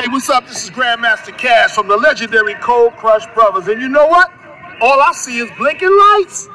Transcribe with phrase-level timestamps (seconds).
[0.00, 0.48] Hey, what's up?
[0.48, 3.68] This is Grandmaster Cash from the legendary Cold Crush Brothers.
[3.68, 4.32] And you know what?
[4.80, 6.48] All I see is blinking lights.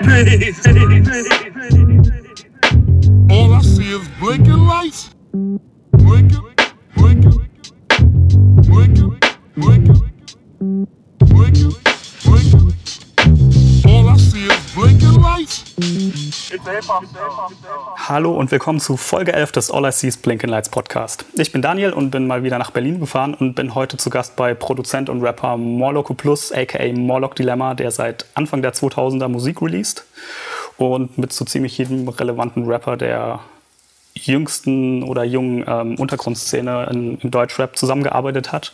[0.00, 0.66] peace,
[3.30, 5.14] All I see is blinking lights.
[5.32, 6.40] Blinking,
[6.96, 7.48] blinking, blinking,
[8.66, 9.11] blinking,
[15.42, 15.64] lights.
[17.96, 21.24] Hallo und willkommen zu Folge 11 des All I See is Blinking Lights Podcast.
[21.34, 24.36] Ich bin Daniel und bin mal wieder nach Berlin gefahren und bin heute zu Gast
[24.36, 29.62] bei Produzent und Rapper Morloco Plus, aka Morlock Dilemma, der seit Anfang der 2000er Musik
[29.62, 30.04] released
[30.76, 33.40] und mit so ziemlich jedem relevanten Rapper der
[34.14, 38.72] jüngsten oder jungen ähm, Untergrundszene in, im Deutschrap zusammengearbeitet hat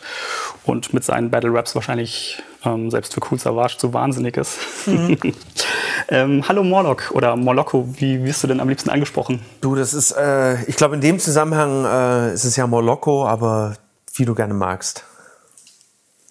[0.65, 4.57] und mit seinen Battle Raps wahrscheinlich ähm, selbst für Cool Savage zu wahnsinnig ist.
[4.85, 5.17] Mhm.
[6.09, 9.41] ähm, hallo Morlock oder Morlocco, wie wirst du denn am liebsten angesprochen?
[9.61, 13.75] Du, das ist, äh, ich glaube in dem Zusammenhang äh, ist es ja Morlocco, aber
[14.15, 15.05] wie du gerne magst.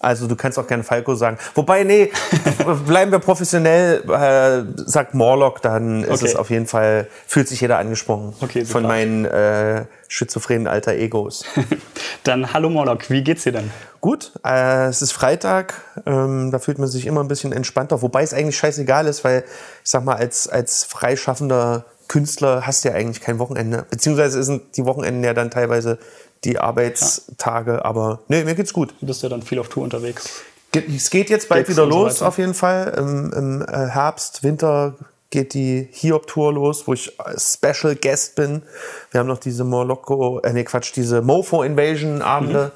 [0.01, 1.37] Also du kannst auch gerne Falco sagen.
[1.55, 2.09] Wobei, nee,
[2.87, 6.25] bleiben wir professionell, äh, sagt Morlock, dann ist okay.
[6.25, 11.43] es auf jeden Fall, fühlt sich jeder angesprochen okay, von meinen äh, schizophrenen alter Egos.
[12.23, 13.71] dann hallo Morlock, wie geht's dir denn?
[13.99, 15.73] Gut, äh, es ist Freitag,
[16.05, 19.43] ähm, da fühlt man sich immer ein bisschen entspannter, wobei es eigentlich scheißegal ist, weil
[19.83, 23.85] ich sag mal, als, als freischaffender Künstler hast du ja eigentlich kein Wochenende.
[23.89, 25.99] Beziehungsweise sind die Wochenenden ja dann teilweise
[26.43, 27.85] die Arbeitstage, ja.
[27.85, 28.93] aber nee, mir geht's gut.
[28.99, 30.43] Du bist ja dann viel auf Tour unterwegs.
[30.73, 32.93] Es geht jetzt bald Gigs wieder los, so auf jeden Fall.
[32.97, 34.95] Im, im äh, Herbst, Winter
[35.31, 38.63] geht die Hiob-Tour los, wo ich Special Guest bin.
[39.11, 42.71] Wir haben noch diese Moloko, äh, nee, Quatsch, diese Mofo-Invasion-Abende.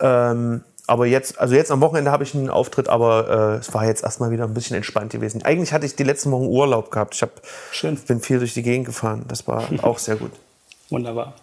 [0.00, 0.06] Mhm.
[0.06, 3.86] Ähm, aber jetzt, also jetzt am Wochenende habe ich einen Auftritt, aber äh, es war
[3.86, 5.42] jetzt erstmal wieder ein bisschen entspannt gewesen.
[5.42, 7.14] Eigentlich hatte ich die letzten Wochen Urlaub gehabt.
[7.14, 7.96] Ich hab, Schön.
[7.96, 9.24] bin viel durch die Gegend gefahren.
[9.26, 10.30] Das war auch sehr gut.
[10.88, 11.34] Wunderbar.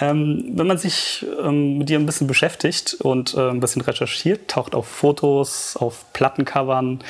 [0.00, 4.48] Ähm, wenn man sich ähm, mit dir ein bisschen beschäftigt und äh, ein bisschen recherchiert,
[4.48, 7.00] taucht auf Fotos, auf Plattencovern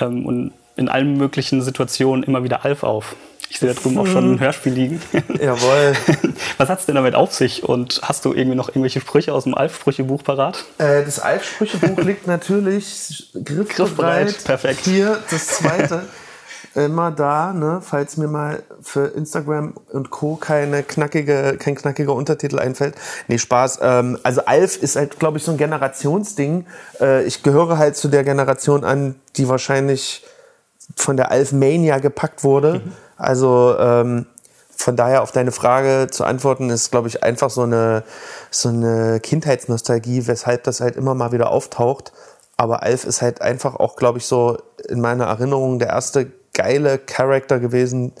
[0.00, 3.16] ähm, und in allen möglichen Situationen immer wieder Alf auf.
[3.50, 5.02] Ich sehe da drüben auch schon ein Hörspiel liegen.
[5.40, 5.94] Jawohl.
[6.58, 7.64] Was hat es denn damit auf sich?
[7.64, 10.66] Und hast du irgendwie noch irgendwelche Sprüche aus dem Alf-Sprüchebuch parat?
[10.76, 13.76] Äh, das Alf-Sprüchebuch liegt natürlich griffbereit.
[13.76, 14.44] griffbereit.
[14.44, 14.80] Perfekt.
[14.84, 16.04] Hier das zweite
[16.84, 20.36] immer da, ne, falls mir mal für Instagram und Co.
[20.36, 22.94] keine knackige, kein knackiger Untertitel einfällt.
[23.28, 23.80] Nee, Spaß.
[23.82, 26.66] Ähm, also Alf ist halt, glaube ich, so ein Generationsding.
[27.00, 30.24] Äh, ich gehöre halt zu der Generation an, die wahrscheinlich
[30.96, 32.82] von der Alf Mania gepackt wurde.
[32.84, 32.92] Mhm.
[33.16, 34.26] Also ähm,
[34.76, 38.04] von daher auf deine Frage zu antworten, ist, glaube ich, einfach so eine,
[38.50, 42.12] so eine Kindheitsnostalgie, weshalb das halt immer mal wieder auftaucht.
[42.56, 46.98] Aber Alf ist halt einfach auch, glaube ich, so in meiner Erinnerung der erste geile
[46.98, 48.12] Charakter gewesen,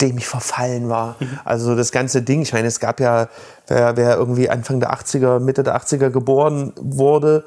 [0.00, 1.16] dem ich verfallen war.
[1.18, 1.38] Mhm.
[1.44, 3.28] Also das ganze Ding, ich meine, es gab ja,
[3.66, 7.44] wer, wer irgendwie Anfang der 80er, Mitte der 80er geboren wurde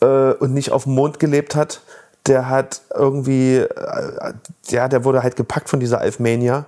[0.00, 1.80] äh, und nicht auf dem Mond gelebt hat,
[2.26, 4.32] der hat irgendwie, äh,
[4.66, 6.66] ja, der wurde halt gepackt von dieser Alfmania.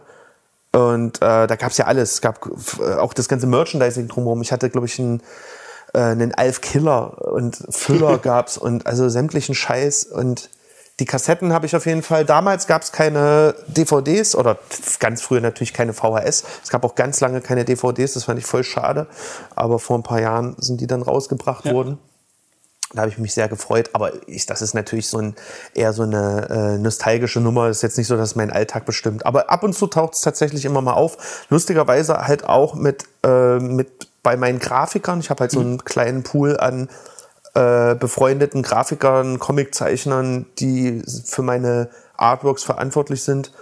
[0.73, 2.13] Und äh, da gab es ja alles.
[2.13, 2.49] Es gab
[2.79, 4.41] äh, auch das ganze Merchandising drumherum.
[4.43, 5.21] Ich hatte, glaube ich, einen,
[5.93, 10.05] äh, einen Alf-Killer und Füller gab's und also sämtlichen Scheiß.
[10.05, 10.49] Und
[11.01, 12.25] die Kassetten habe ich auf jeden Fall.
[12.27, 14.59] Damals gab es keine DVDs oder
[14.99, 16.45] ganz früher natürlich keine VHS.
[16.63, 19.07] Es gab auch ganz lange keine DVDs, das fand ich voll schade.
[19.57, 21.73] Aber vor ein paar Jahren sind die dann rausgebracht ja.
[21.73, 21.99] worden.
[22.93, 23.91] Da habe ich mich sehr gefreut.
[23.95, 25.37] Aber ich, das ist natürlich so ein,
[25.75, 27.69] eher so eine äh, nostalgische Nummer.
[27.69, 29.25] Ist jetzt nicht so, dass mein Alltag bestimmt.
[29.25, 31.47] Aber ab und zu taucht es tatsächlich immer mal auf.
[31.49, 35.21] Lustigerweise halt auch mit, äh, mit bei meinen Grafikern.
[35.21, 35.67] Ich habe halt so mhm.
[35.67, 36.89] einen kleinen Pool an
[37.55, 43.53] äh, befreundeten Grafikern, Comiczeichnern, die für meine Artworks verantwortlich sind.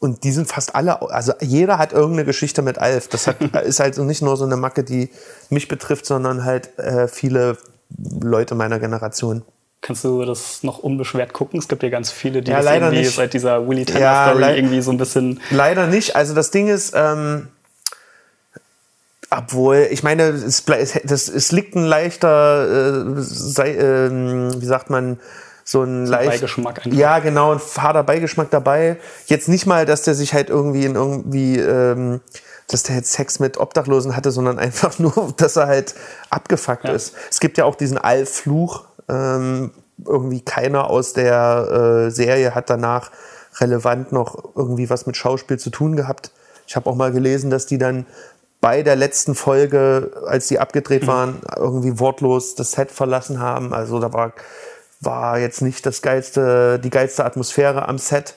[0.00, 3.08] Und die sind fast alle, also jeder hat irgendeine Geschichte mit Alf.
[3.08, 5.10] Das hat, ist halt nicht nur so eine Macke, die
[5.50, 7.56] mich betrifft, sondern halt äh, viele
[8.20, 9.42] Leute meiner Generation.
[9.80, 11.58] Kannst du das noch unbeschwert gucken?
[11.58, 13.14] Es gibt ja ganz viele, die ja, das irgendwie nicht.
[13.14, 15.40] seit dieser Willy Tanner ja, Story irgendwie so ein bisschen.
[15.50, 16.16] Leider nicht.
[16.16, 17.48] Also das Ding ist, ähm,
[19.30, 24.10] obwohl, ich meine, es, das, es liegt ein leichter, äh, sei, äh,
[24.60, 25.18] wie sagt man,
[25.64, 26.98] so ein so leicht, Beigeschmack einfach.
[26.98, 28.96] Ja, genau, ein fader Beigeschmack dabei.
[29.26, 32.20] Jetzt nicht mal, dass der sich halt irgendwie in irgendwie, ähm,
[32.68, 35.94] dass der jetzt Sex mit Obdachlosen hatte, sondern einfach nur, dass er halt
[36.30, 36.92] abgefuckt ja.
[36.92, 37.14] ist.
[37.30, 38.84] Es gibt ja auch diesen Allfluch.
[39.10, 39.72] Ähm,
[40.06, 43.10] irgendwie keiner aus der äh, Serie hat danach
[43.60, 46.30] relevant noch irgendwie was mit Schauspiel zu tun gehabt.
[46.66, 48.06] Ich habe auch mal gelesen, dass die dann
[48.60, 51.06] bei der letzten Folge, als die abgedreht mhm.
[51.06, 53.72] waren, irgendwie wortlos das Set verlassen haben.
[53.72, 54.32] Also da war,
[55.00, 58.34] war jetzt nicht das geilste, die geilste Atmosphäre am Set.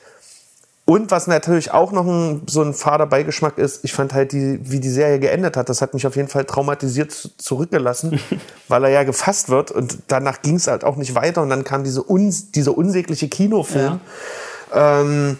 [0.85, 4.59] Und was natürlich auch noch ein, so ein fader Beigeschmack ist, ich fand halt, die,
[4.62, 8.19] wie die Serie geendet hat, das hat mich auf jeden Fall traumatisiert zurückgelassen,
[8.67, 11.63] weil er ja gefasst wird und danach ging es halt auch nicht weiter und dann
[11.63, 14.01] kam diese uns, dieser unsägliche Kinofilm.
[14.74, 15.01] Ja.
[15.01, 15.38] Ähm,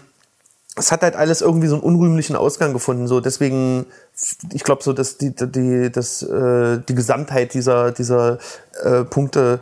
[0.76, 3.06] es hat halt alles irgendwie so einen unrühmlichen Ausgang gefunden.
[3.06, 3.86] So deswegen,
[4.52, 8.38] ich glaube so, dass die, die, das, äh, die Gesamtheit dieser, dieser
[8.82, 9.60] äh, Punkte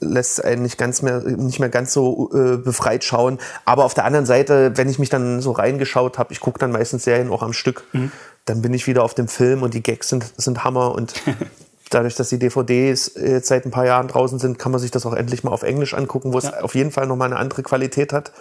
[0.00, 3.38] lässt einen nicht ganz mehr, nicht mehr ganz so äh, befreit schauen.
[3.64, 6.72] Aber auf der anderen Seite, wenn ich mich dann so reingeschaut habe, ich gucke dann
[6.72, 8.10] meistens Serien auch am Stück, mhm.
[8.44, 11.14] dann bin ich wieder auf dem Film und die Gags sind, sind Hammer und
[11.90, 15.06] dadurch, dass die DVDs jetzt seit ein paar Jahren draußen sind, kann man sich das
[15.06, 16.48] auch endlich mal auf Englisch angucken, wo ja.
[16.48, 18.32] es auf jeden Fall nochmal eine andere Qualität hat.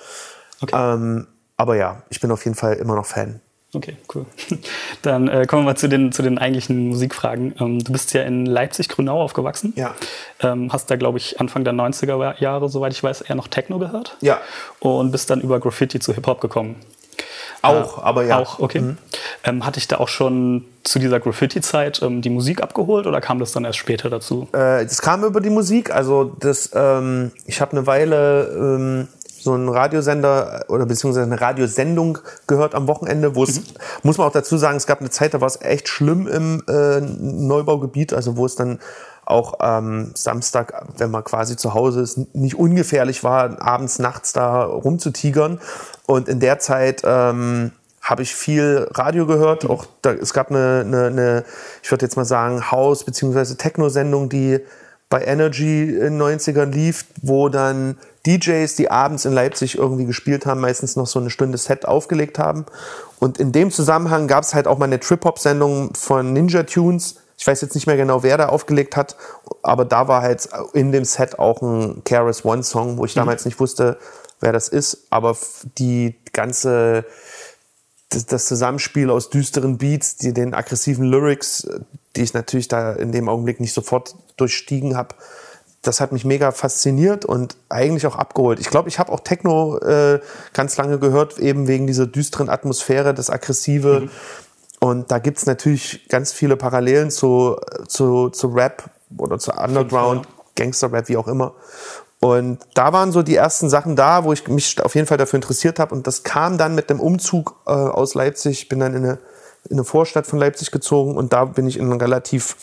[0.59, 0.75] Okay.
[0.75, 1.27] Ähm,
[1.57, 3.41] aber ja, ich bin auf jeden Fall immer noch Fan.
[3.75, 4.25] Okay, cool.
[5.01, 7.55] Dann äh, kommen wir mal zu den, zu den eigentlichen Musikfragen.
[7.59, 9.73] Ähm, du bist ja in Leipzig-Grünau aufgewachsen.
[9.75, 9.95] Ja.
[10.41, 13.79] Ähm, hast da, glaube ich, Anfang der 90er Jahre, soweit ich weiß, eher noch Techno
[13.79, 14.15] gehört.
[14.21, 14.39] Ja.
[14.79, 16.75] Und bist dann über Graffiti zu Hip-Hop gekommen.
[17.63, 18.39] Auch, äh, aber ja.
[18.39, 18.81] Auch, okay.
[18.81, 18.97] Mhm.
[19.43, 23.39] Ähm, hatte ich da auch schon zu dieser Graffiti-Zeit ähm, die Musik abgeholt oder kam
[23.39, 24.47] das dann erst später dazu?
[24.51, 25.89] Äh, das kam über die Musik.
[25.89, 29.07] Also das, ähm, ich habe eine Weile ähm,
[29.43, 33.65] so ein Radiosender oder beziehungsweise eine Radiosendung gehört am Wochenende, wo es, mhm.
[34.03, 36.63] muss man auch dazu sagen, es gab eine Zeit, da war es echt schlimm im
[36.67, 38.79] äh, Neubaugebiet, also wo es dann
[39.25, 44.63] auch ähm, Samstag, wenn man quasi zu Hause ist, nicht ungefährlich war, abends, nachts da
[44.63, 45.59] rumzutigern.
[46.05, 49.69] Und in der Zeit ähm, habe ich viel Radio gehört.
[49.69, 51.43] Auch da, es gab eine, eine, eine
[51.81, 53.55] ich würde jetzt mal sagen, Haus- bzw.
[53.55, 54.59] Techno-Sendung, die
[55.13, 60.47] bei Energy in den 90ern lief, wo dann DJs, die abends in Leipzig irgendwie gespielt
[60.47, 62.65] haben, meistens noch so eine Stunde Set aufgelegt haben.
[63.19, 67.17] Und in dem Zusammenhang gab es halt auch mal eine Trip-Hop-Sendung von Ninja Tunes.
[67.37, 69.15] Ich weiß jetzt nicht mehr genau, wer da aufgelegt hat,
[69.61, 73.19] aber da war halt in dem Set auch ein Keras One Song, wo ich mhm.
[73.19, 73.99] damals nicht wusste,
[74.39, 75.05] wer das ist.
[75.11, 75.37] Aber
[75.77, 77.05] die ganze,
[78.13, 81.67] das, das Zusammenspiel aus düsteren Beats, die, den aggressiven Lyrics,
[82.15, 85.15] die ich natürlich da in dem Augenblick nicht sofort durchstiegen habe,
[85.83, 88.59] das hat mich mega fasziniert und eigentlich auch abgeholt.
[88.59, 90.21] Ich glaube, ich habe auch Techno äh,
[90.53, 94.01] ganz lange gehört, eben wegen dieser düsteren Atmosphäre, das Aggressive.
[94.01, 94.09] Mhm.
[94.79, 97.57] Und da gibt's natürlich ganz viele Parallelen zu,
[97.87, 101.53] zu, zu Rap oder zu Underground, Gangster-Rap, wie auch immer.
[102.23, 105.37] Und da waren so die ersten Sachen da, wo ich mich auf jeden Fall dafür
[105.37, 105.93] interessiert habe.
[105.93, 108.69] Und das kam dann mit dem Umzug äh, aus Leipzig.
[108.69, 109.19] bin dann in eine,
[109.69, 112.55] in eine Vorstadt von Leipzig gezogen und da bin ich in einen relativ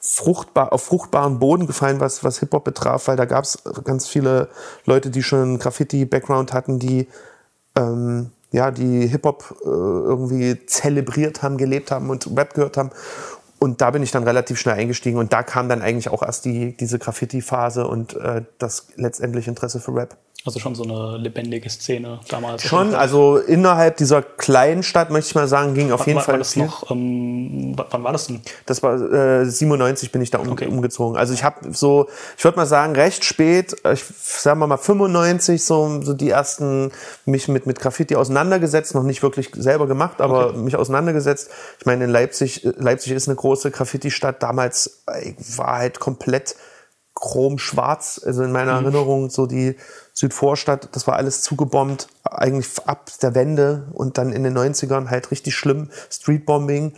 [0.00, 4.48] fruchtbar, auf fruchtbaren Boden gefallen, was, was Hip-Hop betraf, weil da gab es ganz viele
[4.86, 7.06] Leute, die schon Graffiti-Background hatten, die
[7.76, 12.90] ähm, ja, die Hip-Hop äh, irgendwie zelebriert haben, gelebt haben und Rap gehört haben.
[13.62, 16.46] Und da bin ich dann relativ schnell eingestiegen und da kam dann eigentlich auch erst
[16.46, 20.16] die, diese Graffiti-Phase und äh, das letztendliche Interesse für Rap.
[20.44, 22.64] Also schon so eine lebendige Szene damals.
[22.64, 26.24] Schon, also innerhalb dieser kleinen Stadt, möchte ich mal sagen, ging auf wann, jeden war,
[26.24, 26.64] Fall war das viel.
[26.64, 26.90] noch.
[26.90, 28.40] Ähm, wann war das denn?
[28.66, 30.66] Das war äh, 97 bin ich da um, okay.
[30.66, 31.16] umgezogen.
[31.16, 35.62] Also ich habe so, ich würde mal sagen, recht spät, ich sag mal mal 95
[35.62, 36.90] so, so die ersten
[37.24, 40.58] mich mit mit Graffiti auseinandergesetzt, noch nicht wirklich selber gemacht, aber okay.
[40.58, 41.50] mich auseinandergesetzt.
[41.78, 44.42] Ich meine, in Leipzig, Leipzig ist eine große Graffiti-Stadt.
[44.42, 46.56] Damals äh, war halt komplett
[47.14, 48.86] chromschwarz, also in meiner mhm.
[48.86, 49.76] Erinnerung so die
[50.22, 55.32] Südvorstadt, das war alles zugebombt, eigentlich ab der Wende und dann in den 90ern halt
[55.32, 56.92] richtig schlimm, Streetbombing.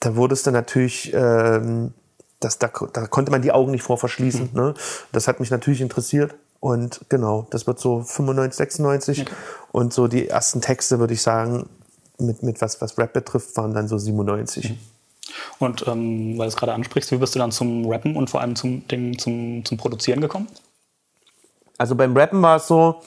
[0.00, 1.92] Da wurde es dann natürlich, ähm,
[2.40, 4.48] das, da, da konnte man die Augen nicht vor verschließen.
[4.54, 4.58] Mhm.
[4.58, 4.74] Ne?
[5.12, 6.34] Das hat mich natürlich interessiert.
[6.60, 9.20] Und genau, das wird so 95, 96.
[9.20, 9.30] Okay.
[9.70, 11.68] Und so die ersten Texte, würde ich sagen,
[12.18, 14.70] mit, mit was, was Rap betrifft, waren dann so 97.
[14.70, 14.78] Mhm.
[15.58, 18.40] Und ähm, weil du es gerade ansprichst, wie bist du dann zum Rappen und vor
[18.40, 20.48] allem zum, Ding, zum, zum Produzieren gekommen?
[21.82, 23.02] Also beim Rappen war es so,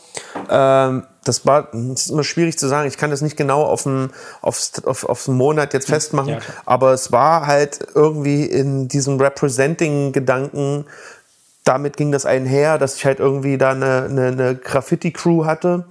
[0.50, 2.90] ähm, das war das ist immer schwierig zu sagen.
[2.90, 4.10] Ich kann das nicht genau auf den,
[4.42, 10.88] auf, auf, auf Monat jetzt festmachen, ja, aber es war halt irgendwie in diesem Representing-Gedanken,
[11.64, 15.86] damit ging das einher, dass ich halt irgendwie da eine, eine, eine Graffiti-Crew hatte.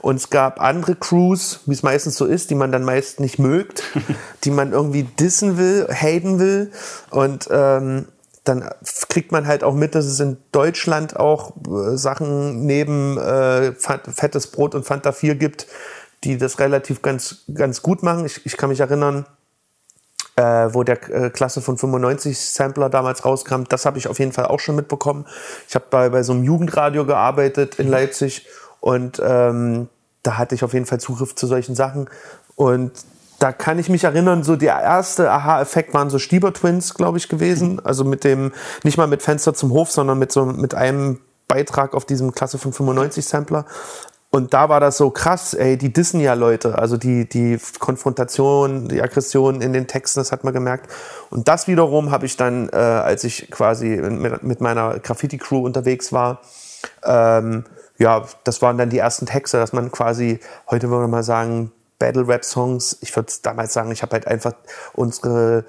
[0.00, 3.38] Und es gab andere Crews, wie es meistens so ist, die man dann meist nicht
[3.38, 3.82] mögt,
[4.44, 6.72] die man irgendwie dissen will, haten will.
[7.10, 8.06] Und ähm,
[8.44, 8.68] dann
[9.08, 14.48] kriegt man halt auch mit, dass es in Deutschland auch äh, Sachen neben äh, fettes
[14.48, 15.66] Brot und Fanta 4 gibt,
[16.24, 18.26] die das relativ ganz, ganz gut machen.
[18.26, 19.26] Ich, ich kann mich erinnern,
[20.36, 24.32] äh, wo der äh, Klasse von 95 Sampler damals rauskam, das habe ich auf jeden
[24.32, 25.26] Fall auch schon mitbekommen.
[25.68, 28.46] Ich habe bei, bei so einem Jugendradio gearbeitet in Leipzig
[28.80, 29.88] und ähm,
[30.22, 32.08] da hatte ich auf jeden Fall Zugriff zu solchen Sachen.
[32.54, 32.92] Und
[33.42, 37.28] da kann ich mich erinnern, so der erste Aha-Effekt waren so Stieber Twins, glaube ich,
[37.28, 37.84] gewesen.
[37.84, 38.52] Also mit dem,
[38.84, 41.18] nicht mal mit Fenster zum Hof, sondern mit so, mit einem
[41.48, 43.66] Beitrag auf diesem Klasse von 95 Sampler.
[44.30, 46.78] Und da war das so krass, ey, die dissen ja Leute.
[46.78, 50.88] Also die, die Konfrontation, die Aggression in den Texten, das hat man gemerkt.
[51.28, 56.12] Und das wiederum habe ich dann, äh, als ich quasi mit, mit meiner Graffiti-Crew unterwegs
[56.12, 56.42] war,
[57.04, 57.64] ähm,
[57.98, 60.38] ja, das waren dann die ersten Texte, dass man quasi,
[60.70, 61.72] heute würde man mal sagen,
[62.02, 64.54] Battle-Rap-Songs, ich würde damals sagen, ich habe halt einfach
[64.92, 65.64] unsere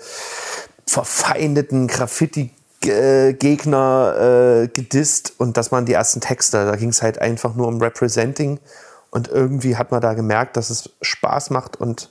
[0.87, 2.51] verfeindeten Graffiti-
[2.85, 6.65] Gegner äh, gedisst und das waren die ersten Texte.
[6.65, 8.59] Da ging es halt einfach nur um Representing
[9.09, 12.09] und irgendwie hat man da gemerkt, dass es Spaß macht und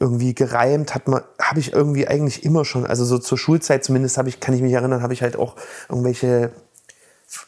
[0.00, 4.18] irgendwie gereimt hat man, habe ich irgendwie eigentlich immer schon, also so zur Schulzeit zumindest
[4.18, 5.54] habe ich, kann ich mich erinnern, habe ich halt auch
[5.88, 6.50] irgendwelche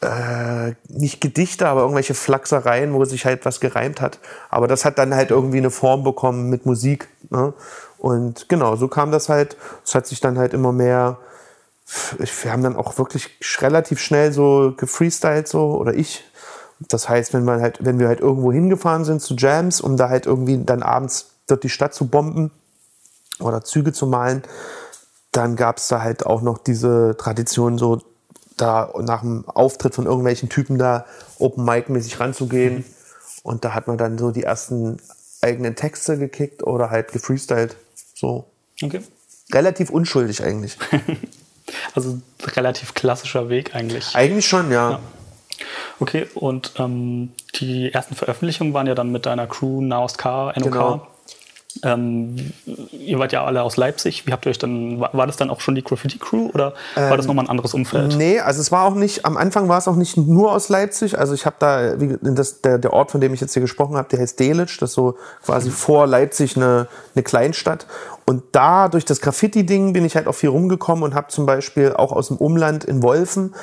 [0.01, 4.19] äh, nicht Gedichte, aber irgendwelche Flachsereien, wo sich halt was gereimt hat.
[4.49, 7.07] Aber das hat dann halt irgendwie eine Form bekommen mit Musik.
[7.29, 7.53] Ne?
[7.97, 9.57] Und genau, so kam das halt.
[9.85, 11.17] Es hat sich dann halt immer mehr
[12.43, 16.23] wir haben dann auch wirklich relativ schnell so gefreestylt so oder ich.
[16.79, 20.09] Das heißt, wenn man halt, wenn wir halt irgendwo hingefahren sind zu Jams, um da
[20.09, 22.51] halt irgendwie dann abends dort die Stadt zu bomben
[23.39, 24.43] oder Züge zu malen,
[25.31, 28.01] dann gab es da halt auch noch diese Tradition, so
[28.61, 31.05] da nach dem Auftritt von irgendwelchen Typen da
[31.39, 32.77] Open Mic mäßig ranzugehen.
[32.77, 32.85] Mhm.
[33.43, 34.97] Und da hat man dann so die ersten
[35.41, 37.75] eigenen Texte gekickt oder halt gefreestylt.
[38.13, 38.45] So.
[38.81, 39.01] Okay.
[39.51, 40.77] Relativ unschuldig eigentlich.
[41.93, 42.19] Also
[42.55, 44.13] relativ klassischer Weg eigentlich.
[44.15, 44.91] Eigentlich schon, ja.
[44.91, 44.99] ja.
[45.99, 50.63] Okay, und ähm, die ersten Veröffentlichungen waren ja dann mit deiner Crew Naust K, NOK.
[50.63, 51.07] Genau.
[51.83, 52.35] Ähm,
[52.91, 54.27] ihr wart ja alle aus Leipzig.
[54.27, 57.09] Wie habt ihr euch dann, war das dann auch schon die Graffiti Crew oder ähm,
[57.09, 58.15] war das ähm, nochmal ein anderes Umfeld?
[58.17, 61.17] Nee, also es war auch nicht, am Anfang war es auch nicht nur aus Leipzig.
[61.17, 63.95] Also ich habe da, wie, das, der, der Ort, von dem ich jetzt hier gesprochen
[63.95, 65.73] habe, der heißt Delitzsch, das ist so quasi mhm.
[65.73, 67.85] vor Leipzig eine, eine Kleinstadt.
[68.25, 71.93] Und da durch das Graffiti-Ding bin ich halt auch viel rumgekommen und habe zum Beispiel
[71.93, 73.53] auch aus dem Umland in Wolfen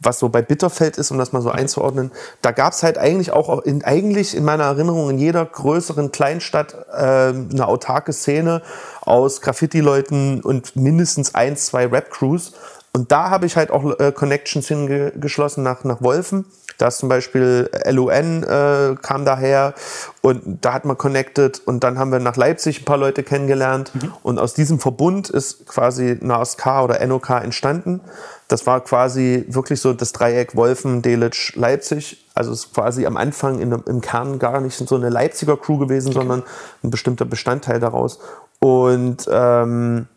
[0.00, 3.32] was so bei Bitterfeld ist, um das mal so einzuordnen, da gab es halt eigentlich
[3.32, 8.62] auch in, eigentlich in meiner Erinnerung in jeder größeren Kleinstadt äh, eine autarke Szene
[9.00, 12.52] aus Graffiti-Leuten und mindestens ein, zwei Rap-Crews.
[12.92, 16.46] Und da habe ich halt auch äh, Connections hingeschlossen nach, nach Wolfen.
[16.78, 19.74] Da ist zum Beispiel LUN äh, kam daher
[20.22, 23.90] und da hat man connected und dann haben wir nach Leipzig ein paar Leute kennengelernt
[23.94, 24.12] mhm.
[24.22, 28.00] und aus diesem Verbund ist quasi NASK oder NOK entstanden.
[28.48, 32.26] Das war quasi wirklich so das Dreieck Wolfen, Delitzsch, Leipzig.
[32.34, 35.78] Also es ist quasi am Anfang in, im Kern gar nicht so eine Leipziger Crew
[35.78, 36.18] gewesen, okay.
[36.18, 36.42] sondern
[36.82, 38.18] ein bestimmter Bestandteil daraus.
[38.58, 40.08] Und ähm,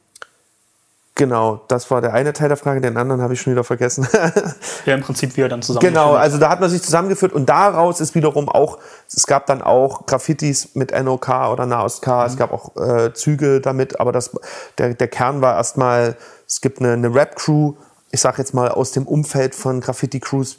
[1.15, 4.07] Genau, das war der eine Teil der Frage, den anderen habe ich schon wieder vergessen.
[4.85, 5.93] ja, im Prinzip wie er dann zusammengeführt.
[5.93, 8.79] Genau, also da hat man sich zusammengeführt und daraus ist wiederum auch,
[9.13, 12.27] es gab dann auch Graffitis mit NOK oder Nahost K, mhm.
[12.27, 14.31] es gab auch äh, Züge damit, aber das,
[14.77, 16.15] der, der Kern war erstmal,
[16.47, 17.73] es gibt eine, eine Rap-Crew,
[18.11, 20.57] ich sage jetzt mal aus dem Umfeld von Graffiti-Crews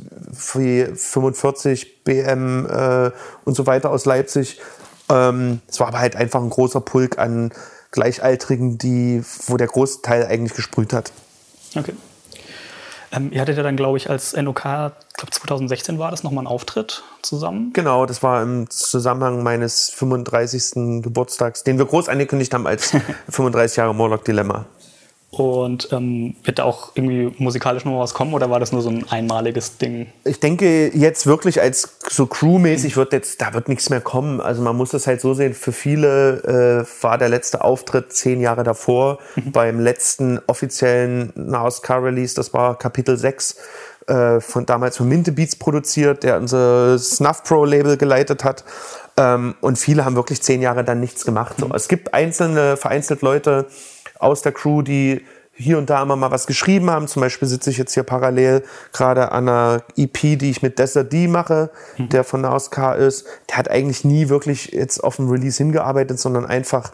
[0.54, 3.10] wie 45, BM äh,
[3.44, 4.60] und so weiter aus Leipzig.
[5.10, 7.52] Ähm, es war aber halt einfach ein großer Pulk an
[7.90, 11.12] Gleichaltrigen, die, wo der Großteil eigentlich gesprüht hat.
[11.76, 11.92] Okay.
[13.12, 16.42] Ähm, ihr hattet ja dann, glaube ich, als NOK, ich glaube 2016 war das, nochmal
[16.42, 17.72] einen Auftritt zusammen?
[17.74, 21.02] Genau, das war im Zusammenhang meines 35.
[21.02, 22.96] Geburtstags, den wir groß angekündigt haben als
[23.28, 24.64] 35 Jahre Morlock Dilemma.
[25.34, 28.90] Und ähm, wird da auch irgendwie musikalisch noch was kommen oder war das nur so
[28.90, 30.08] ein einmaliges Ding?
[30.24, 34.42] Ich denke jetzt wirklich als so crewmäßig wird jetzt, da wird nichts mehr kommen.
[34.42, 38.42] Also man muss das halt so sehen, für viele äh, war der letzte Auftritt zehn
[38.42, 39.52] Jahre davor mhm.
[39.52, 43.56] beim letzten offiziellen Naos Car Release, das war Kapitel 6
[44.08, 48.64] äh, von damals von Minte Beats produziert, der unser Snuff Pro Label geleitet hat.
[49.16, 51.54] Ähm, und viele haben wirklich zehn Jahre dann nichts gemacht.
[51.58, 51.74] So, mhm.
[51.74, 53.66] es gibt einzelne, vereinzelt Leute,
[54.22, 55.22] aus der Crew, die
[55.54, 57.08] hier und da immer mal was geschrieben haben.
[57.08, 61.12] Zum Beispiel sitze ich jetzt hier parallel gerade an einer EP, die ich mit Desert
[61.12, 62.08] D mache, mhm.
[62.08, 63.26] der von der K ist.
[63.50, 66.92] Der hat eigentlich nie wirklich jetzt auf den Release hingearbeitet, sondern einfach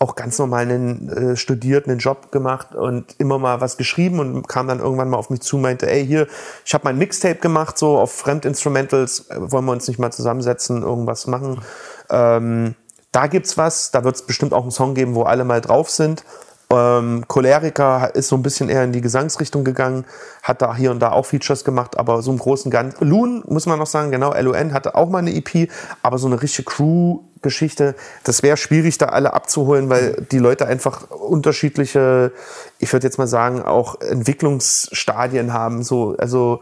[0.00, 4.46] auch ganz normal einen äh, studiert, einen Job gemacht und immer mal was geschrieben und
[4.46, 6.28] kam dann irgendwann mal auf mich zu, meinte, ey, hier,
[6.64, 10.82] ich habe mein Mixtape gemacht, so auf Fremdinstrumentals, äh, wollen wir uns nicht mal zusammensetzen,
[10.82, 11.50] irgendwas machen.
[11.50, 11.62] Mhm.
[12.10, 12.74] Ähm,
[13.10, 15.90] da gibt's was, da wird es bestimmt auch einen Song geben, wo alle mal drauf
[15.90, 16.24] sind.
[16.70, 20.04] Ähm, Choleriker ist so ein bisschen eher in die Gesangsrichtung gegangen,
[20.42, 23.08] hat da hier und da auch Features gemacht, aber so im großen Ganzen.
[23.08, 25.70] Loon, muss man noch sagen, genau, LON hatte auch mal eine EP,
[26.02, 31.10] aber so eine richtige Crew-Geschichte, das wäre schwierig, da alle abzuholen, weil die Leute einfach
[31.10, 32.32] unterschiedliche,
[32.78, 35.82] ich würde jetzt mal sagen, auch Entwicklungsstadien haben.
[35.82, 36.60] So, also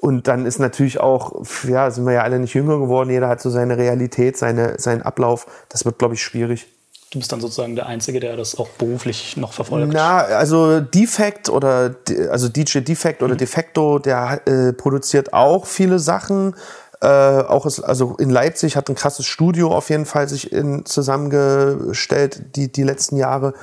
[0.00, 3.40] und dann ist natürlich auch, ja, sind wir ja alle nicht jünger geworden, jeder hat
[3.40, 5.46] so seine Realität, seine, seinen Ablauf.
[5.68, 6.75] Das wird, glaube ich, schwierig.
[7.10, 9.92] Du bist dann sozusagen der Einzige, der das auch beruflich noch verfolgt.
[9.92, 11.94] Na, also Defect oder
[12.30, 13.38] also DJ Defect oder mhm.
[13.38, 16.56] Defecto, der äh, produziert auch viele Sachen.
[17.00, 20.84] Äh, auch ist, also in Leipzig hat ein krasses Studio auf jeden Fall sich in,
[20.84, 23.54] zusammengestellt die, die letzten Jahre.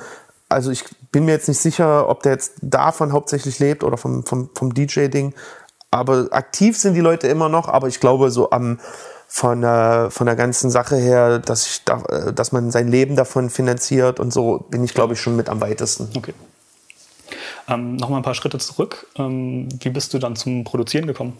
[0.48, 4.24] Also ich bin mir jetzt nicht sicher, ob der jetzt davon hauptsächlich lebt oder vom,
[4.24, 5.34] vom, vom DJ-Ding.
[5.90, 8.78] Aber aktiv sind die Leute immer noch, aber ich glaube so am
[9.34, 13.16] von der, von der ganzen Sache her, dass, ich da, äh, dass man sein Leben
[13.16, 16.08] davon finanziert und so, bin ich, glaube ich, schon mit am weitesten.
[16.16, 16.34] Okay.
[17.66, 19.08] Ähm, Nochmal ein paar Schritte zurück.
[19.18, 21.36] Ähm, wie bist du dann zum Produzieren gekommen?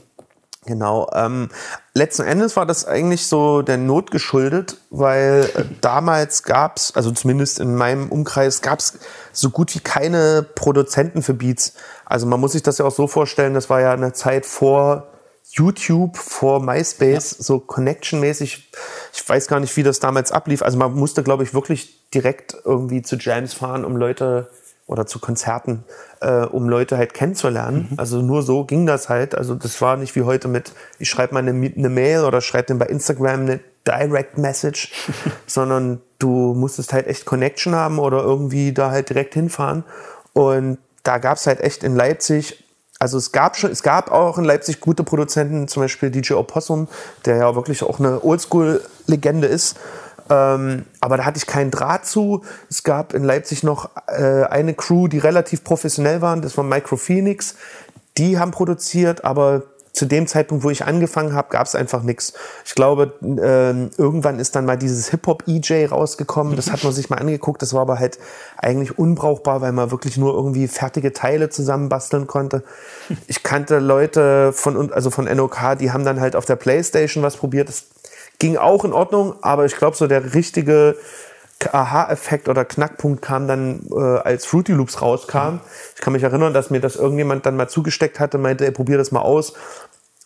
[0.66, 1.08] Genau.
[1.14, 1.50] Ähm,
[1.94, 7.12] letzten Endes war das eigentlich so der Not geschuldet, weil äh, damals gab es, also
[7.12, 8.98] zumindest in meinem Umkreis, gab es
[9.30, 11.74] so gut wie keine Produzenten für Beats.
[12.04, 15.13] Also man muss sich das ja auch so vorstellen, das war ja eine Zeit vor
[15.50, 17.44] YouTube vor MySpace, ja.
[17.44, 18.70] so Connection-mäßig.
[19.12, 20.62] Ich weiß gar nicht, wie das damals ablief.
[20.62, 24.50] Also man musste, glaube ich, wirklich direkt irgendwie zu Jams fahren, um Leute
[24.86, 25.84] oder zu Konzerten,
[26.20, 27.88] äh, um Leute halt kennenzulernen.
[27.90, 27.98] Mhm.
[27.98, 29.34] Also nur so ging das halt.
[29.34, 32.68] Also das war nicht wie heute mit, ich schreibe mal eine, eine Mail oder schreibe
[32.68, 34.92] dann bei Instagram eine Direct Message,
[35.46, 39.84] sondern du musstest halt echt Connection haben oder irgendwie da halt direkt hinfahren.
[40.32, 42.63] Und da gab es halt echt in Leipzig
[43.04, 46.88] also es gab schon, es gab auch in Leipzig gute Produzenten, zum Beispiel DJ Opossum,
[47.26, 49.76] der ja wirklich auch eine Oldschool-Legende ist.
[50.30, 52.44] Ähm, aber da hatte ich keinen Draht zu.
[52.70, 56.40] Es gab in Leipzig noch äh, eine Crew, die relativ professionell waren.
[56.40, 57.56] Das war Micro Phoenix.
[58.16, 62.32] Die haben produziert, aber zu dem Zeitpunkt, wo ich angefangen habe, gab es einfach nichts.
[62.64, 66.56] Ich glaube, äh, irgendwann ist dann mal dieses Hip-Hop-EJ rausgekommen.
[66.56, 67.62] Das hat man sich mal angeguckt.
[67.62, 68.18] Das war aber halt
[68.56, 72.64] eigentlich unbrauchbar, weil man wirklich nur irgendwie fertige Teile zusammenbasteln konnte.
[73.28, 77.36] Ich kannte Leute von, also von NOK, die haben dann halt auf der Playstation was
[77.36, 77.68] probiert.
[77.68, 77.86] Das
[78.40, 80.96] ging auch in Ordnung, aber ich glaube, so der richtige
[81.72, 85.60] Aha-Effekt oder Knackpunkt kam dann, äh, als Fruity Loops rauskam.
[85.94, 88.98] Ich kann mich erinnern, dass mir das irgendjemand dann mal zugesteckt hatte, meinte, ey, probier
[88.98, 89.54] das mal aus.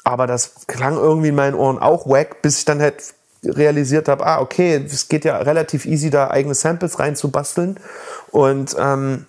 [0.05, 4.27] Aber das klang irgendwie in meinen Ohren auch wack, bis ich dann halt realisiert habe,
[4.27, 7.79] ah, okay, es geht ja relativ easy, da eigene Samples reinzubasteln.
[8.31, 9.27] Und ähm,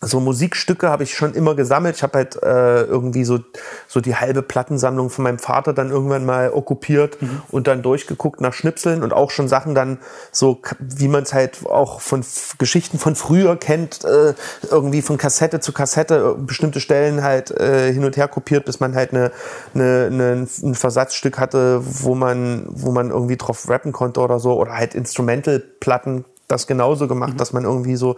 [0.00, 1.96] so Musikstücke habe ich schon immer gesammelt.
[1.96, 3.40] Ich habe halt äh, irgendwie so,
[3.88, 7.42] so die halbe Plattensammlung von meinem Vater dann irgendwann mal okkupiert mhm.
[7.50, 9.98] und dann durchgeguckt nach Schnipseln und auch schon Sachen dann
[10.30, 12.24] so, wie man es halt auch von
[12.58, 14.34] Geschichten von früher kennt, äh,
[14.70, 18.78] irgendwie von Kassette zu Kassette äh, bestimmte Stellen halt äh, hin und her kopiert, bis
[18.78, 19.32] man halt eine,
[19.74, 24.60] eine, eine, ein Versatzstück hatte, wo man, wo man irgendwie drauf rappen konnte oder so
[24.60, 27.36] oder halt Instrumental-Platten das genauso gemacht, mhm.
[27.36, 28.16] dass man irgendwie so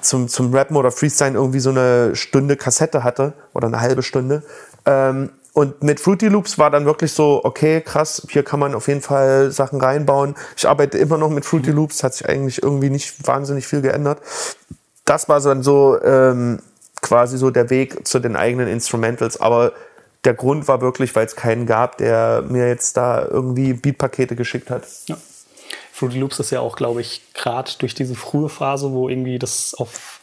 [0.00, 4.42] zum, zum Rappen oder Freestyle irgendwie so eine Stunde Kassette hatte oder eine halbe Stunde.
[4.86, 8.88] Ähm, und mit Fruity Loops war dann wirklich so, okay, krass, hier kann man auf
[8.88, 10.34] jeden Fall Sachen reinbauen.
[10.56, 11.76] Ich arbeite immer noch mit Fruity mhm.
[11.76, 14.20] Loops, hat sich eigentlich irgendwie nicht wahnsinnig viel geändert.
[15.04, 16.60] Das war dann so ähm,
[17.02, 19.40] quasi so der Weg zu den eigenen Instrumentals.
[19.40, 19.72] Aber
[20.24, 24.70] der Grund war wirklich, weil es keinen gab, der mir jetzt da irgendwie Beatpakete geschickt
[24.70, 24.84] hat.
[25.06, 25.16] Ja.
[26.04, 29.72] Fruity Loops ist ja auch, glaube ich, gerade durch diese frühe Phase, wo irgendwie das
[29.74, 30.20] auf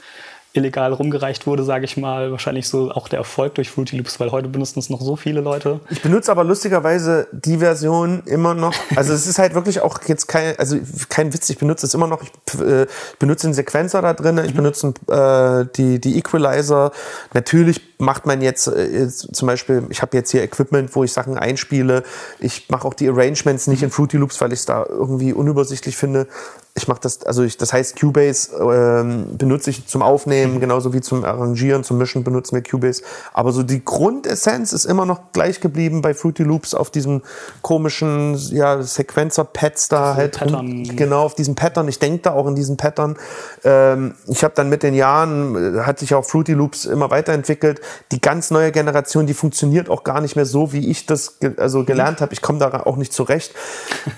[0.54, 4.32] illegal rumgereicht wurde, sage ich mal, wahrscheinlich so auch der Erfolg durch Fruity Loops, weil
[4.32, 5.80] heute benutzen es noch so viele Leute.
[5.90, 8.74] Ich benutze aber lustigerweise die Version immer noch.
[8.96, 10.78] Also es ist halt wirklich auch jetzt kein, also
[11.10, 12.22] kein Witz, ich benutze es immer noch.
[12.22, 12.86] Ich äh,
[13.20, 14.58] benutze einen Sequencer da drin, ich mhm.
[14.58, 16.92] benutze äh, die, die Equalizer.
[17.34, 21.14] Natürlich macht man jetzt, äh, jetzt zum Beispiel, ich habe jetzt hier Equipment, wo ich
[21.14, 22.04] Sachen einspiele.
[22.40, 25.96] Ich mache auch die Arrangements nicht in Fruity Loops, weil ich es da irgendwie unübersichtlich
[25.96, 26.28] finde
[26.74, 31.02] ich mache das, also ich, das heißt Cubase ähm, benutze ich zum Aufnehmen, genauso wie
[31.02, 33.04] zum Arrangieren, zum Mischen benutzen wir Cubase.
[33.34, 37.24] Aber so die Grundessenz ist immer noch gleich geblieben bei Fruity Loops auf diesem
[37.62, 40.38] komischen ja, Sequencer-Pads da halt.
[40.38, 40.84] Pattern.
[40.84, 41.90] Genau, auf diesem Pattern.
[41.90, 43.18] Ich denke da auch in diesen Pattern.
[43.66, 47.82] Ähm, ich habe dann mit den Jahren, äh, hat sich auch Fruity Loops immer weiterentwickelt.
[48.14, 51.52] Die ganz neue Generation, die funktioniert auch gar nicht mehr so, wie ich das ge
[51.58, 52.32] also gelernt habe.
[52.32, 53.54] Ich komme da auch nicht zurecht.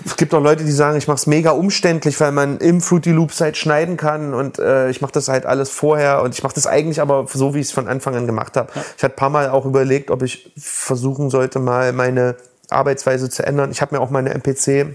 [0.04, 2.80] es gibt auch Leute, die sagen, ich mache es mega umständlich, weil man man im
[2.80, 6.42] Fruity Loops halt schneiden kann und äh, ich mache das halt alles vorher und ich
[6.42, 8.70] mache das eigentlich aber so, wie ich es von Anfang an gemacht habe.
[8.74, 8.84] Ja.
[8.96, 12.36] Ich hatte ein paar Mal auch überlegt, ob ich versuchen sollte, mal meine
[12.68, 13.70] Arbeitsweise zu ändern.
[13.70, 14.94] Ich habe mir auch meine MPC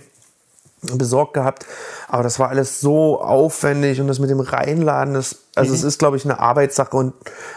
[0.81, 1.65] besorgt gehabt.
[2.07, 5.75] Aber das war alles so aufwendig und das mit dem Reinladen, das, also mhm.
[5.75, 7.13] es ist, glaube ich, eine Arbeitssache und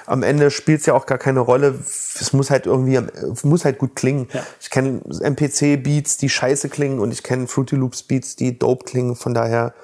[0.06, 1.78] am Ende spielt es ja auch gar keine Rolle.
[1.84, 3.00] Es muss halt irgendwie,
[3.42, 4.28] muss halt gut klingen.
[4.32, 4.42] Ja.
[4.60, 9.16] Ich kenne MPC-Beats, die scheiße klingen und ich kenne Fruity Loops-Beats, die dope klingen.
[9.16, 9.74] Von daher,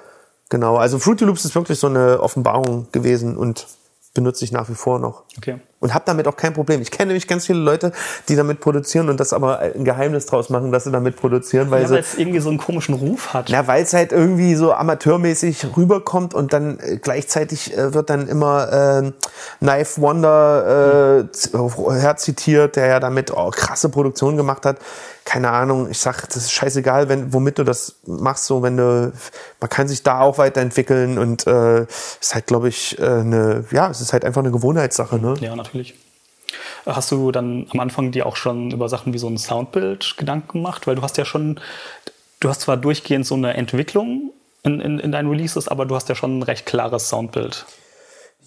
[0.49, 0.77] genau.
[0.77, 3.67] Also Fruity Loops ist wirklich so eine Offenbarung gewesen und
[4.13, 5.23] benutze ich nach wie vor noch.
[5.37, 5.59] Okay.
[5.79, 6.81] Und habe damit auch kein Problem.
[6.81, 7.91] Ich kenne nämlich ganz viele Leute,
[8.27, 11.83] die damit produzieren und das aber ein Geheimnis draus machen, dass sie damit produzieren, weil
[11.83, 13.49] ja, es irgendwie so einen komischen Ruf hat.
[13.49, 18.27] ja, weil es halt irgendwie so amateurmäßig rüberkommt und dann äh, gleichzeitig äh, wird dann
[18.27, 19.11] immer äh,
[19.59, 24.79] Knife Wonder äh, herzitiert, der ja damit oh, krasse Produktion gemacht hat.
[25.25, 29.13] Keine Ahnung, ich sag, das ist scheißegal, wenn, womit du das machst, so wenn du,
[29.59, 33.89] man kann sich da auch weiterentwickeln und äh, ist halt, glaube ich, äh, eine, ja,
[33.91, 35.35] es ist halt einfach eine Gewohnheitssache, ne?
[35.39, 35.95] Ja, natürlich.
[36.85, 40.59] Hast du dann am Anfang dir auch schon über Sachen wie so ein Soundbild Gedanken
[40.59, 40.87] gemacht?
[40.87, 41.59] Weil du hast ja schon,
[42.39, 44.31] du hast zwar durchgehend so eine Entwicklung
[44.63, 47.65] in, in, in deinen Releases, aber du hast ja schon ein recht klares Soundbild.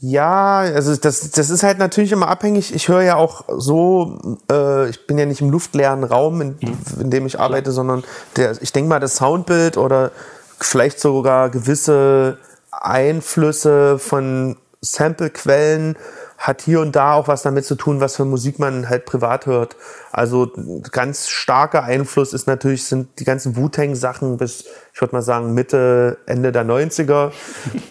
[0.01, 2.75] Ja, also das, das ist halt natürlich immer abhängig.
[2.75, 6.57] Ich höre ja auch so, äh, ich bin ja nicht im luftleeren Raum, in,
[6.99, 8.03] in dem ich arbeite, sondern
[8.35, 10.11] der, ich denke mal, das Soundbild oder
[10.59, 12.39] vielleicht sogar gewisse
[12.73, 15.97] Einflüsse von Samplequellen
[16.43, 19.47] hat hier und da auch was damit zu tun, was für Musik man halt privat
[19.47, 19.77] hört.
[20.11, 20.51] Also
[20.91, 26.19] ganz starker Einfluss ist natürlich, sind die ganzen Wu-Tang-Sachen bis, ich würde mal sagen, Mitte,
[26.27, 27.31] Ende der 90er.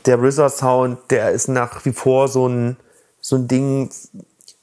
[0.05, 2.75] Der RZA-Sound, der ist nach wie vor so ein,
[3.21, 3.89] so ein Ding,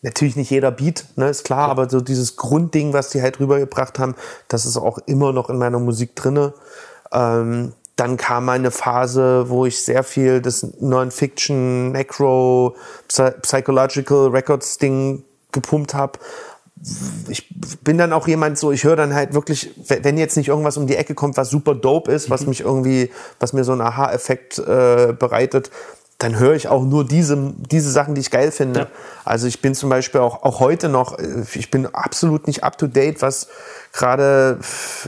[0.03, 3.98] natürlich nicht jeder Beat, ne, ist klar, aber so dieses Grundding, was die halt rübergebracht
[3.98, 4.16] haben,
[4.48, 6.53] das ist auch immer noch in meiner Musik drinne.
[7.11, 12.76] Ähm, dann kam eine Phase, wo ich sehr viel das Non-Fiction, Necro,
[13.08, 16.20] Psy Psychological Records Ding gepumpt habe.
[17.28, 17.48] Ich
[17.82, 20.87] bin dann auch jemand so, ich höre dann halt wirklich, wenn jetzt nicht irgendwas um
[20.87, 24.61] die Ecke kommt, was super dope ist, was mich irgendwie, was mir so einen Aha-Effekt
[24.61, 25.72] äh, bereitet,
[26.18, 28.81] dann höre ich auch nur diese, diese Sachen, die ich geil finde.
[28.81, 28.87] Ja.
[29.24, 32.76] Also ich bin zum Beispiel auch, auch heute noch, äh, ich bin absolut nicht up
[32.76, 33.46] to date, was
[33.92, 34.59] gerade,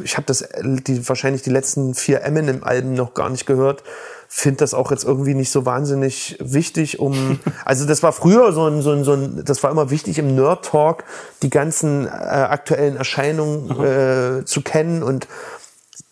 [0.04, 3.82] ich habe das die, wahrscheinlich die letzten vier Eminem-Alben noch gar nicht gehört.
[4.28, 7.40] Finde das auch jetzt irgendwie nicht so wahnsinnig wichtig, um.
[7.64, 10.36] Also das war früher so ein, so ein, so ein das war immer wichtig im
[10.36, 11.02] Nerd Talk,
[11.42, 15.26] die ganzen äh, aktuellen Erscheinungen äh, zu kennen und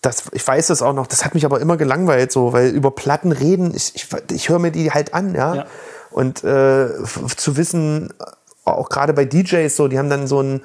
[0.01, 2.91] das, ich weiß das auch noch, das hat mich aber immer gelangweilt, so, weil über
[2.91, 5.55] Platten reden, ich, ich, ich höre mir die halt an, ja.
[5.55, 5.67] Ja.
[6.11, 6.89] Und äh,
[7.37, 8.13] zu wissen,
[8.65, 10.63] auch gerade bei DJs so, die haben dann so ein,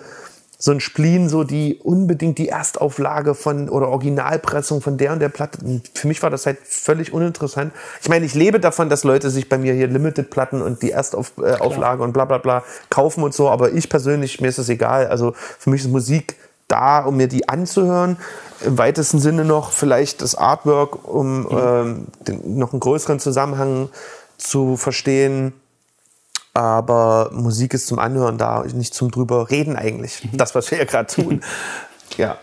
[0.57, 5.27] so ein Spleen, so die unbedingt die Erstauflage von oder Originalpressung von der und der
[5.27, 5.59] Platte.
[5.61, 7.73] Und für mich war das halt völlig uninteressant.
[8.01, 12.01] Ich meine, ich lebe davon, dass Leute sich bei mir hier Limited-Platten und die Erstauflage
[12.01, 15.07] äh, und bla bla bla kaufen und so, aber ich persönlich, mir ist das egal.
[15.07, 16.37] Also für mich ist Musik
[16.73, 18.17] da, um mir die anzuhören.
[18.65, 23.89] Im weitesten Sinne noch vielleicht das Artwork, um ähm, den, noch einen größeren Zusammenhang
[24.37, 25.53] zu verstehen.
[26.55, 30.27] Aber Musik ist zum Anhören da, nicht zum drüber reden eigentlich.
[30.33, 31.41] Das, was wir ja gerade tun.
[32.17, 32.37] ja.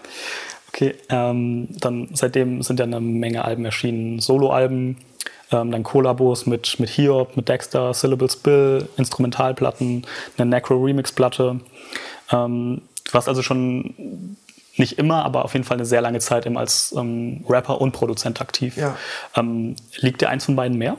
[0.69, 4.99] Okay, ähm, dann seitdem sind ja eine Menge Alben erschienen, Soloalben,
[5.51, 10.07] ähm, dann Kollabos mit, mit Hiob, mit Dexter, Syllables Bill, Instrumentalplatten,
[10.39, 11.61] eine Necro-Remix-Platte.
[12.31, 14.37] Ähm, du warst also schon
[14.77, 17.93] nicht immer, aber auf jeden Fall eine sehr lange Zeit eben als ähm, Rapper und
[17.93, 18.77] Produzent aktiv.
[18.77, 18.97] Ja.
[19.37, 20.97] Ähm, liegt dir eins von beiden mehr?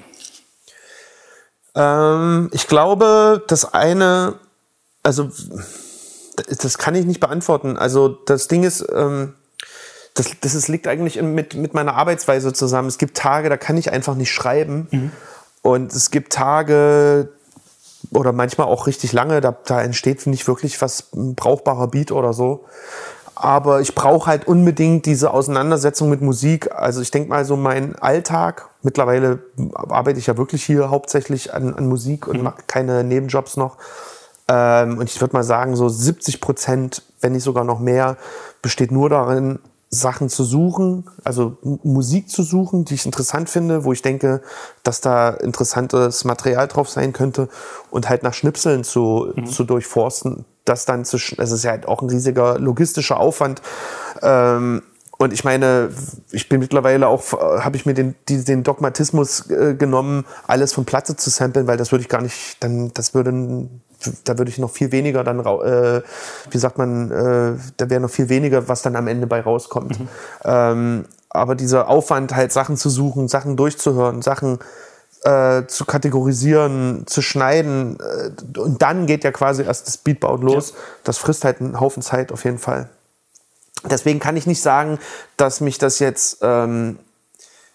[1.75, 4.35] Ähm, ich glaube, das eine,
[5.03, 5.31] also
[6.61, 7.77] das kann ich nicht beantworten.
[7.77, 9.33] Also das Ding ist, ähm,
[10.13, 12.89] das, das ist, liegt eigentlich mit, mit meiner Arbeitsweise zusammen.
[12.89, 14.87] Es gibt Tage, da kann ich einfach nicht schreiben.
[15.61, 17.29] Und es gibt Tage
[18.11, 22.33] oder manchmal auch richtig lange, da, da entsteht nicht wirklich was ein brauchbarer Beat oder
[22.33, 22.65] so.
[23.35, 26.69] Aber ich brauche halt unbedingt diese Auseinandersetzung mit Musik.
[26.75, 29.39] Also ich denke mal so mein Alltag, mittlerweile
[29.73, 33.77] arbeite ich ja wirklich hier hauptsächlich an, an Musik und mache keine Nebenjobs noch.
[34.47, 38.17] Ähm, und ich würde mal sagen, so 70 Prozent, wenn nicht sogar noch mehr,
[38.61, 39.59] besteht nur darin,
[39.93, 44.41] Sachen zu suchen, also Musik zu suchen, die ich interessant finde, wo ich denke,
[44.83, 47.49] dass da interessantes Material drauf sein könnte
[47.89, 50.45] und halt nach Schnipseln zu, zu durchforsten.
[50.63, 53.61] Das dann zu, das ist ja halt auch ein riesiger logistischer Aufwand.
[54.21, 54.81] Ähm,
[55.17, 55.89] und ich meine,
[56.31, 60.85] ich bin mittlerweile auch, habe ich mir den, die, den Dogmatismus äh, genommen, alles von
[60.85, 63.81] Platte zu samplen, weil das würde ich gar nicht, dann, das würde, ein-
[64.23, 66.01] da würde ich noch viel weniger dann, äh,
[66.49, 69.97] wie sagt man, äh, da wäre noch viel weniger, was dann am Ende bei rauskommt.
[70.43, 74.59] Ähm, aber dieser Aufwand, halt Sachen zu suchen, Sachen durchzuhören, Sachen
[75.23, 80.73] äh, zu kategorisieren, zu schneiden, äh, und dann geht ja quasi erst das Beatbout los.
[81.03, 82.89] Das frisst halt einen Haufen Zeit auf jeden Fall.
[83.89, 84.99] Deswegen kann ich nicht sagen,
[85.37, 86.39] dass mich das jetzt.
[86.41, 86.99] Ähm,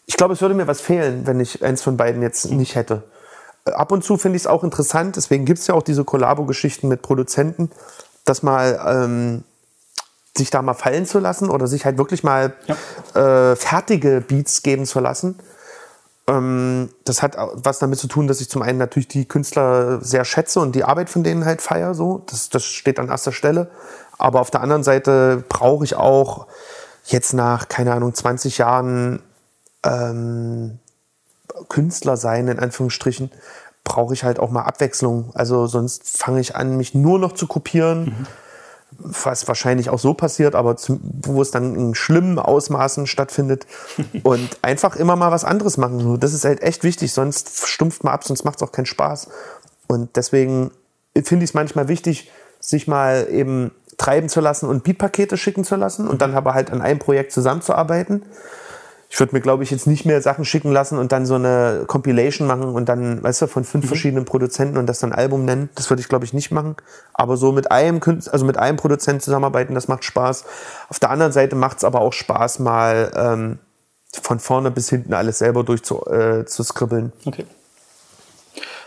[0.06, 3.02] ich glaube, es würde mir was fehlen, wenn ich eins von beiden jetzt nicht hätte.
[3.72, 6.88] Ab und zu finde ich es auch interessant, deswegen gibt es ja auch diese Kollabo-Geschichten
[6.88, 7.70] mit Produzenten,
[8.24, 9.44] das mal ähm,
[10.36, 12.54] sich da mal fallen zu lassen oder sich halt wirklich mal
[13.14, 15.38] äh, fertige Beats geben zu lassen.
[16.28, 20.24] Ähm, das hat was damit zu tun, dass ich zum einen natürlich die Künstler sehr
[20.24, 21.94] schätze und die Arbeit von denen halt feiere.
[21.94, 22.24] So.
[22.26, 23.70] Das, das steht an erster Stelle.
[24.18, 26.46] Aber auf der anderen Seite brauche ich auch
[27.04, 29.22] jetzt nach, keine Ahnung, 20 Jahren
[29.84, 30.78] ähm,
[31.68, 33.30] Künstler sein, in Anführungsstrichen,
[33.84, 35.30] brauche ich halt auch mal Abwechslung.
[35.34, 38.04] Also sonst fange ich an, mich nur noch zu kopieren.
[38.04, 38.26] Mhm
[38.98, 43.66] was wahrscheinlich auch so passiert, aber zum, wo es dann in schlimmen Ausmaßen stattfindet
[44.22, 46.18] und einfach immer mal was anderes machen.
[46.20, 49.28] Das ist halt echt wichtig, sonst stumpft man ab, sonst macht es auch keinen Spaß.
[49.88, 50.70] Und deswegen
[51.22, 55.76] finde ich es manchmal wichtig, sich mal eben treiben zu lassen und Beatpakete schicken zu
[55.76, 58.22] lassen und dann aber halt an einem Projekt zusammenzuarbeiten
[59.08, 61.84] ich würde mir, glaube ich, jetzt nicht mehr Sachen schicken lassen und dann so eine
[61.86, 63.88] Compilation machen und dann, weißt du, von fünf mhm.
[63.88, 65.70] verschiedenen Produzenten und das dann Album nennen.
[65.74, 66.76] Das würde ich, glaube ich, nicht machen.
[67.14, 70.44] Aber so mit einem Künstler, also mit einem Produzenten zusammenarbeiten, das macht Spaß.
[70.88, 73.58] Auf der anderen Seite macht es aber auch Spaß, mal ähm,
[74.22, 77.12] von vorne bis hinten alles selber durchzuskribbeln.
[77.24, 77.46] Äh, okay.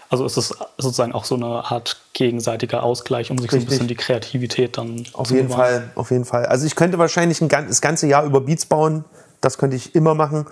[0.09, 3.61] Also ist es sozusagen auch so eine Art gegenseitiger Ausgleich, um sich Richtig.
[3.61, 5.83] so ein bisschen die Kreativität dann auf zu jeden bewahren.
[5.83, 6.47] Fall, auf jeden Fall.
[6.47, 9.05] Also ich könnte wahrscheinlich ein, das ganze Jahr über Beats bauen
[9.41, 10.45] das könnte ich immer machen.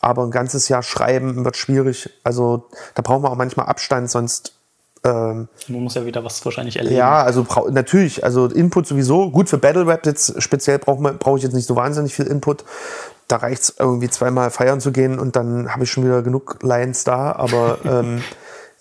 [0.00, 2.10] Aber ein ganzes Jahr schreiben wird schwierig.
[2.24, 4.52] Also da braucht man auch manchmal Abstand, sonst.
[5.02, 6.96] Ähm, man muss ja wieder was wahrscheinlich erleben.
[6.96, 8.22] Ja, also natürlich.
[8.22, 9.30] Also Input sowieso.
[9.30, 12.64] Gut für Battle Rap jetzt speziell brauche brauch ich jetzt nicht so wahnsinnig viel Input.
[13.28, 16.58] Da reicht es irgendwie zweimal feiern zu gehen und dann habe ich schon wieder genug
[16.62, 17.32] Lines da.
[17.32, 18.22] Aber ähm,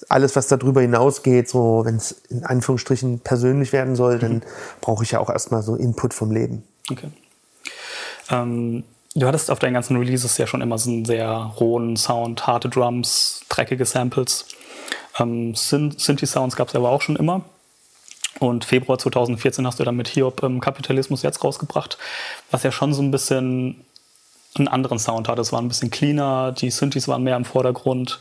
[0.09, 4.43] alles, was darüber hinausgeht, so wenn es in Anführungsstrichen persönlich werden soll, dann
[4.81, 6.63] brauche ich ja auch erstmal so Input vom Leben.
[6.91, 7.09] Okay.
[8.29, 8.83] Ähm,
[9.15, 12.67] Du hattest auf deinen ganzen Releases ja schon immer so einen sehr rohen Sound, harte
[12.67, 14.47] Drums, dreckige Samples.
[15.19, 17.41] Ähm, Synthi-Sounds gab es aber auch schon immer.
[18.39, 21.99] Und Februar 2014 hast du dann mit Hiob ähm, Kapitalismus jetzt rausgebracht,
[22.49, 23.86] was ja schon so ein bisschen
[24.56, 25.41] einen anderen Sound hatte.
[25.41, 28.19] Es war ein bisschen cleaner, die Synthes waren mehr im Vordergrund.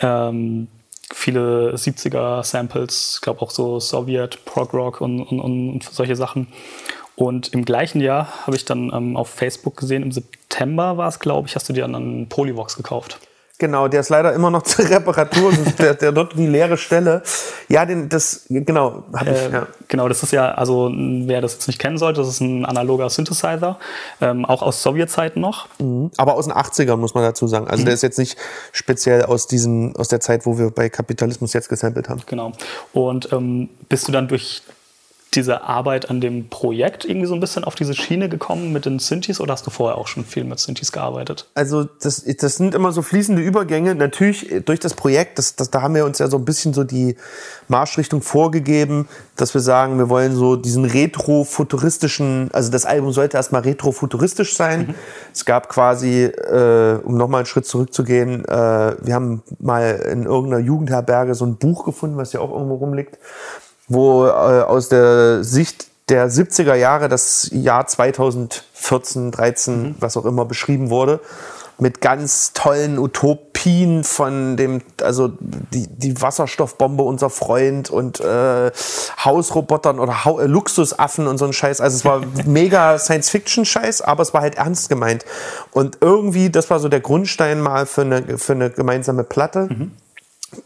[0.00, 0.68] Ähm,
[1.12, 6.46] viele 70er-Samples, ich glaube auch so Sowjet, Prog Rock und, und, und solche Sachen.
[7.20, 11.18] Und im gleichen Jahr habe ich dann ähm, auf Facebook gesehen, im September war es,
[11.18, 13.20] glaube ich, hast du dir dann einen Polyvox gekauft.
[13.58, 17.22] Genau, der ist leider immer noch zur Reparatur, der, der dort die leere Stelle.
[17.68, 19.36] Ja, den, das, genau, habe ich.
[19.36, 19.66] Äh, ja.
[19.88, 23.10] Genau, das ist ja, also wer das jetzt nicht kennen sollte, das ist ein analoger
[23.10, 23.78] Synthesizer,
[24.22, 25.68] ähm, auch aus Sowjetzeiten noch.
[25.78, 26.10] Mhm.
[26.16, 27.68] Aber aus den 80ern muss man dazu sagen.
[27.68, 27.84] Also mhm.
[27.84, 28.38] der ist jetzt nicht
[28.72, 32.22] speziell aus diesen, aus der Zeit, wo wir bei Kapitalismus jetzt gesampelt haben.
[32.24, 32.52] Genau.
[32.94, 34.62] Und ähm, bist du dann durch
[35.34, 38.98] diese Arbeit an dem Projekt irgendwie so ein bisschen auf diese Schiene gekommen mit den
[38.98, 41.48] Synthes oder hast du vorher auch schon viel mit Synthes gearbeitet?
[41.54, 43.94] Also das, das sind immer so fließende Übergänge.
[43.94, 46.74] Natürlich äh, durch das Projekt, das, das, da haben wir uns ja so ein bisschen
[46.74, 47.16] so die
[47.68, 53.62] Marschrichtung vorgegeben, dass wir sagen, wir wollen so diesen retro-futuristischen, also das Album sollte erstmal
[53.62, 54.88] retro-futuristisch sein.
[54.88, 54.94] Mhm.
[55.32, 60.62] Es gab quasi, äh, um nochmal einen Schritt zurückzugehen, äh, wir haben mal in irgendeiner
[60.62, 63.16] Jugendherberge so ein Buch gefunden, was ja auch irgendwo rumliegt
[63.90, 69.94] wo äh, aus der Sicht der 70er Jahre das Jahr 2014, 13, mhm.
[70.00, 71.20] was auch immer beschrieben wurde,
[71.78, 78.70] mit ganz tollen Utopien von dem, also die, die Wasserstoffbombe, unser Freund und äh,
[79.24, 81.80] Hausrobotern oder ha äh, Luxusaffen und so ein Scheiß.
[81.80, 85.24] Also es war mega Science-Fiction-Scheiß, aber es war halt ernst gemeint.
[85.72, 89.68] Und irgendwie, das war so der Grundstein mal für eine, für eine gemeinsame Platte.
[89.70, 89.92] Mhm.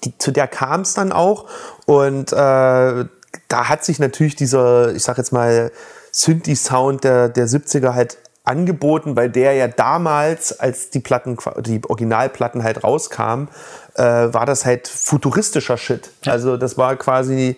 [0.04, 1.46] Die, zu der kam es dann auch
[1.86, 5.70] und äh, da hat sich natürlich dieser, ich sag jetzt mal,
[6.12, 12.62] Synthi-Sound der, der 70er halt angeboten, weil der ja damals, als die Platten, die Originalplatten
[12.62, 13.48] halt rauskamen,
[13.94, 16.10] äh, war das halt futuristischer Shit.
[16.26, 17.56] Also das war quasi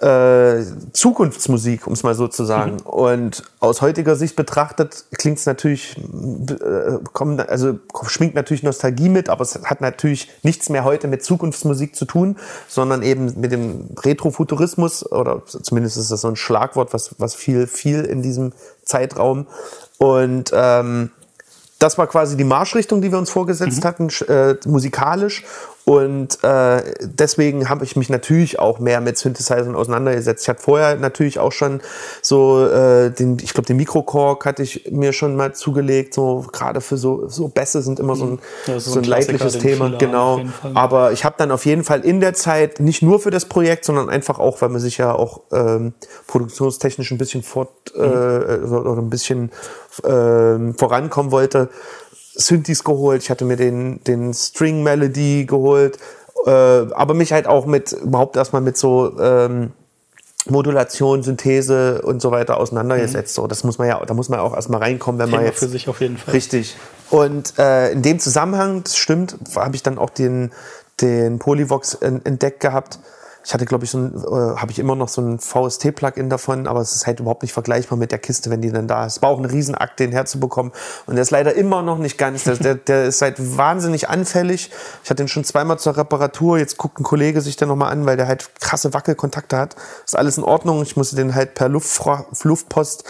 [0.00, 2.72] äh, Zukunftsmusik, um es mal so zu sagen.
[2.72, 2.86] Mhm.
[2.86, 9.28] Und aus heutiger Sicht betrachtet klingt es natürlich, äh, kommt, also schwingt natürlich Nostalgie mit,
[9.28, 12.36] aber es hat natürlich nichts mehr heute mit Zukunftsmusik zu tun,
[12.68, 17.66] sondern eben mit dem Retrofuturismus oder zumindest ist das so ein Schlagwort, was, was viel,
[17.66, 18.52] viel in diesem
[18.84, 19.46] Zeitraum.
[19.98, 21.10] Und ähm,
[21.78, 23.86] das war quasi die Marschrichtung, die wir uns vorgesetzt mhm.
[23.86, 25.44] hatten, äh, musikalisch.
[25.88, 30.42] Und äh, deswegen habe ich mich natürlich auch mehr mit Synthesizern auseinandergesetzt.
[30.42, 31.80] Ich hatte vorher natürlich auch schon
[32.22, 36.12] so äh, den, ich glaube, den Mikrokorg hatte ich mir schon mal zugelegt.
[36.12, 39.10] So gerade für so so Bässe sind immer so ein, ja, so, so ein, ein
[39.10, 40.40] leidliches Thema, genau.
[40.74, 43.84] Aber ich habe dann auf jeden Fall in der Zeit nicht nur für das Projekt,
[43.84, 45.94] sondern einfach auch, weil man sich ja auch ähm,
[46.26, 48.02] produktionstechnisch ein bisschen fort mhm.
[48.02, 49.52] äh, oder ein bisschen
[50.02, 51.68] äh, vorankommen wollte
[52.36, 55.98] Synthes geholt, ich hatte mir den, den String Melody geholt,
[56.46, 59.72] äh, aber mich halt auch mit, überhaupt erstmal mit so, ähm,
[60.48, 63.34] Modulation, Synthese und so weiter auseinandergesetzt.
[63.34, 65.58] So, das muss man ja, da muss man auch erstmal reinkommen, wenn man Thema jetzt
[65.58, 66.34] für sich auf jeden Fall.
[66.34, 66.76] Richtig.
[67.10, 70.52] Und äh, in dem Zusammenhang, das stimmt, habe ich dann auch den,
[71.00, 73.00] den Polyvox en- entdeckt gehabt.
[73.46, 76.66] Ich hatte, glaube ich, so ein, äh, habe ich immer noch so ein VST-Plugin davon,
[76.66, 79.18] aber es ist halt überhaupt nicht vergleichbar mit der Kiste, wenn die dann da ist.
[79.18, 80.72] Es war auch ein Riesenakt, den herzubekommen.
[81.06, 82.42] Und der ist leider immer noch nicht ganz.
[82.42, 84.72] Der, der, der ist halt wahnsinnig anfällig.
[85.04, 86.58] Ich hatte ihn schon zweimal zur Reparatur.
[86.58, 89.76] Jetzt guckt ein Kollege sich den nochmal an, weil der halt krasse Wackelkontakte hat.
[90.04, 90.82] Ist alles in Ordnung.
[90.82, 93.04] Ich musste den halt per Luftfra Luftpost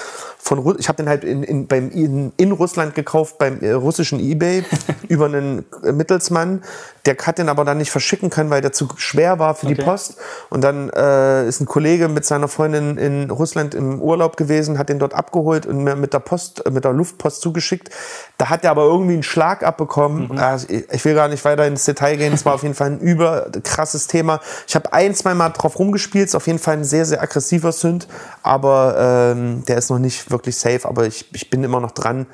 [0.46, 3.72] von Ru ich habe den halt in, in, beim, in, in Russland gekauft beim äh,
[3.72, 4.64] russischen eBay
[5.08, 6.62] über einen Mittelsmann.
[7.04, 9.76] Der hat den aber dann nicht verschicken können, weil der zu schwer war für die
[9.76, 9.84] Okay.
[9.84, 10.16] Post.
[10.50, 14.88] Und dann äh, ist ein Kollege mit seiner Freundin in Russland im Urlaub gewesen, hat
[14.88, 17.90] den dort abgeholt und mir mit der Post, äh, mit der Luftpost zugeschickt.
[18.38, 20.38] Da hat er aber irgendwie einen Schlag abbekommen.
[20.38, 22.32] Äh, ich- ich will gar nicht weiter ins Detail gehen.
[22.32, 24.40] Es war auf jeden Fall ein über krasses Thema.
[24.66, 26.26] Ich habe ein, zwei Mal drauf rumgespielt.
[26.28, 28.06] Ist auf jeden Fall ein sehr, sehr aggressiver Synth,
[28.42, 30.88] aber ähm, der ist noch nicht wirklich safe.
[30.88, 32.26] Aber ich, ich bin immer noch dran.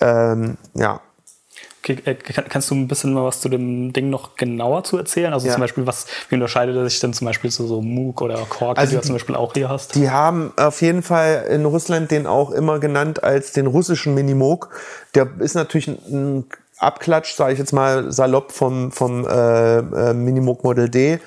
[0.00, 1.00] Ähm, ja,
[1.82, 5.32] kannst du ein bisschen mal was zu dem Ding noch genauer zu erzählen?
[5.32, 5.54] Also Ja.
[5.54, 8.78] zum Beispiel, was, wie unterscheidet er sich denn zum Beispiel zu so Moog oder Korg,
[8.78, 9.94] Also die du zum Beispiel auch hier hast?
[9.96, 14.70] Die haben auf jeden Fall in Russland den auch immer genannt als den russischen Minimoog.
[15.14, 16.44] Der ist natürlich ein, ein
[16.78, 21.18] Abklatsch, sage ich jetzt mal salopp vom, vom äh, äh, Minimoog Model D.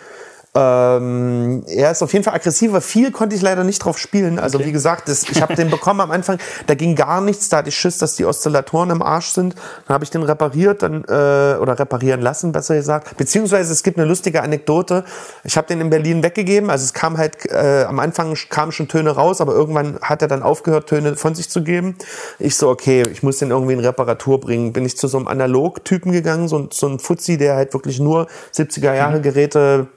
[0.55, 2.79] Ähm, er ist auf jeden Fall aggressiver.
[2.81, 4.39] Viel konnte ich leider nicht drauf spielen.
[4.39, 6.37] Also wie gesagt, das, ich habe den bekommen am Anfang.
[6.67, 7.49] Da ging gar nichts.
[7.49, 9.55] Da hatte ich Schiss, dass die Oszillatoren im Arsch sind.
[9.87, 13.17] Dann habe ich den repariert dann, äh, oder reparieren lassen, besser gesagt.
[13.17, 15.03] Beziehungsweise es gibt eine lustige Anekdote.
[15.43, 16.69] Ich habe den in Berlin weggegeben.
[16.69, 20.27] Also es kam halt äh, am Anfang kamen schon Töne raus, aber irgendwann hat er
[20.27, 21.95] dann aufgehört, Töne von sich zu geben.
[22.39, 24.71] Ich so, okay, ich muss den irgendwie in Reparatur bringen.
[24.73, 27.99] Bin ich zu so einem Analog-Typen gegangen, so, ein- so ein Fuzzi, der halt wirklich
[27.99, 29.87] nur 70er Jahre Geräte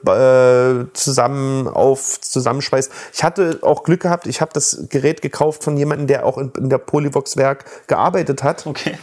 [0.49, 2.91] äh, zusammen auf zusammenschweißt.
[3.13, 6.51] Ich hatte auch Glück gehabt, ich habe das Gerät gekauft von jemandem, der auch in,
[6.57, 8.65] in der Polyvox-Werk gearbeitet hat.
[8.65, 8.97] Okay.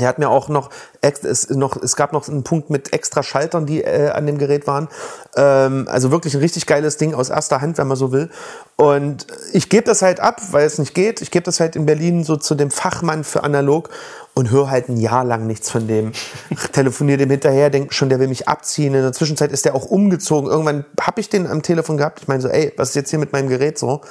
[0.00, 3.66] Der hat mir auch noch, es, noch, es gab noch einen Punkt mit extra Schaltern,
[3.66, 4.88] die äh, an dem Gerät waren.
[5.36, 8.30] Ähm, also wirklich ein richtig geiles Ding aus erster Hand, wenn man so will.
[8.76, 11.22] Und ich gebe das halt ab, weil es nicht geht.
[11.22, 13.88] Ich gebe das halt in Berlin so zu dem Fachmann für analog
[14.36, 16.12] und höre halt ein Jahr lang nichts von dem.
[16.72, 18.94] Telefoniere dem hinterher, denke schon, der will mich abziehen.
[18.94, 20.50] In der Zwischenzeit ist der auch umgezogen.
[20.50, 22.20] Irgendwann habe ich den am Telefon gehabt.
[22.20, 24.02] Ich meine so, ey, was ist jetzt hier mit meinem Gerät so?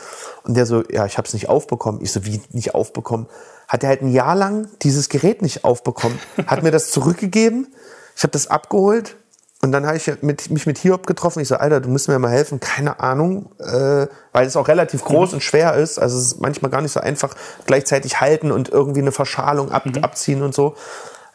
[0.43, 2.01] Und der so, ja, ich habe es nicht aufbekommen.
[2.01, 3.27] Ich so, wie nicht aufbekommen?
[3.67, 6.17] Hat er halt ein Jahr lang dieses Gerät nicht aufbekommen.
[6.47, 7.67] Hat mir das zurückgegeben.
[8.15, 9.17] Ich habe das abgeholt.
[9.65, 11.39] Und dann habe ich mit, mich mit Hiob getroffen.
[11.39, 12.60] Ich so, Alter, du musst mir mal helfen.
[12.60, 15.97] Keine Ahnung, äh, weil es auch relativ groß und schwer ist.
[15.97, 17.34] Also es ist manchmal gar nicht so einfach
[17.65, 20.75] gleichzeitig halten und irgendwie eine Verschalung ab, abziehen und so.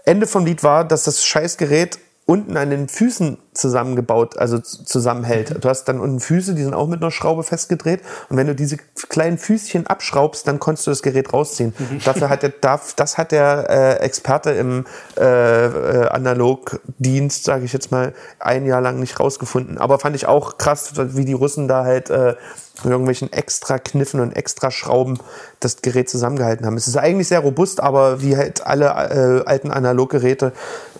[0.04, 1.98] Ende vom Lied war, dass das Scheißgerät
[2.30, 5.64] unten an den Füßen zusammengebaut, also zusammenhält.
[5.64, 8.02] Du hast dann unten Füße, die sind auch mit einer Schraube festgedreht.
[8.28, 8.76] Und wenn du diese
[9.08, 11.74] kleinen Füßchen abschraubst, dann konntest du das Gerät rausziehen.
[12.04, 12.52] Dafür hat der,
[12.94, 14.86] das hat der äh, Experte im
[15.18, 19.78] äh, äh, Analogdienst, sage ich jetzt mal, ein Jahr lang nicht rausgefunden.
[19.78, 22.36] Aber fand ich auch krass, wie die Russen da halt äh,
[22.84, 25.18] irgendwelchen extra Kniffen und extra Schrauben
[25.60, 26.76] das Gerät zusammengehalten haben.
[26.76, 30.52] Es ist eigentlich sehr robust, aber wie halt alle äh, alten Analoggeräte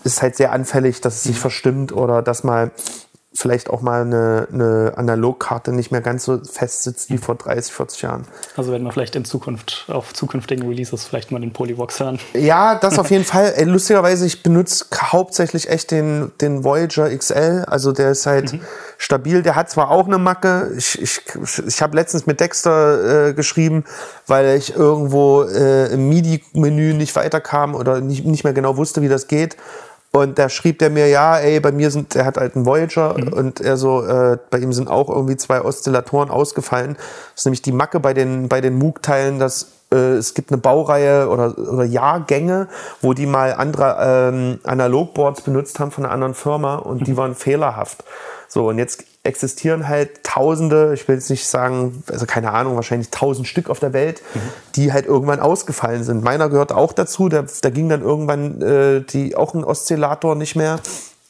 [0.03, 2.71] ist halt sehr anfällig, dass es sich verstimmt oder dass mal
[3.41, 7.73] vielleicht auch mal eine, eine Analogkarte nicht mehr ganz so fest sitzt wie vor 30,
[7.73, 8.23] 40 Jahren.
[8.55, 12.19] Also werden wir vielleicht in Zukunft auf zukünftigen Releases vielleicht mal den Polyvox hören.
[12.33, 13.53] Ja, das auf jeden Fall.
[13.55, 17.65] Ey, lustigerweise, ich benutze hauptsächlich echt den, den Voyager XL.
[17.67, 18.59] Also der ist halt
[18.97, 19.41] stabil.
[19.41, 20.71] Der hat zwar auch eine Macke.
[20.77, 21.21] Ich, ich,
[21.65, 23.85] ich habe letztens mit Dexter äh, geschrieben,
[24.27, 29.09] weil ich irgendwo äh, im MIDI-Menü nicht weiterkam oder nicht, nicht mehr genau wusste, wie
[29.09, 29.57] das geht.
[30.13, 33.15] Und da schrieb der mir, ja, ey, bei mir sind, er hat halt einen Voyager
[33.15, 36.95] und er so, äh, bei ihm sind auch irgendwie zwei Oszillatoren ausgefallen.
[36.95, 40.59] Das ist nämlich die Macke bei den, bei den Moog-Teilen, dass äh, es gibt eine
[40.59, 42.67] Baureihe oder, oder Jahrgänge,
[43.01, 47.35] wo die mal andere ähm, Analogboards benutzt haben von einer anderen Firma und die waren
[47.35, 48.03] fehlerhaft.
[48.47, 53.09] So, und jetzt existieren halt Tausende, ich will jetzt nicht sagen, also keine Ahnung, wahrscheinlich
[53.11, 54.21] tausend Stück auf der Welt,
[54.75, 56.23] die halt irgendwann ausgefallen sind.
[56.23, 60.55] Meiner gehört auch dazu, da, da ging dann irgendwann äh, die, auch ein Oszillator nicht
[60.55, 60.79] mehr.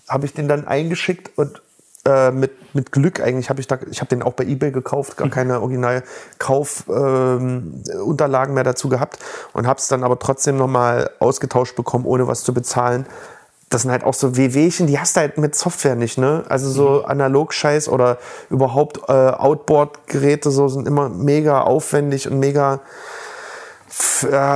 [0.08, 1.62] Habe ich den dann eingeschickt und
[2.06, 5.18] äh, mit, mit Glück eigentlich habe ich da, ich habe den auch bei eBay gekauft,
[5.18, 9.20] gar keine Original-Kaufunterlagen ähm, Unterlagen mehr dazu gehabt
[9.54, 13.06] und habe es dann aber trotzdem nochmal ausgetauscht bekommen, ohne was zu bezahlen.
[13.70, 16.44] Das sind halt auch so WWchen, die hast du halt mit Software nicht, ne?
[16.50, 18.18] Also so Analog-Scheiß oder
[18.50, 22.82] überhaupt äh, Outboard-Geräte so sind immer mega aufwendig und mega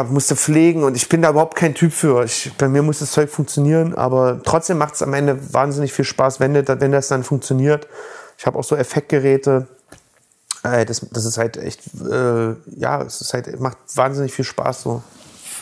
[0.09, 2.23] musste pflegen und ich bin da überhaupt kein Typ für.
[2.23, 6.05] Ich, bei mir muss das Zeug funktionieren, aber trotzdem macht es am Ende wahnsinnig viel
[6.05, 7.87] Spaß, wenn, das- wenn das dann funktioniert.
[8.37, 9.67] Ich habe auch so Effektgeräte,
[10.63, 11.81] Äh, das, das ist halt echt,
[12.11, 15.03] äh, ja, es ist halt, macht wahnsinnig viel Spaß so.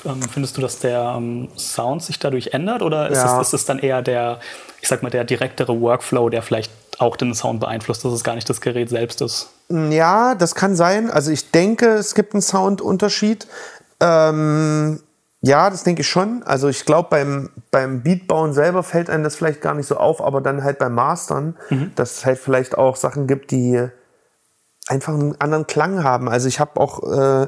[0.05, 3.41] Ähm, findest du, dass der ähm, Sound sich dadurch ändert oder ist, Ja.
[3.41, 4.39] es, ist es dann eher der,
[4.81, 8.35] ich sag mal, der direktere Workflow, der vielleicht auch den Sound beeinflusst, dass es gar
[8.35, 9.49] nicht das Gerät selbst ist?
[9.69, 11.09] Ja, das kann sein.
[11.09, 13.47] Also ich denke, es gibt einen Soundunterschied.
[13.99, 14.99] Ähm,
[15.41, 16.43] ja, das denke ich schon.
[16.43, 20.21] Also ich glaube, beim, beim Beatbauen selber fällt einem das vielleicht gar nicht so auf,
[20.21, 21.57] aber dann halt beim Mastern,
[21.95, 23.87] dass es halt vielleicht auch Sachen gibt, die
[24.87, 26.29] einfach einen anderen Klang haben.
[26.29, 27.47] Also ich habe auch äh,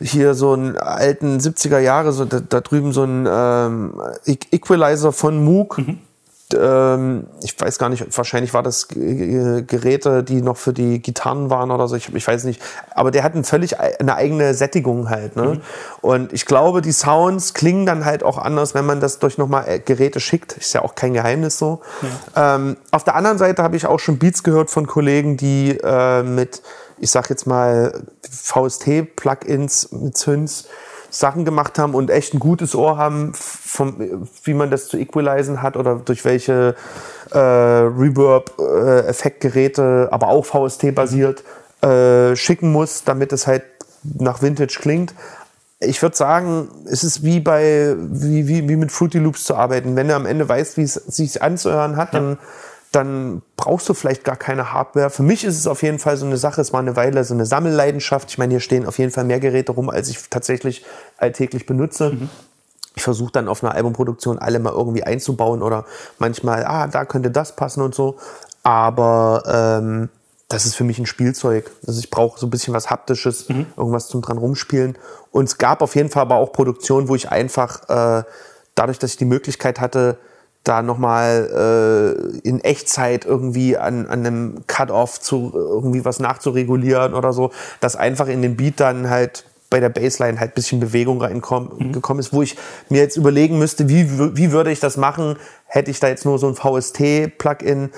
[0.00, 5.42] hier so einen alten 70er Jahre, so da, da drüben so einen ähm, Equalizer von
[5.42, 5.78] Moog.
[6.58, 11.70] Ähm, ich weiß gar nicht, wahrscheinlich war das Geräte, die noch für die Gitarren waren
[11.70, 12.60] oder so, ich, ich weiß nicht.
[12.94, 15.36] Aber der hat ein völlig ei- eine eigene Sättigung halt.
[15.36, 15.60] Ne?
[16.00, 19.64] Und ich glaube, die Sounds klingen dann halt auch anders, wenn man das durch nochmal
[19.68, 20.52] äh, Geräte schickt.
[20.56, 21.80] Ist ja auch kein Geheimnis so.
[22.36, 26.22] Ähm, auf der anderen Seite habe ich auch schon Beats gehört von Kollegen, die äh,
[26.22, 26.62] mit,
[26.98, 30.66] ich sag jetzt mal, VST-Plugins mit Synths
[31.10, 35.60] Sachen gemacht haben und echt ein gutes Ohr haben, vom, wie man das zu equalisen
[35.62, 36.74] hat oder durch welche
[37.32, 41.44] äh, Reverb-Effektgeräte, aber auch VST-basiert,
[41.82, 43.64] äh, schicken muss, damit es halt
[44.02, 45.14] nach Vintage klingt.
[45.78, 49.96] Ich würde sagen, es ist wie bei wie, wie, wie mit Fruity Loops zu arbeiten.
[49.96, 52.38] Wenn du am Ende weißt, wie es sich anzuhören hat, dann,
[52.92, 55.10] dann brauchst du vielleicht gar keine Hardware.
[55.10, 57.34] Für mich ist es auf jeden Fall so eine Sache, es war eine Weile so
[57.34, 58.30] eine Sammelleidenschaft.
[58.30, 60.84] Ich meine, hier stehen auf jeden Fall mehr Geräte rum, als ich tatsächlich
[61.16, 62.16] alltäglich benutze.
[62.96, 65.84] Ich versuche dann auf einer Albumproduktion alle mal irgendwie einzubauen oder
[66.18, 68.16] manchmal, ah, da könnte das passen und so.
[68.64, 70.08] Aber ähm,
[70.48, 71.70] das ist für mich ein Spielzeug.
[71.86, 74.98] Also ich brauche so ein bisschen was Haptisches, irgendwas zum dran rumspielen.
[75.30, 78.24] Und es gab auf jeden Fall aber auch Produktionen, wo ich einfach, äh,
[78.74, 80.18] dadurch, dass ich die Möglichkeit hatte,
[80.64, 87.32] da nochmal äh, in Echtzeit irgendwie an, an einem Cut-Off zu irgendwie was nachzuregulieren oder
[87.32, 87.50] so,
[87.80, 91.92] dass einfach in den Beat dann halt bei der Bassline halt ein bisschen Bewegung reingekommen
[91.92, 92.56] gekommen ist, wo ich
[92.88, 95.36] mir jetzt überlegen müsste, wie, wie würde ich das machen,
[95.66, 97.90] hätte ich da jetzt nur so ein VST-Plugin,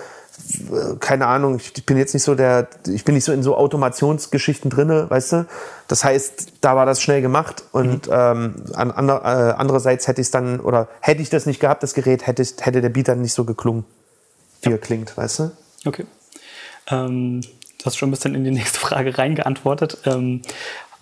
[1.00, 4.70] keine Ahnung, ich bin jetzt nicht so der, ich bin nicht so in so Automationsgeschichten
[4.70, 5.46] drinne, weißt du?
[5.88, 10.30] Das heißt, da war das schnell gemacht und ähm, an, äh, andererseits hätte ich es
[10.30, 13.20] dann, oder hätte ich das nicht gehabt, das Gerät, hätte, ich- hätte der Beat dann
[13.20, 13.84] nicht so geklungen,
[14.62, 15.50] wie er klingt, weißt du?
[15.84, 16.06] Okay.
[16.88, 19.98] Ähm, du hast schon ein bisschen in die nächste Frage reingeantwortet.
[20.06, 20.42] Ähm,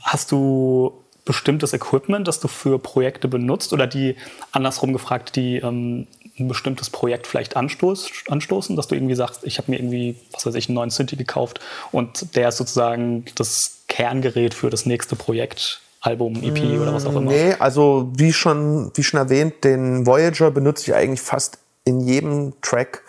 [0.02, 0.92] hast du
[1.24, 4.16] bestimmtes Equipment, das du für Projekte benutzt oder die,
[4.52, 6.06] andersrum gefragt, die ähm,
[6.40, 10.46] ein bestimmtes Projekt vielleicht anstoß, anstoßen, dass du irgendwie sagst, ich habe mir irgendwie, was
[10.46, 11.60] weiß ich, einen neuen Synthi gekauft
[11.92, 17.14] und der ist sozusagen das Kerngerät für das nächste Projekt, Album, EP oder was auch
[17.14, 17.30] immer.
[17.30, 22.54] Nee, also wie schon, wie schon erwähnt, den Voyager benutze ich eigentlich fast in jedem
[22.62, 23.02] Track,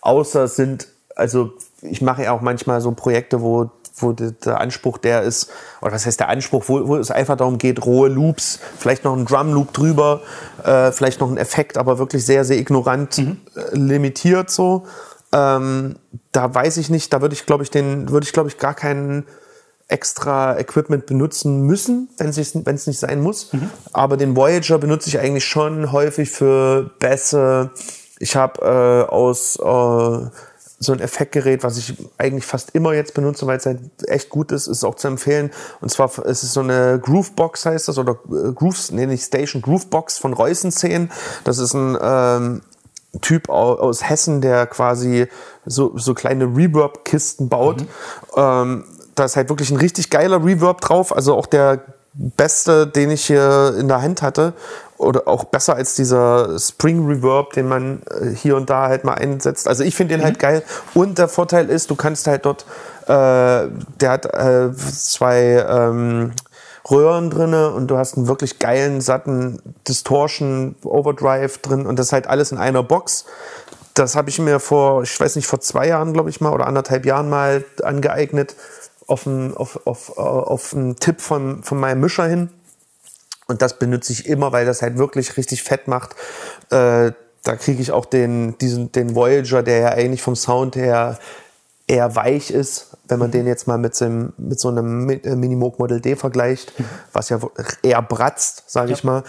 [0.00, 3.70] außer sind, also ich mache ja auch manchmal so Projekte, wo,
[4.02, 7.36] wo de- der Anspruch der ist, oder was heißt der Anspruch, wo, wo es einfach
[7.36, 10.20] darum geht, rohe Loops, vielleicht noch ein Drum-Loop drüber,
[10.64, 13.24] äh, vielleicht noch ein Effekt, aber wirklich sehr, sehr ignorant äh,
[13.72, 14.86] limitiert so.
[15.32, 15.96] Ähm,
[16.32, 18.74] da weiß ich nicht, da würde ich, glaube ich, den, würde ich, glaube ich, gar
[18.74, 19.26] keinen
[19.88, 23.50] extra Equipment benutzen müssen, wenn es nicht sein muss.
[23.92, 27.70] Aber den Voyager benutze ich eigentlich schon häufig für Bässe.
[28.18, 28.60] Ich habe
[29.08, 30.26] äh, aus äh,
[30.80, 34.52] so ein Effektgerät, was ich eigentlich fast immer jetzt benutze, weil es halt echt gut
[34.52, 35.50] ist, ist auch zu empfehlen.
[35.80, 39.60] Und zwar es ist so eine Groovebox heißt das oder äh, Grooves, nee nicht Station
[39.60, 41.10] Groovebox von Reußen 10.
[41.44, 42.62] Das ist ein ähm,
[43.20, 45.26] Typ au- aus Hessen, der quasi
[45.66, 47.84] so, so kleine Reverb-Kisten baut.
[48.36, 48.84] Ähm,
[49.16, 51.82] da ist halt wirklich ein richtig geiler Reverb drauf, also auch der
[52.18, 54.52] beste, den ich hier in der Hand hatte.
[54.96, 59.14] Oder auch besser als dieser Spring Reverb, den man äh, hier und da halt mal
[59.14, 59.68] einsetzt.
[59.68, 60.64] Also ich finde den halt geil.
[60.92, 62.66] Und der Vorteil ist, du kannst halt dort,
[63.04, 66.32] äh, der hat äh, zwei ähm,
[66.90, 72.26] Röhren drinne und du hast einen wirklich geilen, satten Distortion Overdrive drin und das halt
[72.26, 73.24] alles in einer Box.
[73.94, 76.66] Das habe ich mir vor, ich weiß nicht, vor zwei Jahren, glaube ich mal, oder
[76.66, 78.56] anderthalb Jahren mal angeeignet,
[79.08, 82.50] auf einen, auf, auf, auf einen Tipp von, von meinem Mischer hin.
[83.48, 86.12] Und das benutze ich immer, weil das halt wirklich richtig fett macht.
[86.70, 91.18] Äh, da kriege ich auch den, diesen, den Voyager, der ja eigentlich vom Sound her
[91.86, 95.34] eher weich ist, wenn man den jetzt mal mit so einem, mit so einem äh,
[95.34, 96.74] Minimoog Model D vergleicht,
[97.14, 97.40] was ja
[97.82, 99.24] eher bratzt, sage ich mal.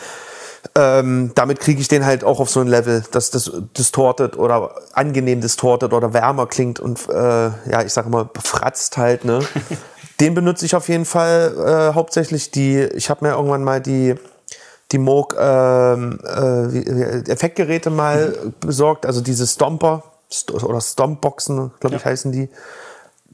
[0.75, 4.75] Ähm, damit kriege ich den halt auch auf so ein Level, dass das distortet oder
[4.93, 9.39] angenehm distortet oder wärmer klingt und äh, ja, ich sage immer, befratzt halt, ne?
[10.19, 12.51] den benutze ich auf jeden Fall äh, hauptsächlich.
[12.51, 14.15] Die, ich habe mir irgendwann mal die,
[14.91, 22.05] die Moog ähm, äh, Effektgeräte mal besorgt, also diese Stomper St oder Stompboxen, glaube ich,
[22.05, 22.49] heißen die.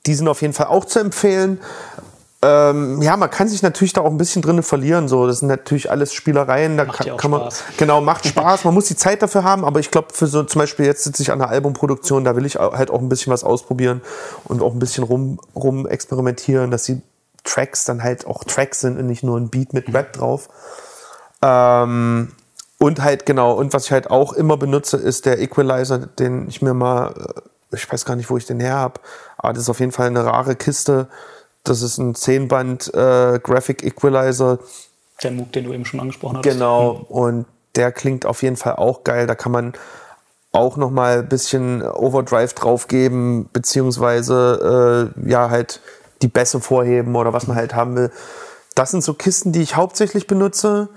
[0.06, 1.60] die sind auf jeden Fall auch zu empfehlen.
[2.48, 5.08] Ähm, ja, man kann sich natürlich da auch ein bisschen drin verlieren.
[5.08, 6.78] So, das sind natürlich alles Spielereien.
[6.78, 7.64] Da Macht kann, kann man Spaß.
[7.78, 8.66] genau macht Spaß.
[8.66, 9.66] Man muss die Zeit dafür haben.
[9.66, 12.46] Aber ich glaube, für so zum Beispiel jetzt sitze ich an der Albumproduktion, da will
[12.46, 14.02] ich halt auch ein bisschen was ausprobieren
[14.44, 17.02] und auch ein bisschen rum, rum experimentieren, dass die
[17.44, 20.50] Tracks dann halt auch Tracks sind und nicht nur ein Beat mit Rap drauf.
[21.42, 22.32] Ähm,
[22.78, 26.62] und halt genau, und was ich halt auch immer benutze, ist der Equalizer, den ich
[26.62, 27.14] mir mal,
[27.72, 29.00] äh, ich weiß gar nicht, wo ich den her habe,
[29.38, 31.08] aber das ist auf jeden Fall eine rare Kiste.
[31.66, 34.60] Das ist ein 10-Band äh, Graphic Equalizer.
[35.24, 36.56] Der Moog, den du eben schon angesprochen hattest.
[36.56, 37.06] Genau.
[37.10, 37.46] Und
[37.76, 39.28] der klingt auf jeden Fall auch geil.
[39.28, 39.74] Da kann man
[40.52, 45.82] auch noch mal ein bisschen Overdrive draufgeben, beziehungsweise äh, ja halt
[46.22, 48.12] die Bässe vorheben oder was man halt haben will.
[48.74, 50.90] Das sind so Kisten, die ich hauptsächlich benutze.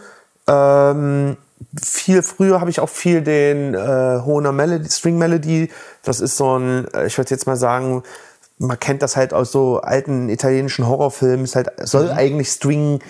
[0.46, 1.36] Ähm,
[1.82, 5.70] viel früher habe ich auch viel den äh, Hohner Melody, String Melody.
[6.02, 8.04] Das ist so ein, äh, ich würde jetzt mal sagen,
[8.58, 11.44] man kennt das halt aus so alten italienischen Horrorfilmen.
[11.44, 13.00] Es halt, soll eigentlich String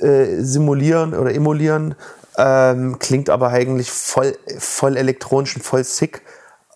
[0.00, 1.94] äh, simulieren oder emulieren.
[2.36, 6.22] Ähm, klingt aber eigentlich voll, voll elektronisch und voll sick.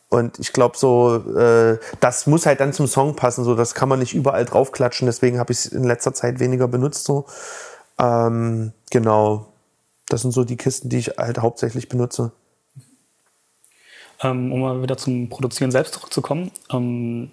[0.08, 3.44] Und ich glaube so, äh, das muss halt dann zum Song passen.
[3.44, 5.06] So, das kann man nicht überall draufklatschen.
[5.06, 7.04] Deswegen habe ich es in letzter Zeit weniger benutzt.
[7.04, 7.26] So,
[7.98, 9.46] ähm, genau.
[10.08, 12.32] Das sind so die Kisten, die ich halt hauptsächlich benutze.
[14.22, 16.52] Ähm, um mal wieder zum Produzieren selbst zurückzukommen.
[16.70, 17.30] Ähm,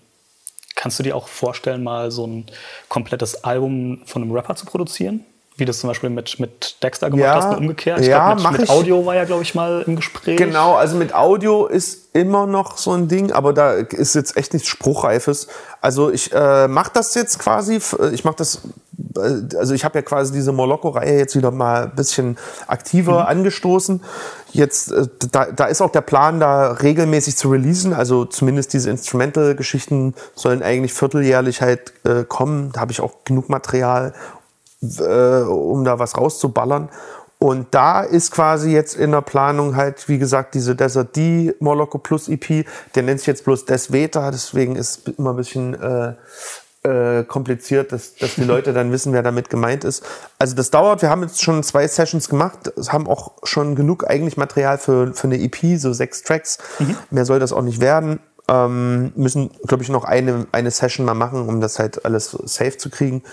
[0.80, 2.46] kannst du dir auch vorstellen, mal so ein
[2.88, 5.26] komplettes Album von einem Rapper zu produzieren?
[5.60, 8.00] Wie das zum Beispiel mit, mit Dexter gemacht Ja, hast und umgekehrt.
[8.00, 8.70] Ich ja, glaub, mit, mit.
[8.70, 10.38] Audio war ja, glaube ich, mal im Gespräch.
[10.38, 14.54] Genau, also mit Audio ist immer noch so ein Ding, aber da ist jetzt echt
[14.54, 15.48] nichts Spruchreifes.
[15.82, 18.62] Also ich äh, mache das jetzt quasi, f- ich mache das,
[19.16, 22.38] äh, also ich habe ja quasi diese Moloko-Reihe jetzt wieder mal ein bisschen
[22.68, 24.02] aktiver angestoßen.
[24.52, 27.94] Jetzt, äh, da, da ist auch der Plan, da regelmäßig zu releasen.
[27.94, 32.72] Also zumindest diese Instrumental-Geschichten sollen eigentlich vierteljährlich halt äh, kommen.
[32.74, 34.14] Da habe ich auch genug Material,
[34.82, 36.90] äh, um da was rauszuballern.
[37.42, 41.98] Und da ist quasi jetzt in der Planung halt, wie gesagt, diese Desert D Moloko
[41.98, 42.66] Plus EP.
[42.96, 46.16] Der nennt sich jetzt bloß Des Veta, deswegen ist es immer ein bisschen äh,
[46.84, 50.04] äh, kompliziert, dass, dass die Leute dann wissen, wer damit gemeint ist.
[50.38, 54.36] Also das dauert, wir haben jetzt schon zwei Sessions gemacht, haben auch schon genug eigentlich
[54.36, 56.58] Material für, für eine EP, so sechs Tracks.
[57.10, 58.20] Mehr soll das auch nicht werden.
[58.50, 62.78] Ähm, müssen, glaube ich, noch eine, eine Session mal machen, um das halt alles safe
[62.78, 63.24] zu kriegen.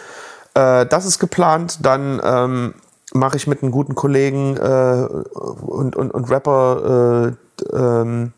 [0.57, 1.85] Äh, das ist geplant.
[1.85, 2.75] Dann ähm,
[3.13, 7.35] mache ich mit einem guten Kollegen äh, und, und, und Rapper,
[7.73, 8.33] äh, ähm,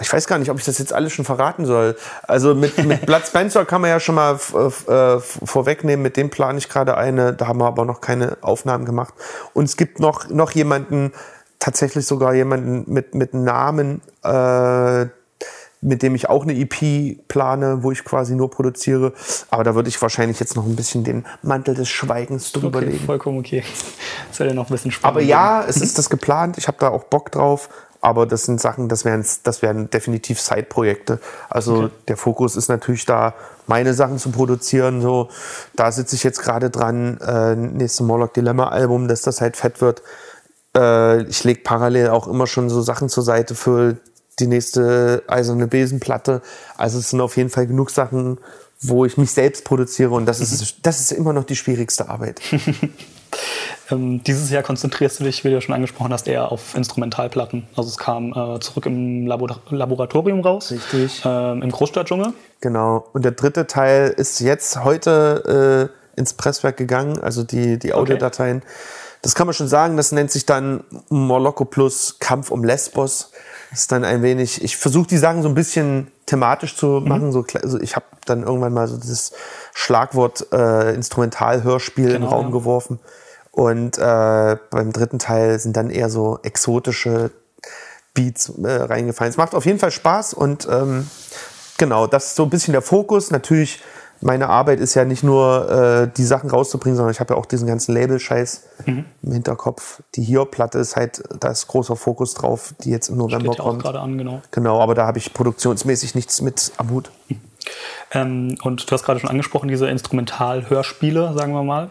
[0.00, 1.96] ich weiß gar nicht, ob ich das jetzt alles schon verraten soll.
[2.22, 6.58] Also mit, mit Blood Spencer kann man ja schon mal äh, vorwegnehmen, mit dem plane
[6.58, 9.12] ich gerade eine, da haben wir aber noch keine Aufnahmen gemacht.
[9.52, 11.12] Und es gibt noch, noch jemanden,
[11.58, 15.06] tatsächlich sogar jemanden mit, mit Namen, äh,
[15.82, 19.12] mit dem ich auch eine EP plane, wo ich quasi nur produziere.
[19.50, 22.86] Aber da würde ich wahrscheinlich jetzt noch ein bisschen den Mantel des Schweigens drüber Okay,
[22.90, 23.04] legen.
[23.06, 23.64] vollkommen okay.
[24.28, 25.16] Das soll ja noch ein bisschen spannend.
[25.16, 26.58] Aber ja, es ist das geplant.
[26.58, 27.68] Ich habe da auch Bock drauf.
[28.02, 31.18] Aber das sind Sachen, das wären, das wären definitiv Side-Projekte.
[31.50, 31.90] Also Okay.
[32.08, 33.34] der Fokus ist natürlich da,
[33.66, 35.02] meine Sachen zu produzieren.
[35.02, 35.28] So,
[35.76, 40.02] da sitze ich jetzt gerade dran, äh, nächste Morlock Dilemma-Album, dass das halt fett wird.
[40.74, 43.96] Äh, ich lege parallel auch immer schon so Sachen zur Seite für
[44.38, 46.42] die nächste eiserne Besenplatte.
[46.76, 48.38] Also es sind auf jeden Fall genug Sachen,
[48.80, 52.40] wo ich mich selbst produziere und das ist, das ist immer noch die schwierigste Arbeit.
[53.90, 57.66] Ähm, dieses Jahr konzentrierst du dich, wie du ja schon angesprochen hast, eher auf Instrumentalplatten.
[57.76, 60.70] Also es kam äh, zurück im Labor Laboratorium raus.
[60.70, 61.22] Richtig.
[61.24, 62.32] Ähm, Im Großstadtdschungel.
[62.60, 63.08] Genau.
[63.12, 68.62] Und der dritte Teil ist jetzt heute äh, ins Presswerk gegangen, also die, die Audiodateien.
[69.22, 73.32] Das kann man schon sagen, das nennt sich dann Moloko Plus Kampf um Lesbos.
[73.72, 77.30] Ist dann ein wenig, ich versuche die Sachen so ein bisschen thematisch zu machen.
[77.30, 79.32] So, kle- also ich habe dann irgendwann mal so dieses
[79.74, 82.52] Schlagwort äh, Instrumentalhörspiel in den Genau, Raum ja.
[82.52, 82.98] geworfen.
[83.52, 87.30] Und äh, beim dritten Teil sind dann eher so exotische
[88.14, 89.30] Beats äh, reingefallen.
[89.30, 91.08] Es macht auf jeden Fall Spaß und ähm,
[91.78, 93.30] genau, das ist so ein bisschen der Fokus.
[93.30, 93.80] Natürlich,
[94.20, 97.46] meine Arbeit ist ja nicht nur äh, die Sachen rauszubringen, sondern ich habe ja auch
[97.46, 99.04] diesen ganzen Label-Scheiß Mhm.
[99.22, 100.02] im Hinterkopf.
[100.14, 103.64] Die Hier-Platte ist halt, da ist großer Fokus drauf, die jetzt im November Steht ja
[103.64, 103.82] auch kommt.
[103.82, 104.42] gerade an, genau.
[104.50, 107.10] Genau, aber da habe ich produktionsmäßig nichts mit am Hut.
[108.12, 111.90] Ähm, und du hast gerade schon angesprochen, diese Instrumental-Hörspiele, sagen wir mal.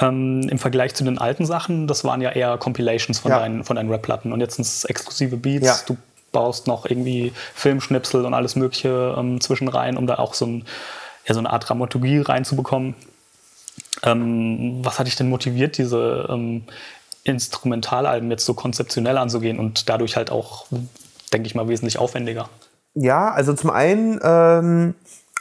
[0.00, 3.38] Ähm, Im Vergleich zu den alten Sachen, das waren ja eher Compilations von Ja.
[3.38, 4.32] deinen, von deinen Rap-Platten.
[4.32, 5.66] Und jetzt sind es exklusive Beats.
[5.66, 5.76] Ja.
[5.86, 5.96] Du
[6.32, 10.64] baust noch irgendwie Filmschnipsel und alles Mögliche ähm, zwischen rein, um da auch so, ein,
[11.26, 12.94] ja, so eine Art Dramaturgie reinzubekommen.
[14.02, 16.64] Ähm, was hat dich denn motiviert, diese ähm,
[17.24, 20.66] Instrumentalalben jetzt so konzeptionell anzugehen und dadurch halt auch,
[21.32, 22.48] denke ich mal, wesentlich aufwendiger?
[22.94, 24.94] Ja, also zum einen ähm,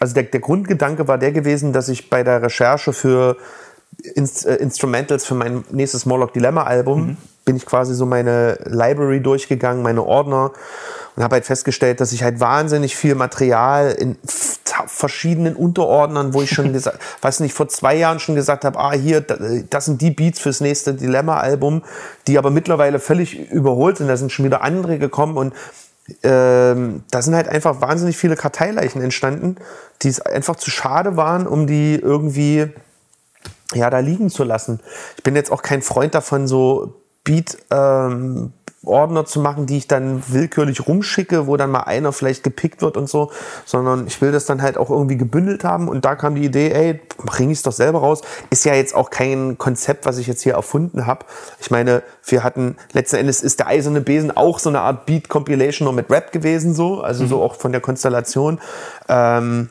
[0.04, 3.38] also der, der Grundgedanke war der gewesen, dass ich bei der Recherche für
[4.16, 7.18] Inst äh, Instrumentals für mein nächstes Morlock Dilemma Album mhm.
[7.46, 10.52] bin ich quasi so meine Library durchgegangen, meine Ordner
[11.16, 14.18] und habe halt festgestellt, dass ich halt wahnsinnig viel Material in
[14.88, 18.94] verschiedenen Unterordnern, wo ich schon gesagt, weiß nicht, vor zwei Jahren schon gesagt habe, ah
[18.94, 21.84] hier, das sind die Beats fürs nächste Dilemma Album,
[22.28, 24.08] die aber mittlerweile völlig überholt sind.
[24.08, 25.54] Da sind schon wieder andere gekommen und
[26.24, 29.56] ähm, da sind halt einfach wahnsinnig viele Karteileichen entstanden,
[30.02, 32.74] die es einfach zu schade waren, um die irgendwie
[33.76, 34.80] ja da liegen zu lassen.
[35.18, 38.54] Ich bin jetzt auch kein Freund davon, so Beat ähm,
[38.86, 42.98] Ordner zu machen, die ich dann willkürlich rumschicke, wo dann mal einer vielleicht gepickt wird
[42.98, 43.32] und so,
[43.66, 46.72] sondern ich will das dann halt auch irgendwie gebündelt haben und da kam die Idee,
[46.72, 48.22] ey, bring ich es doch selber raus.
[48.50, 51.26] Ist ja jetzt auch kein Konzept, was ich jetzt hier erfunden habe.
[51.60, 55.86] Ich meine, wir hatten, letzten Endes ist der Eiserne Besen auch so eine Art Beat-Compilation
[55.86, 57.28] nur mit Rap gewesen, so, also mhm.
[57.30, 58.60] so auch von der Konstellation.
[59.08, 59.70] Ähm,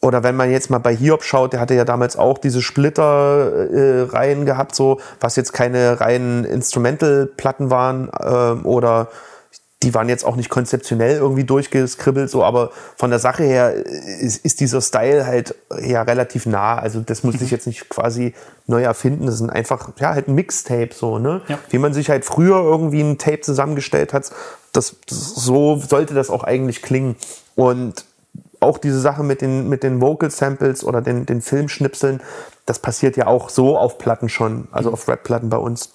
[0.00, 4.42] oder wenn man jetzt mal bei Hiob schaut, der hatte ja damals auch diese Splitter-Reihen
[4.42, 9.08] äh, gehabt, so, was jetzt keine reinen Instrumental-Platten waren äh, oder
[9.82, 14.44] die waren jetzt auch nicht konzeptionell irgendwie durchgeskribbelt, so, aber von der Sache her ist,
[14.44, 16.76] ist dieser Style halt ja relativ nah.
[16.76, 17.48] Also das muss ich mhm.
[17.50, 18.34] jetzt nicht quasi
[18.66, 19.26] neu erfinden.
[19.26, 21.42] Das sind einfach, ja, halt ein Mixtape, so, ne?
[21.46, 21.60] Ja.
[21.70, 24.30] Wie man sich halt früher irgendwie ein Tape zusammengestellt hat,
[24.72, 27.14] das, so sollte das auch eigentlich klingen.
[27.54, 28.04] Und
[28.60, 32.20] auch diese Sache mit den, mit den Vocal Samples oder den, den Filmschnipseln,
[32.66, 35.90] das passiert ja auch so auf Platten schon, also auf Rap-Platten bei uns.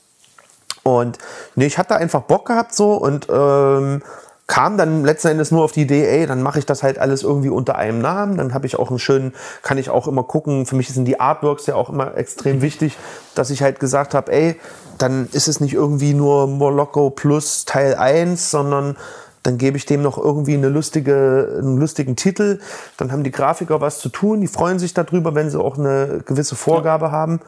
[0.84, 1.18] Und
[1.56, 4.02] nee, ich hatte einfach Bock gehabt so und ähm,
[4.48, 7.24] kam dann letzten Endes nur auf die Idee, ey, dann mache ich das halt alles
[7.24, 8.38] irgendwie unter einem Namen.
[8.38, 10.66] Dann habe ich auch einen schönen, kann ich auch immer gucken.
[10.66, 12.98] Für mich sind die Artworks ja auch immer extrem wichtig,
[13.36, 14.60] dass ich halt gesagt habe, ey,
[14.98, 18.98] dann ist es nicht irgendwie nur Moloko plus Teil 1, sondern
[19.44, 22.60] dann gebe ich dem noch irgendwie eine lustige, einen lustigen Titel.
[22.98, 24.42] Dann haben die Grafiker was zu tun.
[24.42, 27.12] Die freuen sich darüber, wenn sie auch eine gewisse Vorgabe ja.
[27.12, 27.42] haben.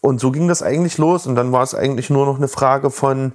[0.00, 1.26] Und so ging das eigentlich los.
[1.26, 3.32] Und dann war es eigentlich nur noch eine Frage von,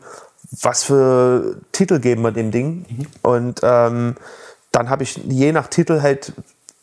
[0.52, 2.86] was für Titel geben wir dem Ding.
[2.90, 3.08] Mhm.
[3.22, 4.16] Und ähm,
[4.72, 6.34] dann habe ich je nach Titel halt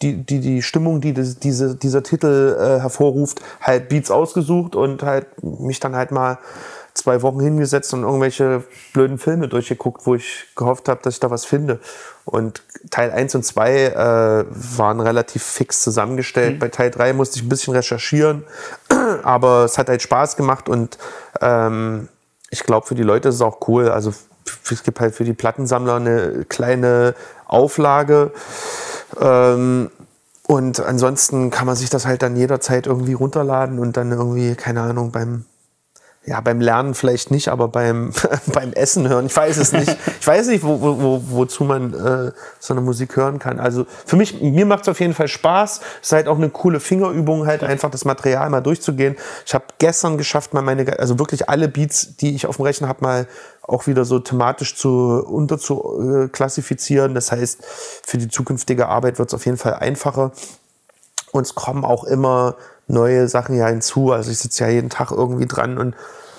[0.02, 5.02] die, die, die Stimmung, die das, diese, dieser Titel äh, hervorruft, halt Beats ausgesucht und
[5.02, 6.38] halt mich dann halt mal
[6.96, 11.30] zwei Wochen hingesetzt und irgendwelche blöden Filme durchgeguckt, wo ich gehofft habe, dass ich da
[11.30, 11.78] was finde.
[12.24, 16.54] Und Teil 1 und 2 äh, waren relativ fix zusammengestellt.
[16.54, 16.58] Mhm.
[16.58, 18.44] Bei Teil 3 musste ich ein bisschen recherchieren,
[19.22, 20.98] aber es hat halt Spaß gemacht und
[21.40, 22.08] ähm,
[22.50, 23.90] ich glaube, für die Leute ist es auch cool.
[23.90, 24.14] Also
[24.70, 27.14] es gibt halt für die Plattensammler eine kleine
[27.46, 28.32] Auflage.
[29.20, 29.90] Ähm,
[30.46, 34.82] und ansonsten kann man sich das halt dann jederzeit irgendwie runterladen und dann irgendwie, keine
[34.82, 35.44] Ahnung, beim
[36.26, 38.12] ja, beim Lernen vielleicht nicht, aber beim,
[38.46, 39.96] beim Essen hören, ich weiß es nicht.
[40.20, 43.60] Ich weiß nicht, wo, wo, wozu man äh, so eine Musik hören kann.
[43.60, 45.80] Also für mich, mir macht es auf jeden Fall Spaß.
[46.00, 49.14] Es ist halt auch eine coole Fingerübung, halt einfach das Material mal durchzugehen.
[49.46, 52.88] Ich habe gestern geschafft, mal meine, also wirklich alle Beats, die ich auf dem Rechner
[52.88, 53.28] habe, mal
[53.62, 57.14] auch wieder so thematisch zu unter zu äh, klassifizieren.
[57.14, 57.64] Das heißt,
[58.04, 60.32] für die zukünftige Arbeit wird es auf jeden Fall einfacher.
[61.30, 62.56] Und es kommen auch immer
[62.86, 64.12] neue Sachen ja hinzu.
[64.12, 65.94] Also ich sitze ja jeden Tag irgendwie dran und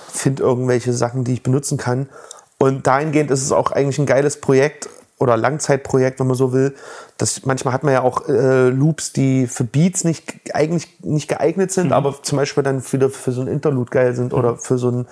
[0.08, 2.10] finde irgendwelche Sachen, die ich benutzen kann.
[2.58, 4.90] Und dahingehend ist es auch eigentlich ein geiles Projekt
[5.20, 6.76] oder Langzeitprojekt, wenn man so will.
[7.18, 11.72] Das, manchmal hat man ja auch äh, Loops, die für Beats nicht, eigentlich nicht geeignet
[11.72, 11.94] sind, mhm.
[11.94, 14.38] aber zum Beispiel dann wieder für so ein Interlude geil sind mhm.
[14.38, 15.08] oder für so ein,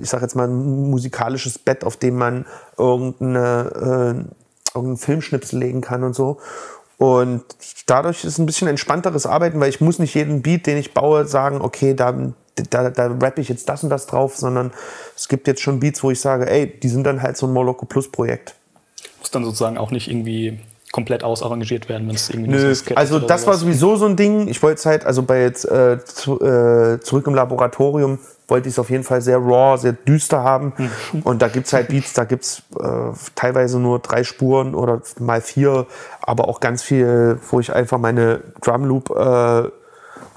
[0.00, 2.46] ich sag jetzt mal, ein musikalisches Bett, auf dem man
[2.76, 6.38] irgendeine, äh, irgendeinen Filmschnipsel legen kann und so.
[7.02, 7.42] Und
[7.86, 10.94] dadurch ist es ein bisschen entspannteres Arbeiten, weil ich muss nicht jeden Beat, den ich
[10.94, 12.14] baue, sagen, okay, da,
[12.70, 14.70] da, da rappe ich jetzt das und das drauf, sondern
[15.16, 17.52] es gibt jetzt schon Beats, wo ich sage, ey, die sind dann halt so ein
[17.52, 18.54] Moloko Plus Projekt.
[19.18, 20.60] Muss dann sozusagen auch nicht irgendwie
[20.92, 24.46] komplett ausarrangiert werden, wenn es irgendwie Nö, nicht also das war sowieso so ein Ding.
[24.46, 28.20] Ich wollte es halt, also bei jetzt äh, zu, äh, zurück im Laboratorium
[28.52, 30.74] wollte ich es auf jeden Fall sehr raw, sehr düster haben.
[30.76, 31.22] Mhm.
[31.22, 35.00] Und da gibt es halt Beats, da gibt es äh, teilweise nur drei Spuren oder
[35.18, 35.86] mal vier,
[36.20, 39.68] aber auch ganz viel, wo ich einfach meine Drum Loop äh,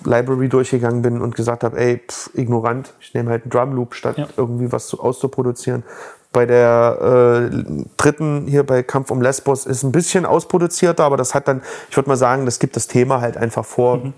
[0.05, 3.95] Library durchgegangen bin und gesagt habe, ey, pff, ignorant, ich nehme halt einen Drum Loop,
[3.95, 4.27] statt ja.
[4.37, 5.83] irgendwie was zu, auszuproduzieren.
[6.31, 11.33] Bei der äh, dritten hier bei Kampf um Lesbos ist ein bisschen ausproduzierter, aber das
[11.33, 13.97] hat dann, ich würde mal sagen, das gibt das Thema halt einfach vor.
[13.97, 14.13] Mhm.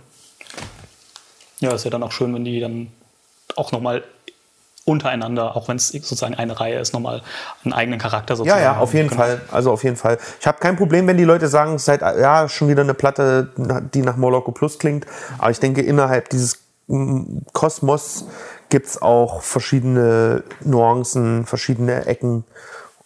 [1.61, 2.91] Ja, ist ja dann auch schön, wenn die dann
[3.55, 4.03] auch nochmal
[4.85, 7.21] untereinander, auch wenn es sozusagen eine Reihe ist, nochmal
[7.63, 8.61] einen eigenen Charakter sozusagen.
[8.61, 9.41] Ja, ja, auf jeden Fall.
[9.51, 10.17] Also auf jeden Fall.
[10.39, 13.49] Ich habe kein Problem, wenn die Leute sagen, seit ja schon wieder eine Platte,
[13.93, 15.05] die nach Moloko Plus klingt.
[15.39, 16.59] Aber ich denke, innerhalb dieses
[17.51, 18.27] Kosmos
[18.69, 22.45] gibt es auch verschiedene Nuancen, verschiedene Ecken.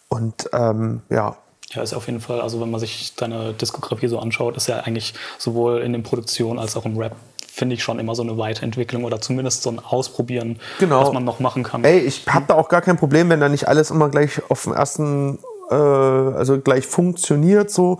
[0.08, 1.36] Und ähm, ja,
[1.70, 4.80] Ja, ist auf jeden Fall, also wenn man sich deine Diskografie so anschaut, ist ja
[4.80, 7.16] eigentlich sowohl in den Produktionen als auch im Rap
[7.52, 11.02] finde ich schon immer so eine Weiterentwicklung oder zumindest so ein Ausprobieren, Genau.
[11.02, 11.84] was man noch machen kann.
[11.84, 14.62] Ey, ich habe da auch gar kein Problem, wenn da nicht alles immer gleich auf
[14.62, 15.38] dem ersten,
[15.70, 17.98] äh, also gleich funktioniert so.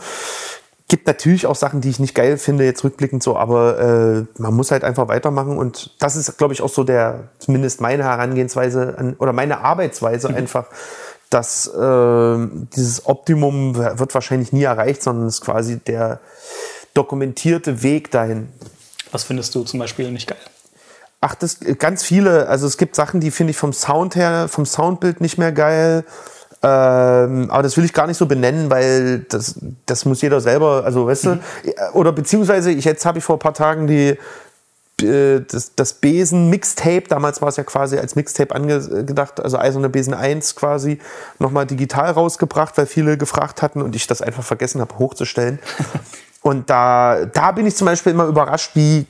[0.88, 4.54] Gibt natürlich auch Sachen, die ich nicht geil finde, jetzt rückblickend so, aber äh, man
[4.54, 8.94] muss halt einfach weitermachen und das ist, glaube ich, auch so der, zumindest meine Herangehensweise
[8.96, 10.66] an, oder meine Arbeitsweise einfach,
[11.28, 12.36] dass äh,
[12.74, 16.20] dieses Optimum wird wahrscheinlich nie erreicht, sondern es ist quasi der
[16.94, 18.48] dokumentierte Weg dahin.
[19.12, 20.38] Was findest du zum Beispiel nicht geil?
[21.20, 22.48] Ach, das ganz viele.
[22.48, 26.04] Also es gibt Sachen, die finde ich vom Sound her, vom Soundbild nicht mehr geil.
[26.64, 29.56] Ähm, aber das will ich gar nicht so benennen, weil das,
[29.86, 31.40] das muss jeder selber, also weißt du,
[31.92, 34.16] oder beziehungsweise ich, jetzt habe ich vor ein paar Tagen die
[35.02, 39.88] äh, das, das Besen Mixtape, damals war es ja quasi als Mixtape angedacht, also Eiserne
[39.88, 40.98] Besen 1 quasi,
[41.38, 45.58] nochmal digital rausgebracht, weil viele gefragt hatten und ich das einfach vergessen habe hochzustellen.
[46.42, 49.06] Und da, da bin ich zum Beispiel immer überrascht, wie,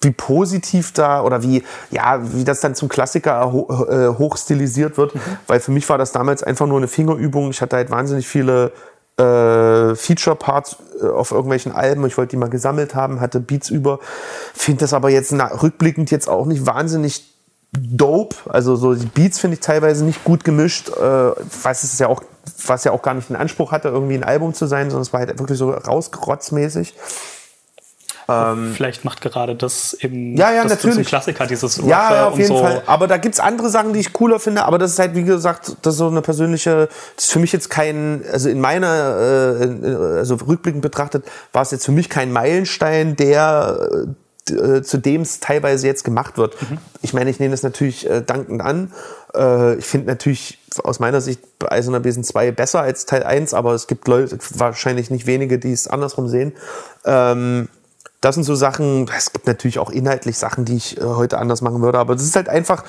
[0.00, 5.12] wie positiv da oder wie, ja, wie das dann zum Klassiker ho äh, hochstilisiert wird.
[5.46, 7.50] Weil für mich war das damals einfach nur eine Fingerübung.
[7.50, 8.72] Ich hatte halt wahnsinnig viele
[9.18, 12.06] äh, Feature-Parts äh, auf irgendwelchen Alben.
[12.06, 14.00] Ich wollte die mal gesammelt haben, hatte Beats über.
[14.54, 17.33] Finde das aber jetzt na, rückblickend jetzt auch nicht wahnsinnig
[17.78, 18.36] dope.
[18.48, 20.92] Also so die Beats finde ich teilweise nicht gut gemischt, äh,
[21.62, 22.22] was es ja auch,
[22.66, 25.12] was ja auch gar nicht den Anspruch hatte, irgendwie ein Album zu sein, sondern es
[25.12, 26.94] war halt wirklich so rausgerotzmäßig.
[28.74, 31.08] Vielleicht macht gerade das eben Ähm, Ja, ja, das zu- zum natürlich.
[31.08, 32.62] Klassiker, dieses Ja, ja, auf und jeden so.
[32.62, 32.82] Fall.
[32.86, 34.64] Aber da gibt's andere Sachen, die ich cooler finde.
[34.64, 37.52] Aber das ist halt, wie gesagt, das ist so eine persönliche, das ist für mich
[37.52, 39.18] jetzt kein, also in meiner,
[39.60, 44.06] äh, in- also rückblickend betrachtet, war es jetzt für mich kein Meilenstein, der
[44.50, 46.56] äh, zu dem es teilweise jetzt gemacht wird.
[47.02, 48.92] Ich meine, ich nehme das natürlich äh, dankend an.
[49.34, 53.54] Äh, ich finde natürlich aus meiner Sicht bei Eiserner Besen 2 besser als Teil 1,
[53.54, 56.52] aber es gibt Leute, wahrscheinlich nicht wenige, die es andersrum sehen.
[57.04, 57.68] Ähm,
[58.24, 61.60] das sind so Sachen, es gibt natürlich auch inhaltlich Sachen, die ich äh, heute anders
[61.60, 62.82] machen würde, aber das ist halt einfach,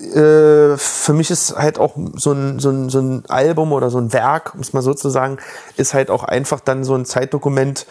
[0.00, 3.98] äh, für mich ist halt auch so ein, so, ein, so ein Album oder so
[3.98, 5.38] ein Werk, um es mal so zu sagen,
[5.76, 7.86] ist halt auch einfach dann so ein Zeitdokument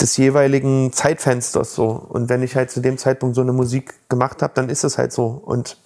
[0.00, 1.86] des jeweiligen Zeitfensters so.
[1.88, 4.98] Und wenn ich halt zu dem Zeitpunkt so eine Musik gemacht habe, dann ist es
[4.98, 5.26] halt so.
[5.44, 5.76] Und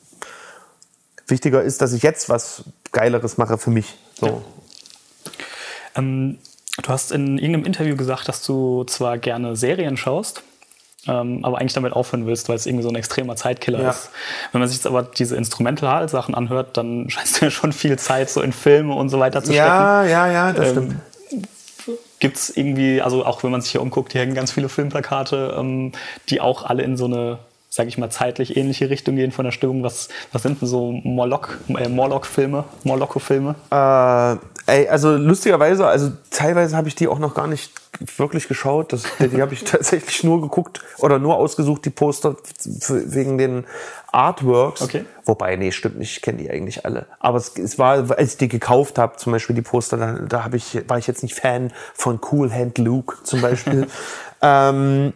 [1.27, 3.97] wichtiger ist, dass ich jetzt was Geileres mache für mich.
[4.21, 4.43] So.
[5.97, 6.39] Ähm,
[6.83, 10.43] du hast in irgendeinem Interview gesagt, dass du zwar gerne Serien schaust,
[11.07, 13.91] ähm, aber eigentlich damit aufhören willst, weil es irgendwie so ein extremer Zeitkiller Ja.
[13.91, 14.11] ist.
[14.53, 18.31] Wenn man sich jetzt aber diese Instrumental-Sachen anhört, dann scheinst du ja schon viel Zeit
[18.31, 19.67] so in Filme und so weiter zu stecken.
[19.67, 20.95] Ja, ja, ja, das Ähm, stimmt.
[22.25, 25.57] Gibt es irgendwie, also auch wenn man sich hier umguckt, hier hängen ganz viele Filmplakate,
[25.59, 25.93] ähm,
[26.31, 27.39] die auch alle in so eine,
[27.75, 29.83] sage ich mal, zeitlich ähnliche Richtung gehen von der Stimmung.
[29.83, 33.57] Was, was sind denn so Morlock, äh, Morlock-Filme, Morlocco-Filme?
[33.69, 37.73] Äh, ey, also lustigerweise, also teilweise habe ich die auch noch gar nicht
[38.17, 38.93] wirklich geschaut.
[38.93, 42.37] Das, die habe ich tatsächlich nur geguckt oder nur ausgesucht, die Poster
[42.89, 43.65] wegen den
[44.13, 44.81] Artworks.
[44.81, 45.05] Okay.
[45.25, 47.07] Wobei, nee, stimmt nicht, ich kenne die eigentlich alle.
[47.19, 50.51] Aber es, es war, als ich die gekauft habe, zum Beispiel die Poster, da, da
[50.53, 53.89] ich, war ich jetzt nicht Fan von Cool Hand Luke zum Beispiel.
[54.43, 55.13] ähm,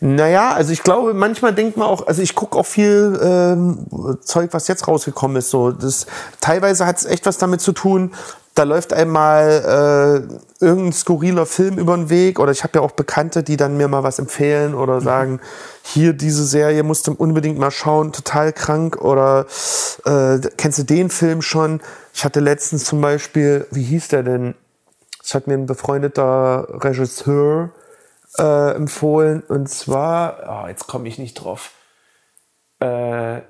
[0.00, 3.86] naja, also ich glaube, manchmal denkt man auch, also ich gucke auch viel ähm,
[4.22, 5.50] Zeug, was jetzt rausgekommen ist.
[5.50, 6.06] So, das,
[6.40, 8.12] teilweise hat es echt was damit zu tun,
[8.54, 10.26] da läuft einmal
[10.60, 13.76] äh, irgendein skurriler Film über den Weg oder ich habe ja auch Bekannte, die dann
[13.76, 15.40] mir mal was empfehlen oder sagen,
[15.82, 19.46] hier diese Serie musst du unbedingt mal schauen, total krank oder
[20.04, 21.80] äh, kennst du den Film schon?
[22.12, 24.54] Ich hatte letztens zum Beispiel, wie hieß der denn?
[25.22, 27.70] Das hat mir ein befreundeter Regisseur
[28.38, 29.42] äh, empfohlen.
[29.42, 31.72] Und zwar, oh, jetzt komme ich nicht drauf.
[32.80, 33.40] Äh,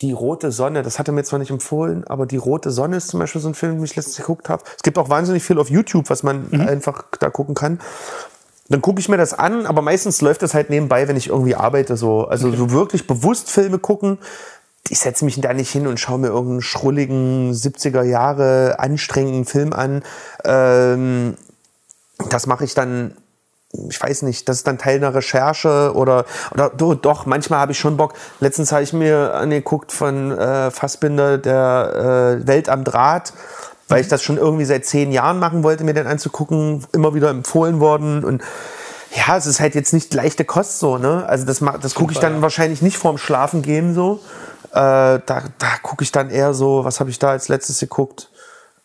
[0.00, 3.08] die rote Sonne, das hat er mir zwar nicht empfohlen, aber die rote Sonne ist
[3.08, 4.64] zum Beispiel so ein Film, den ich letztens geguckt habe.
[4.76, 7.78] Es gibt auch wahnsinnig viel auf YouTube, was man einfach da gucken kann.
[8.68, 11.54] Dann gucke ich mir das an, aber meistens läuft das halt nebenbei, wenn ich irgendwie
[11.54, 11.96] arbeite.
[11.96, 12.24] So.
[12.26, 14.18] Also so wirklich bewusst Filme gucken.
[14.88, 19.72] Ich setze mich da nicht hin und schaue mir irgendeinen schrulligen 70er Jahre anstrengenden Film
[19.72, 20.02] an.
[20.44, 21.36] Ähm,
[22.30, 23.14] das mache ich dann,
[23.88, 27.72] ich weiß nicht, das ist dann Teil einer Recherche oder, oder do, doch, manchmal habe
[27.72, 28.14] ich schon Bock.
[28.40, 33.32] Letztens habe ich mir angeguckt von äh, Fassbinder der äh, Welt am Draht,
[33.88, 37.30] weil ich das schon irgendwie seit zehn Jahren machen wollte, mir den anzugucken, immer wieder
[37.30, 38.42] empfohlen worden und
[39.14, 41.26] ja, es ist halt jetzt nicht leichte Kost so, ne?
[41.26, 42.42] Also das, das gucke ich dann ja.
[42.42, 44.20] wahrscheinlich nicht vorm Schlafen gehen so.
[44.70, 48.30] Äh, da da gucke ich dann eher so, was habe ich da als letztes geguckt?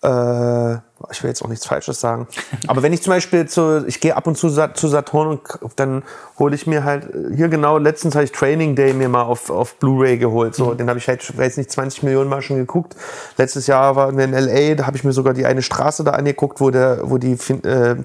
[0.02, 0.78] Äh,
[1.12, 2.28] ich will jetzt auch nichts Falsches sagen.
[2.68, 5.42] Aber wenn ich zum Beispiel zu, ich gehe ab und zu zu Saturn und
[5.76, 6.04] dann
[6.40, 9.76] hole ich mir halt, hier genau, letztens habe ich Training Day mir mal auf, auf
[9.76, 10.56] Blu-ray geholt.
[10.56, 10.78] So, mhm.
[10.78, 12.96] den habe ich halt, weiß nicht, 20 Millionen Mal schon geguckt.
[13.38, 16.12] Letztes Jahr waren wir in L.A., da habe ich mir sogar die eine Straße da
[16.12, 17.34] angeguckt, wo der, wo die,
[17.64, 17.96] äh,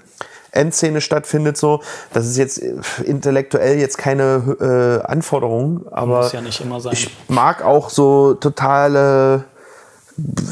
[0.52, 1.56] Endszene stattfindet.
[1.56, 1.82] So,
[2.12, 2.74] das ist jetzt äh,
[3.04, 6.40] intellektuell jetzt keine äh, Anforderung, aber ja
[6.92, 9.44] ich mag auch so totale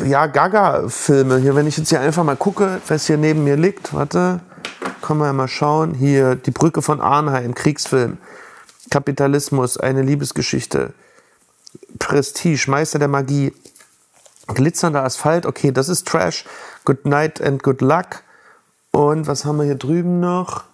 [0.04, 1.38] ja, Gaga-Filme.
[1.38, 4.40] Hier, wenn ich jetzt hier einfach mal gucke, was hier neben mir liegt, warte,
[5.02, 5.94] können wir ja mal schauen.
[5.94, 8.18] Hier, die Brücke von Arnheim, Kriegsfilm.
[8.90, 10.92] Kapitalismus, eine Liebesgeschichte.
[11.98, 13.52] Prestige, Meister der Magie.
[14.48, 16.44] Glitzernder Asphalt, okay, das ist Trash.
[16.84, 18.22] Good Night and Good Luck.
[18.90, 20.64] Und was haben wir hier drüben noch?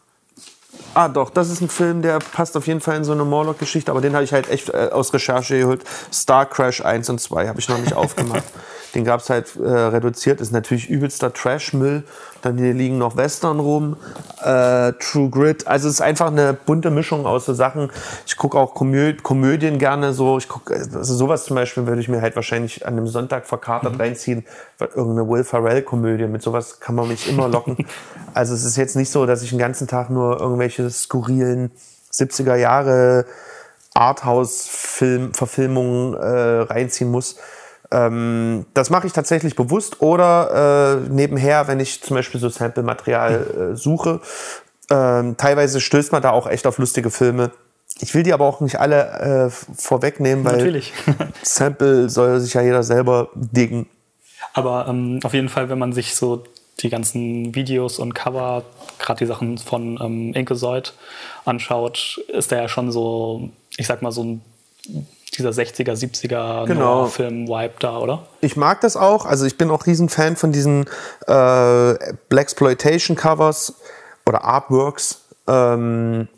[0.95, 3.91] Ah, doch, das ist ein Film, der passt auf jeden Fall in so eine Morlock-Geschichte,
[3.91, 5.85] aber den habe ich halt echt äh, aus Recherche geholt.
[6.11, 8.45] Star Crash 1 und 2 habe ich noch nicht aufgemacht.
[8.97, 10.41] Den gab es halt äh, reduziert.
[10.41, 12.05] Ist natürlich übelster Trash-Müll.
[12.41, 13.99] Dann hier liegen noch Western rum.
[14.43, 15.67] Äh, True Grit.
[15.67, 17.91] Also es ist einfach eine bunte Mischung aus so Sachen.
[18.27, 20.39] Ich gucke auch Komö Komödien gerne so.
[20.39, 23.93] Ich guck, also sowas zum Beispiel würde ich mir halt wahrscheinlich an einem Sonntag verkatert
[23.93, 24.01] mhm.
[24.01, 24.47] reinziehen.
[24.81, 26.27] Irgendeine Will Ferrell-Komödie.
[26.27, 27.77] Mit sowas kann man mich immer locken.
[28.33, 31.71] also es ist jetzt nicht so, dass ich den ganzen Tag nur irgendwelche skurrilen
[32.11, 33.27] 70er Jahre
[33.93, 37.37] Arthouse-Verfilmungen äh, reinziehen muss.
[37.91, 43.73] Ähm, das mache ich tatsächlich bewusst oder äh, nebenher, wenn ich zum Beispiel so Sample-Material
[43.73, 44.21] äh, suche.
[44.91, 47.51] Ähm, teilweise stößt man da auch echt auf lustige Filme.
[48.01, 50.93] Ich will die aber auch nicht alle äh, vorwegnehmen, weil Natürlich.
[51.43, 53.87] Sample soll sich ja jeder selber diggen.
[54.53, 56.45] Aber ähm, auf jeden Fall, wenn man sich so
[56.81, 58.65] die ganzen Videos und Cover,
[58.99, 60.93] gerade die Sachen von ähm, Inkesoid
[61.45, 64.43] anschaut, ist da ja schon so, ich sag mal, so ein
[65.37, 67.07] dieser 60er, 70er genau.
[67.07, 68.27] Film-Vibe da, oder?
[68.41, 69.27] Ich mag das auch.
[69.27, 70.87] Also ich bin auch Riesenfan von diesen
[71.27, 71.95] äh,
[72.29, 73.75] Blaxploitation-Covers
[74.27, 75.23] oder Artworks.
[75.47, 76.29] Ähm,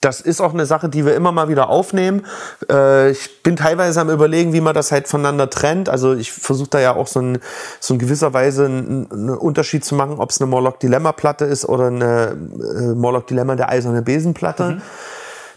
[0.00, 2.24] das ist auch eine Sache, die wir immer mal wieder aufnehmen.
[2.70, 5.88] Äh, ich bin teilweise am überlegen, wie man das halt voneinander trennt.
[5.88, 7.38] Also ich versuche da ja auch so, ein,
[7.80, 11.46] so in gewisser Weise einen, einen Unterschied zu machen, ob es eine Morlock Dilemma Platte
[11.46, 12.36] ist oder eine
[12.76, 14.64] äh, Morlock Dilemma der eiserne Besenplatte.
[14.64, 14.82] Mhm.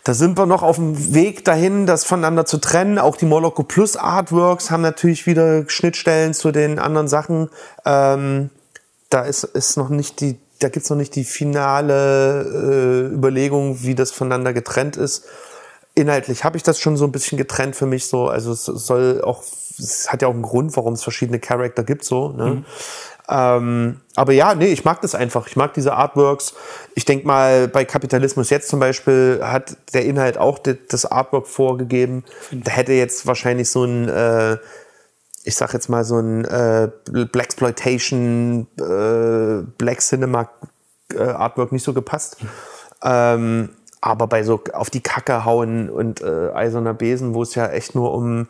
[0.04, 2.98] Da sind wir noch auf dem Weg dahin, das voneinander zu trennen.
[2.98, 7.50] Auch die Moloko Plus Artworks haben natürlich wieder Schnittstellen zu den anderen Sachen.
[7.86, 8.50] Ähm,
[9.10, 13.94] da ist, ist noch nicht die, da gibt's noch nicht die finale äh, Überlegung, wie
[13.94, 15.26] das voneinander getrennt ist.
[15.94, 18.28] Inhaltlich habe ich das schon so ein bisschen getrennt für mich so.
[18.28, 19.44] Also es soll auch,
[19.78, 22.30] es hat ja auch einen Grund, warum es verschiedene Charakter gibt so.
[22.30, 22.46] Ne?
[22.46, 22.66] Mhm.
[23.32, 25.48] Ähm, aber ja, nee, ich mag das einfach.
[25.48, 26.54] Ich mag diese Artworks.
[26.96, 32.26] Ich denke mal, bei Kapitalismus jetzt zum Beispiel hat der Inhalt auch das Artwork vorgegeben.
[32.52, 34.58] Da hätte jetzt wahrscheinlich so ein, äh,
[35.46, 40.50] ich sag jetzt mal so ein äh, Blaxploitation, äh, Black Cinema
[41.14, 42.36] äh, Artwork nicht so gepasst.
[43.02, 43.70] Ähm,
[44.02, 47.96] aber bei so auf die Kacke hauen und äh, eiserner Besen, wo es ja echt
[47.96, 48.48] nur um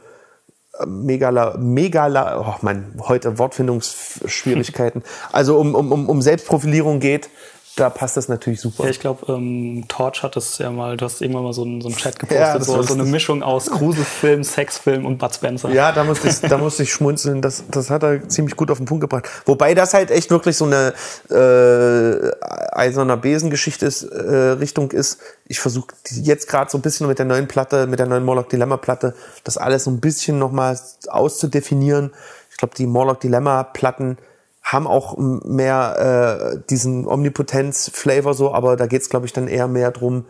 [0.86, 7.30] Megala, Megala, oh man, heute Wortfindungsschwierigkeiten, also um, um, um Selbstprofilierung geht,
[7.76, 8.84] da passt das natürlich super.
[8.84, 11.82] Ja, ich glaube, ähm, Torch hat das ja mal, du hast irgendwann mal so einen,
[11.82, 15.69] so einen Chat gepostet, ja, so, so, eine Mischung aus Gruselfilm, Sexfilm und Bud Spencer.
[15.69, 17.41] Ja, da musste ich, da musste ich schmunzeln.
[17.41, 19.30] Das, das hat er ziemlich gut auf den Punkt gebracht.
[19.45, 20.93] Wobei das halt echt wirklich so eine
[21.30, 22.32] äh,
[22.76, 25.19] eiserner Besengeschichte ist, äh, Richtung ist.
[25.47, 28.49] Ich versuche jetzt gerade so ein bisschen mit der neuen Platte, mit der neuen Morlock
[28.49, 32.11] Dilemma Platte, das alles so ein bisschen nochmal auszudefinieren.
[32.49, 34.17] Ich glaube, die Morlock Dilemma Platten
[34.62, 39.91] haben auch mehr äh, diesen Omnipotenz-Flavor so, aber da geht's glaube ich, dann eher mehr
[39.91, 40.26] drum,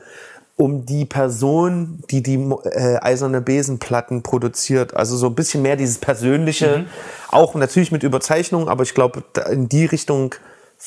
[0.55, 4.95] um die Person, die die äh, eiserne Besenplatten produziert.
[4.95, 6.85] Also so ein bisschen mehr dieses Persönliche, mhm.
[7.29, 10.35] auch natürlich mit Überzeichnung, aber ich glaube, in die Richtung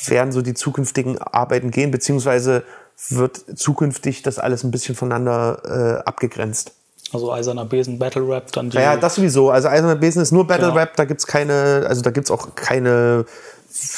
[0.07, 2.65] werden so die zukünftigen Arbeiten gehen, beziehungsweise
[3.09, 6.73] wird zukünftig das alles ein bisschen voneinander äh, abgegrenzt.
[7.15, 8.77] Also Eiserner Besen, Battle Rap, dann die.
[8.77, 9.51] Ja, das sowieso.
[9.51, 10.79] Also Eiserner Besen ist nur Battle genau.
[10.79, 13.25] Rap, da gibt's keine, also da gibt's auch keine,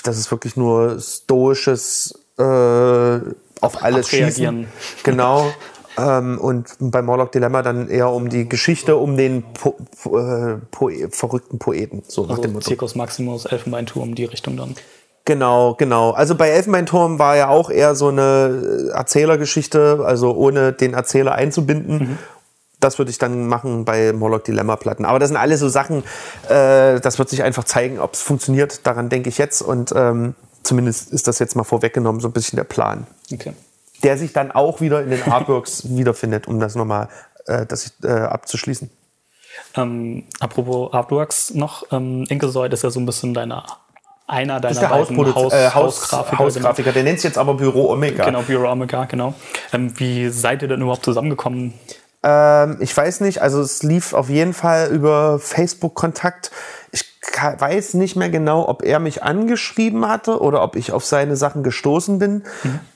[0.05, 4.67] das ist wirklich nur stoisches äh, auf alles schießen.
[5.03, 5.47] Genau.
[5.99, 9.77] Ähm, und bei Morlock Dilemma dann eher um die Geschichte, um den po
[10.15, 12.03] äh, po verrückten Poeten.
[12.07, 12.67] So also nach dem Motto.
[12.67, 14.75] Circus Maximus, Elfenbeinturm, die Richtung dann.
[15.25, 16.11] Genau, genau.
[16.11, 21.99] Also bei Elfenbeinturm war ja auch eher so eine Erzählergeschichte, also ohne den Erzähler einzubinden.
[21.99, 22.19] Mhm
[22.81, 25.05] das würde ich dann machen bei Morlock Dilemma Platten.
[25.05, 26.05] Aber das sind alles so Sachen,
[26.49, 28.87] äh, das wird sich einfach zeigen, ob es funktioniert.
[28.87, 32.57] Daran denke ich jetzt und ähm, zumindest ist das jetzt mal vorweggenommen, so ein bisschen
[32.57, 33.07] der Plan.
[33.33, 33.53] Okay.
[34.03, 37.09] Der sich dann auch wieder in den Artworks wiederfindet, um das nochmal
[37.47, 38.91] äh, das, äh, abzuschließen.
[39.75, 43.63] Ähm, apropos Artworks noch, ähm, Inkesoid ist ja so ein bisschen deine
[44.27, 46.39] einer deiner der beiden Haus, äh, Haus, Hausgrafiker.
[46.39, 46.93] Hausgrafiker.
[46.93, 48.25] Der nennt sich jetzt aber Büro Omega.
[48.25, 49.35] Genau, genau Bureau Omega, genau.
[49.73, 51.75] Ähm, wie seid ihr denn überhaupt zusammengekommen?
[52.23, 56.51] Ähm, ich weiß nicht, also es lief auf jeden Fall über Facebook-Kontakt.
[56.93, 57.05] Ich
[57.59, 61.63] weiß nicht mehr genau, ob er mich angeschrieben hatte oder ob ich auf seine Sachen
[61.63, 62.45] gestoßen bin.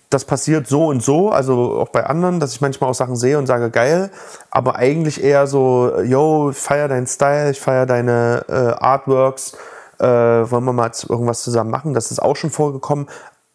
[0.08, 3.38] Das passiert so und so, also auch bei anderen, dass ich manchmal auch Sachen sehe
[3.38, 4.10] und sage, geil,
[4.50, 9.56] aber eigentlich eher so, yo, ich feier deinen Style, ich feier deine äh, Artworks,
[10.00, 11.94] äh, wollen wir mal irgendwas zusammen machen?
[11.94, 13.08] Das ist auch schon vorgekommen.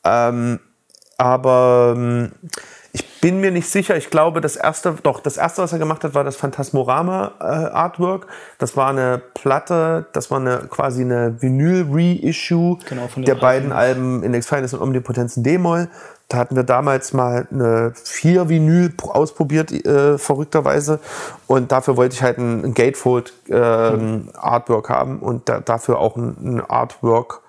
[0.05, 0.59] Ähm,
[1.17, 2.31] aber ähm,
[3.25, 3.97] bin mir nicht sicher.
[3.97, 7.43] Ich glaube, das erste, doch, das erste, was er gemacht hat, war das Phantasmorama äh,
[7.43, 8.27] Artwork.
[8.59, 14.45] Das war eine Platte, das war eine quasi eine Vinyl-Reissue Genau, der beiden Alben Index
[14.45, 15.89] Finest und Omnipotenzen D-Moll.
[16.27, 20.99] Da hatten wir damals mal eine vier Vinyl pro- ausprobiert, äh, verrückterweise.
[21.47, 26.15] Und dafür wollte ich halt ein, ein Gatefold ähm, Artwork haben und da, dafür auch
[26.15, 27.41] ein, ein Artwork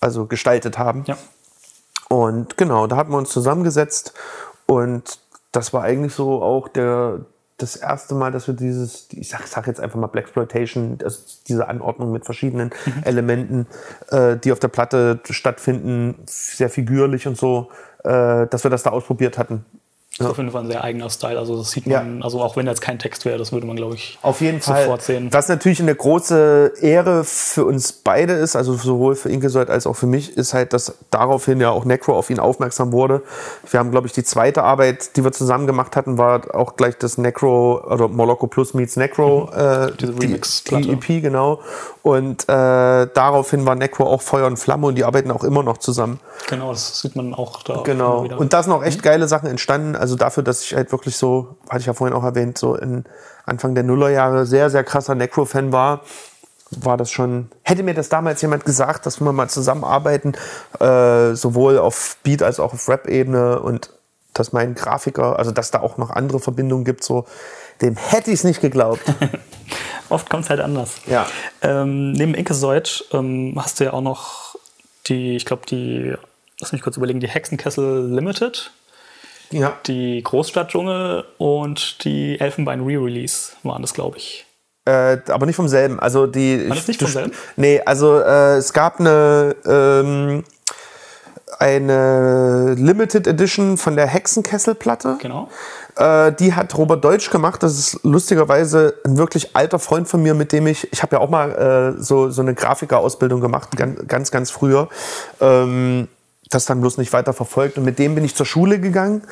[0.00, 1.04] also gestaltet haben.
[1.06, 1.16] Ja.
[2.08, 4.12] Und genau, da hatten wir uns zusammengesetzt
[4.66, 5.20] und
[5.52, 7.20] das war eigentlich so auch der,
[7.56, 11.68] das erste Mal, dass wir dieses, ich sag, sag jetzt einfach mal Blaxploitation, also diese
[11.68, 12.70] Anordnung mit verschiedenen
[13.04, 13.66] Elementen,
[14.10, 17.70] äh, die auf der Platte stattfinden, sehr figürlich und so,
[18.04, 19.64] äh, dass wir das da ausprobiert hatten.
[20.18, 21.38] Das ist auf jeden Fall ein sehr eigener Style.
[21.38, 21.98] Also das sieht Ja.
[22.02, 24.60] man, also auch wenn jetzt kein Text wäre, das würde man, glaube ich, Auf jeden
[24.62, 24.82] Fall.
[24.84, 25.28] sofort sehen.
[25.30, 29.94] Was natürlich eine große Ehre für uns beide ist, also sowohl für Inkesold als auch
[29.94, 33.22] für mich, ist halt, dass daraufhin ja auch Necro auf ihn aufmerksam wurde.
[33.70, 36.96] Wir haben, glaube ich, die zweite Arbeit, die wir zusammen gemacht hatten, war auch gleich
[36.96, 40.82] das Necro, oder Moloko Plus meets Necro, äh, Diese die, Remix-Platte.
[40.84, 41.60] die EP, genau.
[42.02, 42.46] Und äh,
[43.12, 46.20] daraufhin war Necro auch Feuer und Flamme und die arbeiten auch immer noch zusammen.
[46.48, 47.82] Genau, das sieht man auch da.
[47.82, 48.24] Genau.
[48.38, 49.96] Und da sind auch echt geile Sachen entstanden.
[50.06, 53.02] Also dafür, dass ich halt wirklich so, hatte ich ja vorhin auch erwähnt, so in
[53.44, 56.02] Anfang der Nullerjahre sehr, sehr krasser Necro-Fan war,
[56.70, 60.34] war das schon, hätte mir das damals jemand gesagt, dass wir mal zusammenarbeiten,
[60.78, 63.90] äh, sowohl auf Beat als auch auf Rap-Ebene und
[64.32, 67.26] dass mein Grafiker, also dass da auch noch andere Verbindungen gibt, so,
[67.82, 69.02] dem hätte ich es nicht geglaubt.
[70.08, 70.92] Oft kommt es halt anders.
[71.06, 71.26] Ja.
[71.62, 74.54] Ähm, neben Inkesoid ähm, hast du ja auch noch
[75.08, 76.14] die, ich glaube, die,
[76.60, 78.70] lass mich kurz überlegen, die Hexenkessel Limited,
[79.50, 79.74] ja.
[79.86, 84.46] die Großstadtdschungel und die Elfenbein Re-Release waren das, glaube ich.
[84.84, 85.98] Äh, aber nicht vom selben.
[85.98, 86.68] Also die.
[86.68, 87.32] War das nicht vom selben?
[87.56, 90.44] Nee, also äh, es gab eine ähm,
[91.58, 95.18] eine Limited Edition von der Hexenkesselplatte.
[95.20, 95.48] Genau.
[95.96, 97.62] Äh, die hat Robert Deutsch gemacht.
[97.62, 101.22] Das ist lustigerweise ein wirklich alter Freund von mir, mit dem ich, ich habe ja
[101.22, 104.88] auch mal äh, so, so eine Grafikerausbildung gemacht, ganz, ganz, ganz früher.
[105.40, 106.08] Ähm,
[106.50, 107.78] das dann bloß nicht weiter verfolgt.
[107.78, 109.22] Und mit dem bin ich zur Schule gegangen.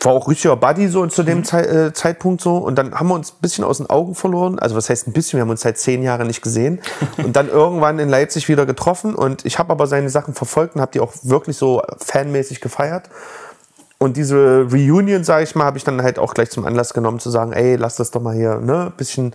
[0.00, 2.56] War auch richtiger Buddy so zu dem Zei äh, Zeitpunkt so.
[2.56, 4.58] Und dann haben wir uns ein bisschen aus den Augen verloren.
[4.58, 5.36] Also was heißt ein bisschen?
[5.36, 6.80] Wir haben uns seit zehn Jahren nicht gesehen.
[7.18, 9.14] Und dann irgendwann in Leipzig wieder getroffen.
[9.14, 13.10] Und ich habe aber seine Sachen verfolgt und habe die auch wirklich so fanmäßig gefeiert.
[13.98, 17.20] Und diese Reunion, sage ich mal, habe ich dann halt auch gleich zum Anlass genommen
[17.20, 19.32] zu sagen, ey, lass das doch mal hier ne, ein bisschen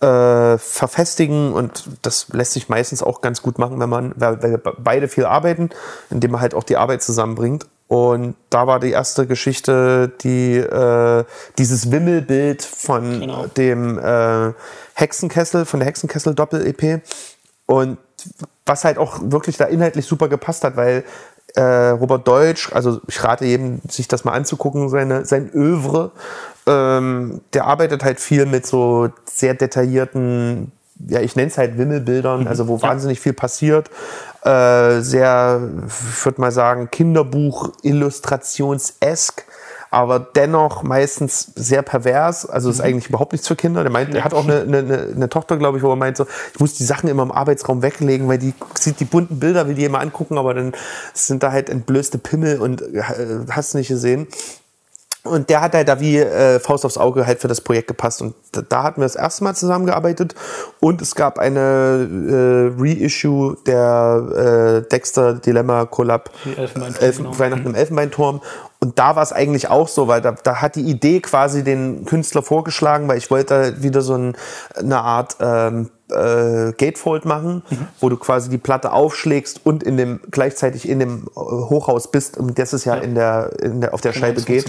[0.00, 1.52] äh, verfestigen.
[1.52, 5.08] Und das lässt sich meistens auch ganz gut machen, wenn man, weil, weil wir beide
[5.08, 5.70] viel arbeiten,
[6.10, 7.66] indem man halt auch die Arbeit zusammenbringt.
[7.88, 11.24] Und da war die erste Geschichte, die äh,
[11.56, 13.46] dieses Wimmelbild von Genau.
[13.46, 14.52] dem äh,
[14.94, 17.00] Hexenkessel, von der Hexenkessel Doppel-EP.
[17.66, 17.98] Und
[18.64, 21.04] was halt auch wirklich da inhaltlich super gepasst hat, weil
[21.54, 26.10] äh, Robert Deutsch, also ich rate jedem, sich das mal anzugucken, seine, sein Övre,
[26.66, 30.72] ähm, der arbeitet halt viel mit so sehr detaillierten,
[31.06, 33.90] ja, ich nenne es halt Wimmelbildern, also wo wahnsinnig viel passiert.
[34.42, 39.44] Äh, sehr, ich würde mal sagen, Kinderbuch-Illustrations-esk
[39.90, 42.44] aber dennoch meistens sehr pervers.
[42.44, 43.82] Also ist eigentlich überhaupt nichts für Kinder.
[43.82, 46.26] Der meint, er hat auch eine, eine, eine Tochter, glaube ich, wo er meint so,
[46.52, 49.74] ich muss die Sachen immer im Arbeitsraum weglegen, weil die sieht die bunten Bilder, will
[49.74, 50.72] die immer angucken, aber dann
[51.14, 53.02] sind da halt entblößte Pimmel und äh,
[53.50, 54.26] hast nicht gesehen.
[55.26, 58.22] Und der hat halt da wie äh, Faust aufs Auge halt für das Projekt gepasst.
[58.22, 60.34] Und da, da hatten wir das erste Mal zusammengearbeitet.
[60.80, 62.08] Und es gab eine
[62.78, 67.38] äh, Reissue der äh, Dexter Dilemma Collab Elfen, genau.
[67.38, 68.40] Weihnachten im Elfenbeinturm.
[68.78, 72.04] Und da war es eigentlich auch so, weil da, da hat die Idee quasi den
[72.04, 74.36] Künstler vorgeschlagen, weil ich wollte wieder so ein,
[74.76, 77.88] eine Art ähm, äh, Gatefold machen, Mhm.
[78.00, 82.36] wo du quasi die Platte aufschlägst und in dem gleichzeitig in dem äh, Hochhaus bist,
[82.36, 84.66] um das es ja, in der, in der auf der Genau, Scheibe geht.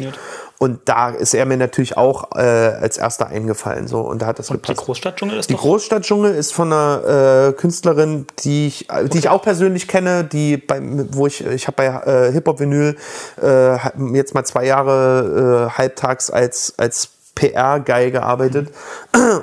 [0.60, 3.88] Und da ist er mir natürlich auch äh, als erster eingefallen.
[3.88, 4.86] So und da hat das Und die gepasst.
[4.86, 9.43] Großstadtdschungel ist Die Großstadtdschungel ist von einer äh, Künstlerin, die ich, äh, die ich auch
[9.43, 10.80] persönlich kenne, die bei,
[11.12, 12.97] wo ich, ich habe bei äh, Hip Hop Vinyl
[13.41, 13.78] äh,
[14.14, 18.70] jetzt mal zwei Jahre äh, halbtags als als PR-Guy gearbeitet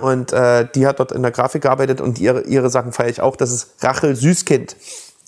[0.03, 3.21] und äh, die hat dort in der Grafik gearbeitet und ihre, ihre Sachen feiere ich
[3.21, 3.37] auch.
[3.37, 4.75] Das ist Rachel Süßkind.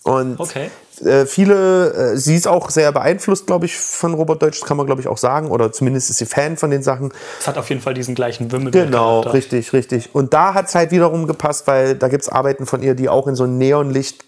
[0.07, 0.71] Und Okay.
[1.05, 4.77] äh, viele, äh, sie ist auch sehr beeinflusst, glaube ich, von Robert Deutsch, das kann
[4.77, 5.51] man, glaube ich, auch sagen.
[5.51, 7.13] Oder zumindest ist sie Fan von den Sachen.
[7.41, 8.71] Es hat auf jeden Fall diesen gleichen Wimmel.
[8.71, 10.15] Genau, richtig, richtig.
[10.15, 13.09] Und da hat es halt wiederum gepasst, weil da gibt es Arbeiten von ihr, die
[13.09, 14.25] auch in so Neonlicht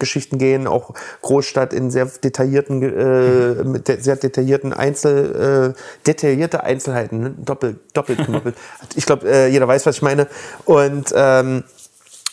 [0.00, 6.64] Geschichten gehen, auch Großstadt in sehr detaillierten, äh, mit de sehr detaillierten Einzel, äh, detaillierte
[6.64, 7.34] Einzelheiten, ne?
[7.38, 8.56] doppelt, doppelt knuppelt.
[8.96, 10.26] ich glaube, äh, jeder weiß, was ich meine.
[10.64, 11.62] Und ähm,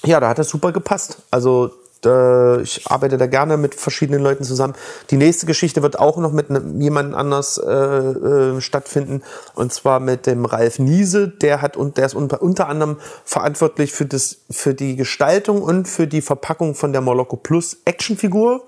[0.03, 1.19] ja, da hat das super gepasst.
[1.29, 1.69] Also
[2.05, 4.73] äh, ich arbeite da gerne mit verschiedenen Leuten zusammen.
[5.09, 9.23] Die nächste Geschichte wird auch noch mit einem, jemand anders äh, äh, stattfinden.
[9.55, 11.27] Und zwar mit dem Ralf Niese.
[11.27, 15.87] Der hat und der ist unter, unter anderem verantwortlich für das für die Gestaltung und
[15.87, 18.63] für die Verpackung von der Moloko Plus Actionfigur.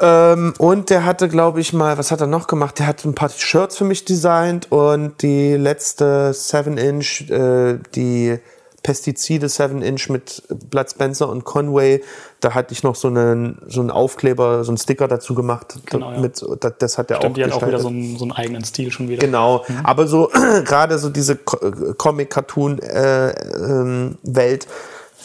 [0.00, 2.78] Ähm, und der hatte, glaube ich, mal, was hat er noch gemacht?
[2.78, 8.38] Der hat ein paar Shirts für mich designt und die letzte 7-Inch, äh, die
[8.82, 12.02] Pestizide 7-Inch mit Blood Spencer und Conway,
[12.40, 15.76] da hatte ich noch so einen, so einen Aufkleber, so einen Sticker dazu gemacht.
[15.86, 16.18] Genau, ja.
[16.18, 18.64] mit, das, das hat er auch die hat auch wieder so einen, so einen eigenen
[18.64, 19.24] Stil schon wieder.
[19.24, 20.28] Genau, aber so
[20.64, 24.66] gerade so diese Co- Comic-Cartoon-Welt,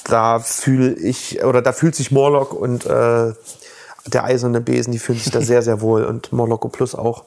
[0.05, 3.33] da fühle ich, oder da fühlt sich Morlock und äh,
[4.05, 7.25] der eiserne Besen, die fühlen sich da sehr, sehr wohl und Morlocco Plus auch.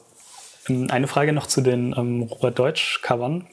[0.67, 3.45] Ähm, Eine Frage noch zu den ähm, Robert Deutsch-Covern.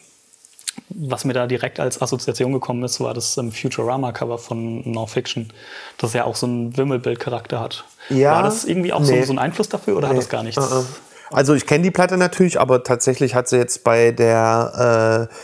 [0.90, 5.52] Was mir da direkt als Assoziation gekommen ist, war das ähm, Futurama-Cover von No Fiction,
[5.98, 7.84] das ja auch so einen Wimmelbild-Charakter hat.
[8.08, 9.22] Ja, war das irgendwie auch so, nee.
[9.22, 10.58] so ein Einfluss dafür oder hat das gar nichts?
[10.58, 10.84] Uh-uh.
[11.30, 15.34] Also ich kenne die Platte natürlich, aber tatsächlich hat sie jetzt bei der äh,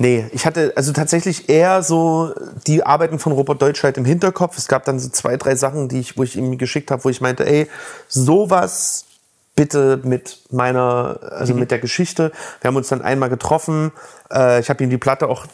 [0.00, 2.32] Nee, ich hatte also tatsächlich eher so
[2.68, 4.56] die Arbeiten von Robert Deutsch halt im Hinterkopf.
[4.56, 7.08] Es gab dann so zwei, drei Sachen, die ich, wo ich ihm geschickt habe, wo
[7.08, 7.68] ich meinte, ey,
[8.06, 9.06] sowas
[9.58, 12.30] bitte mit meiner, also mit der Geschichte.
[12.60, 13.90] Wir haben uns dann einmal getroffen.
[14.32, 15.46] Äh, ich habe ihm die Platte auch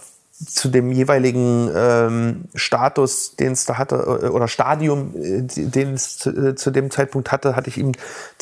[0.47, 6.19] zu dem jeweiligen ähm, Status, den es da hatte, äh, oder Stadium, äh, den es
[6.19, 7.93] zu, äh, zu dem Zeitpunkt hatte, hatte ich ihm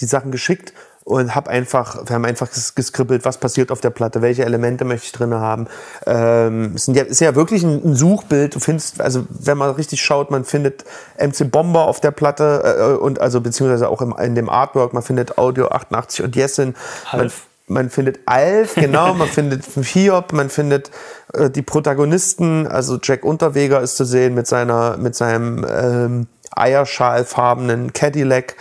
[0.00, 0.72] die Sachen geschickt
[1.04, 4.84] und habe einfach, wir haben einfach ges- geskribbelt, was passiert auf der Platte, welche Elemente
[4.84, 5.66] möchte ich drin haben.
[6.06, 8.54] Ähm, es ist ja wirklich ein, Suchbild.
[8.54, 10.84] Du findest, also wenn man richtig schaut, man findet
[11.18, 15.02] MC Bomber auf der Platte äh, und also beziehungsweise auch im, in dem Artwork, man
[15.02, 16.74] findet Audio 88 und.
[17.10, 17.46] Man, Alf.
[17.66, 20.90] Man findet Alf, genau, man findet Hiob, man findet
[21.34, 27.92] äh, die Protagonisten, also Jack Unterweger ist zu sehen mit seiner, mit seinem ähm, eierschalfarbenen
[27.92, 28.56] Cadillac.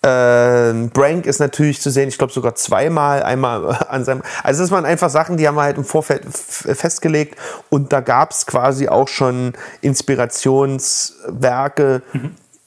[0.00, 4.22] Ähm, Brank ist natürlich zu sehen, ich glaube sogar zweimal, einmal an seinem.
[4.44, 7.36] Also das waren einfach Sachen, die haben wir halt im Vorfeld festgelegt
[7.68, 12.02] und da gab es quasi auch schon Inspirationswerke,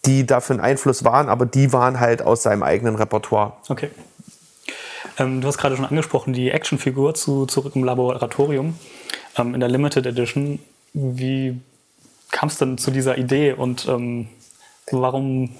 [0.06, 3.54] die dafür einen Einfluss waren, aber die waren halt aus seinem eigenen Repertoire.
[3.70, 3.92] Okay.
[5.22, 8.76] Ähm, du hast gerade schon angesprochen, die Actionfigur zu Zurück im Laboratorium
[9.38, 10.60] ähm, in der Limited Edition.
[10.94, 11.60] Wie
[12.32, 14.28] kam es denn zu dieser Idee und ähm,
[14.92, 15.56] warum,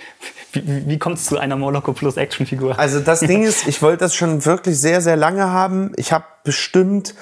[0.52, 2.78] wie, wie- kommt es zu einer Moloko Plus Actionfigur?
[2.78, 5.92] Also das Ding ist, ich wollte das schon wirklich sehr, sehr lange haben.
[5.96, 7.14] Ich habe bestimmt,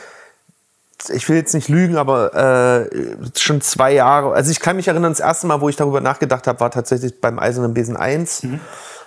[1.13, 4.33] ich will jetzt nicht lügen, aber äh, schon zwei Jahre.
[4.33, 7.21] Also ich kann mich erinnern, das erste Mal, wo ich darüber nachgedacht habe, war tatsächlich
[7.21, 8.47] beim Eisernen Besen 1.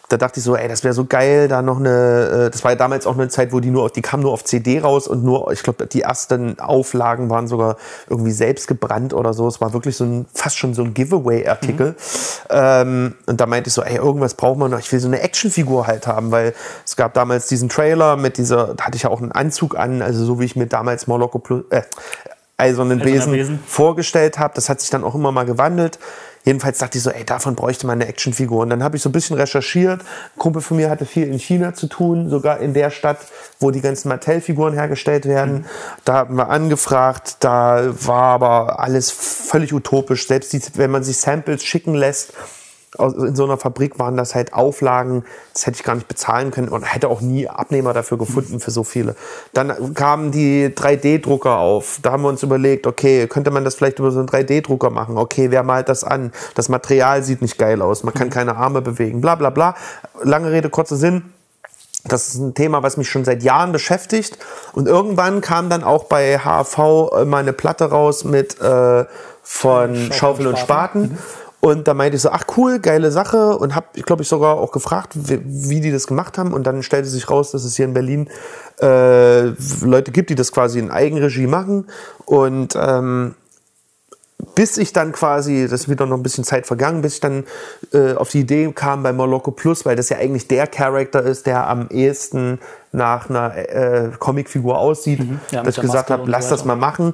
[0.10, 2.72] Da dachte ich so, ey, das wäre so geil, da noch eine, äh, das war
[2.72, 5.08] ja damals auch eine Zeit, wo die nur auf, die kam nur auf CD raus
[5.08, 7.76] und nur, ich glaube, die ersten Auflagen waren sogar
[8.10, 9.48] irgendwie selbst gebrannt oder so.
[9.48, 11.96] Es war wirklich so ein, fast schon so ein Giveaway-Artikel.
[12.50, 14.80] Ähm, und da meinte ich so, ey, irgendwas braucht man noch.
[14.80, 16.54] Ich will so eine Actionfigur halt haben, weil
[16.86, 20.02] es gab damals diesen Trailer mit dieser, da hatte ich ja auch einen Anzug an,
[20.02, 21.82] also so wie ich mir damals Moloko Plus, äh,
[22.60, 23.60] Eisernen Eiserner Besen, Besen.
[23.68, 24.54] vorgestellt habe.
[24.56, 26.00] Das hat sich dann auch immer mal gewandelt.
[26.48, 28.62] Jedenfalls dachte ich so, ey, davon bräuchte man eine Actionfigur.
[28.62, 30.00] Und dann habe ich so ein bisschen recherchiert.
[30.00, 33.18] Ein Kumpel von mir hatte viel in China zu tun, sogar in der Stadt,
[33.60, 35.66] wo die ganzen Mattel-Figuren hergestellt werden.
[36.06, 40.26] Da haben wir angefragt, da war aber alles völlig utopisch.
[40.26, 42.32] Selbst die, wenn man sich Samples schicken lässt,
[43.00, 45.24] in so einer Fabrik waren das halt Auflagen,
[45.54, 48.72] das hätte ich gar nicht bezahlen können und hätte auch nie Abnehmer dafür gefunden für
[48.72, 49.16] so viele.
[49.54, 52.00] Dann kamen die 3D-Drucker auf.
[52.02, 55.18] Da haben wir uns überlegt, okay, könnte man das vielleicht über so einen 3D-Drucker machen?
[55.18, 56.32] Okay, wer malt das an?
[56.56, 59.76] Das Material sieht nicht geil aus, man kann keine Arme bewegen, bla bla bla.
[60.24, 61.34] Lange Rede, kurzer Sinn.
[62.08, 64.38] Das ist ein Thema, was mich schon seit Jahren beschäftigt.
[64.74, 69.06] Und irgendwann kam dann auch bei HAV äh, mal eine Platte raus mit äh,
[69.44, 71.02] von Schaufel und Spaten.
[71.02, 71.18] Und
[71.62, 73.58] da meinte ich so, ach cool, geile Sache.
[73.58, 76.54] Und habe, ich glaube, ich sogar auch gefragt, wie, wie die das gemacht haben.
[76.54, 78.30] Und dann stellte sich raus, dass es hier in Berlin
[78.82, 79.48] äh,
[79.84, 81.88] Leute gibt, die das quasi in Eigenregie machen.
[82.26, 83.36] Und ähm,
[84.56, 87.44] bis ich dann quasi, das ist wieder noch ein bisschen Zeit vergangen, bis ich dann
[87.92, 91.48] äh, auf die Idee kam bei Moloko Plus, weil das ja eigentlich der Charakter ist,
[91.48, 92.60] der am ehesten
[92.92, 95.20] nach einer äh, Comicfigur aussieht,
[95.52, 97.14] Ja, mit dass ich gesagt habe, und so lass das mal machen.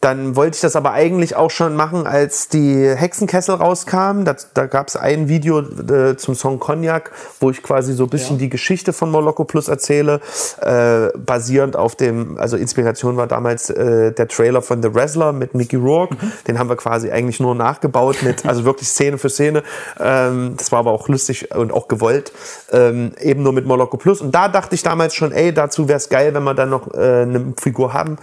[0.00, 4.24] Dann wollte ich das aber eigentlich auch schon machen, als die Hexenkessel rauskam.
[4.24, 8.08] Da, da gab es ein Video äh, zum Song Cognac, wo ich quasi so ein
[8.08, 8.40] bisschen Ja.
[8.40, 10.20] die Geschichte von Moloko Plus erzähle,
[10.62, 15.54] äh, basierend auf dem, also Inspiration war damals äh, der Trailer von The Wrestler mit
[15.54, 16.16] Mickey Rourke.
[16.46, 19.62] Den haben wir quasi eigentlich nur nachgebaut mit, also wirklich Szene für Szene.
[19.98, 22.32] Ähm, das war aber auch lustig und auch gewollt,
[22.72, 24.22] ähm, eben nur mit Moloko Plus.
[24.22, 26.94] Und da dachte ich damals schon, ey, dazu wäre es geil, wenn wir dann noch
[26.94, 28.16] äh, eine Figur haben.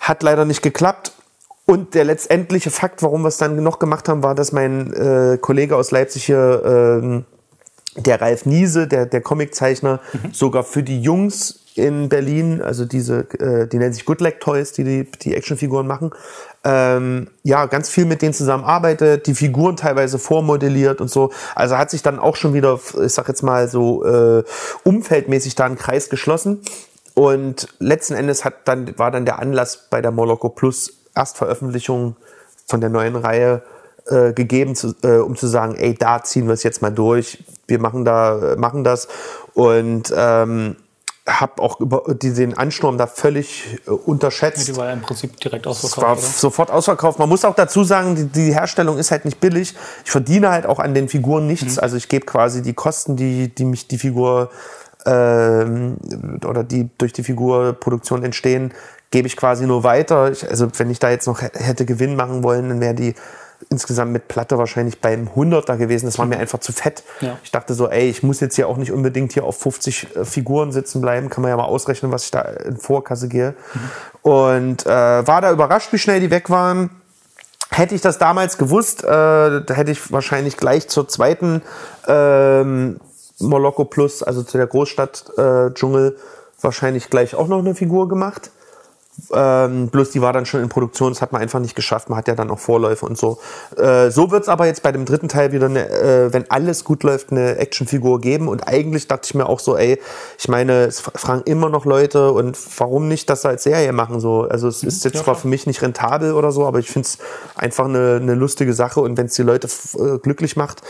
[0.00, 1.12] Hat leider nicht geklappt.
[1.64, 5.36] Und der letztendliche Fakt, warum wir es dann noch gemacht haben, war, dass mein äh,
[5.40, 7.24] Kollege aus Leipzig hier, ähm,
[7.96, 10.00] der Ralf Niese, der, der Comiczeichner,
[10.32, 14.72] sogar für die Jungs in Berlin, also diese, äh, die nennen sich Good Leg Toys,
[14.72, 16.10] die die, die Actionfiguren machen,
[16.64, 21.30] ähm, ja, ganz viel mit denen zusammenarbeitet, die Figuren teilweise vormodelliert und so.
[21.54, 24.42] Also hat sich dann auch schon wieder, ich sag jetzt mal so, äh,
[24.84, 26.62] umfeldmäßig da ein Kreis geschlossen.
[27.18, 32.14] Und letzten Endes hat dann, war dann der Anlass bei der Moloko Plus Erstveröffentlichung
[32.66, 33.62] von der neuen Reihe
[34.06, 37.42] äh, gegeben, zu, äh, um zu sagen, ey, da ziehen wir es jetzt mal durch.
[37.66, 39.08] Wir machen da, machen das.
[39.54, 40.76] Und ähm,
[41.26, 44.68] habe auch über den Ansturm da völlig äh, unterschätzt.
[44.68, 46.22] Die war ja im Prinzip direkt Es war ausverkauft.
[46.22, 46.30] oder?
[46.32, 47.18] sofort ausverkauft.
[47.18, 49.74] Man muss auch dazu sagen, die, die Herstellung ist halt nicht billig.
[50.04, 51.48] Ich verdiene halt auch an den Figuren Mhm.
[51.48, 51.78] nichts.
[51.78, 54.50] Also ich gebe quasi die Kosten, die, die mich die Figur
[55.06, 55.96] ähm,
[56.46, 58.72] oder die durch die Figurproduktion entstehen,
[59.10, 60.30] gebe ich quasi nur weiter.
[60.30, 63.14] Ich, also wenn ich da jetzt noch hätte Gewinn machen wollen, dann wäre die
[63.70, 66.06] insgesamt mit Platte wahrscheinlich beim 100er gewesen.
[66.06, 67.02] Das war mir einfach zu fett.
[67.20, 67.38] Ja.
[67.42, 70.24] Ich dachte so, ey, ich muss jetzt hier auch nicht unbedingt hier auf 50 äh,
[70.24, 71.30] Figuren sitzen bleiben.
[71.30, 73.54] Kann man ja mal ausrechnen, was ich da in Vorkasse gehe.
[74.22, 76.90] Und äh, war da überrascht, wie schnell die weg waren.
[77.70, 81.62] Hätte ich das damals gewusst, äh, da hätte ich wahrscheinlich gleich zur zweiten
[82.06, 83.00] ähm,
[83.40, 86.16] Moloko Plus, also zu der Großstadt äh, Dschungel,
[86.60, 88.50] wahrscheinlich gleich auch noch eine Figur gemacht.
[89.32, 92.10] Ähm, bloß die war dann schon in Produktion, das hat man einfach nicht geschafft.
[92.10, 93.38] Man hat ja dann auch Vorläufe und so.
[93.76, 96.84] Äh, so wird es aber jetzt bei dem dritten Teil wieder, eine, äh, wenn alles
[96.84, 98.46] gut läuft, eine Actionfigur geben.
[98.48, 99.98] Und eigentlich dachte ich mir auch so, ey,
[100.38, 104.20] ich meine, es fragen immer noch Leute und warum nicht das als Serie machen?
[104.20, 104.42] So?
[104.42, 107.08] Also es ist jetzt ja, zwar für mich nicht rentabel oder so, aber ich finde
[107.08, 107.18] es
[107.54, 109.00] einfach eine, eine lustige Sache.
[109.00, 109.66] Und wenn es die Leute
[109.98, 110.82] äh, glücklich macht,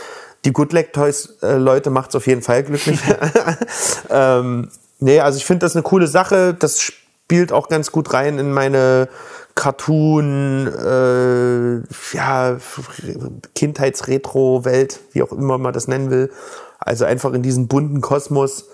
[0.45, 2.99] die Good Leg Toys äh, Leute macht es auf jeden Fall glücklich.
[4.09, 4.69] ähm,
[4.99, 6.53] nee, also ich finde das eine coole Sache.
[6.53, 9.09] Das spielt auch ganz gut rein in meine
[9.57, 12.57] Cartoon, äh, ja,
[13.55, 16.31] Kindheitsretro-Welt, wie auch immer man das nennen will.
[16.79, 18.65] Also einfach in diesen bunten Kosmos,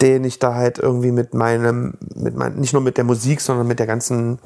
[0.00, 3.68] den ich da halt irgendwie mit meinem, mit mein, nicht nur mit der Musik, sondern
[3.68, 4.40] mit der ganzen,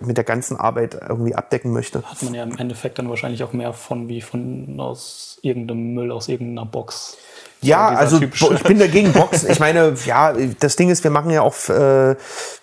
[0.00, 2.04] mit der ganzen Arbeit irgendwie abdecken möchte.
[2.04, 6.10] Hat man ja im Endeffekt dann wahrscheinlich auch mehr von wie von aus irgendeinem Müll,
[6.12, 7.16] aus irgendeiner Box.
[7.60, 9.50] Ja, also typische- ich bin dagegen Boxen.
[9.50, 12.14] Ich meine, ja, das Ding ist, wir machen ja auch äh,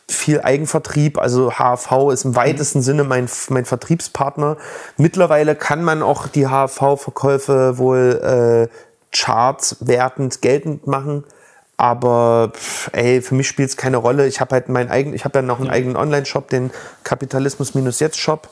[0.08, 1.18] viel Eigenvertrieb.
[1.18, 4.56] Also HV ist im weitesten Sinne mein, mein Vertriebspartner.
[4.96, 8.76] Mittlerweile kann man auch die HV-Verkäufe wohl äh,
[9.14, 11.26] chartswertend geltend machen.
[11.76, 14.28] Aber pff, ey, für mich spielt es keine Rolle.
[14.28, 16.72] Ich habe halt meinen eigenen, ich habe ja noch einen eigenen Online-Shop, den
[17.04, 18.48] Kapitalismus-Jetzt-Shop.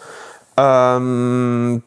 [0.57, 1.83] Ähm,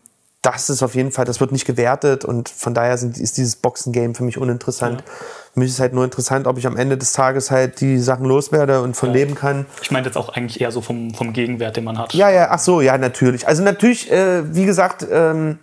[0.47, 3.57] das ist auf jeden Fall, das wird nicht gewertet und von daher sind, ist dieses
[3.57, 5.03] Boxen-Game für mich uninteressant.
[5.53, 8.27] Für mich ist halt nur interessant, ob ich am Ende des Tages halt die Sachen
[8.27, 9.67] loswerde und von leben kann.
[9.83, 12.15] Ich meine jetzt auch eigentlich eher so vom, vom Gegenwert, den man hat.
[12.15, 13.49] Ja, ja, ach so, ja, natürlich.
[13.49, 15.59] Also natürlich, äh, wie gesagt, ähm,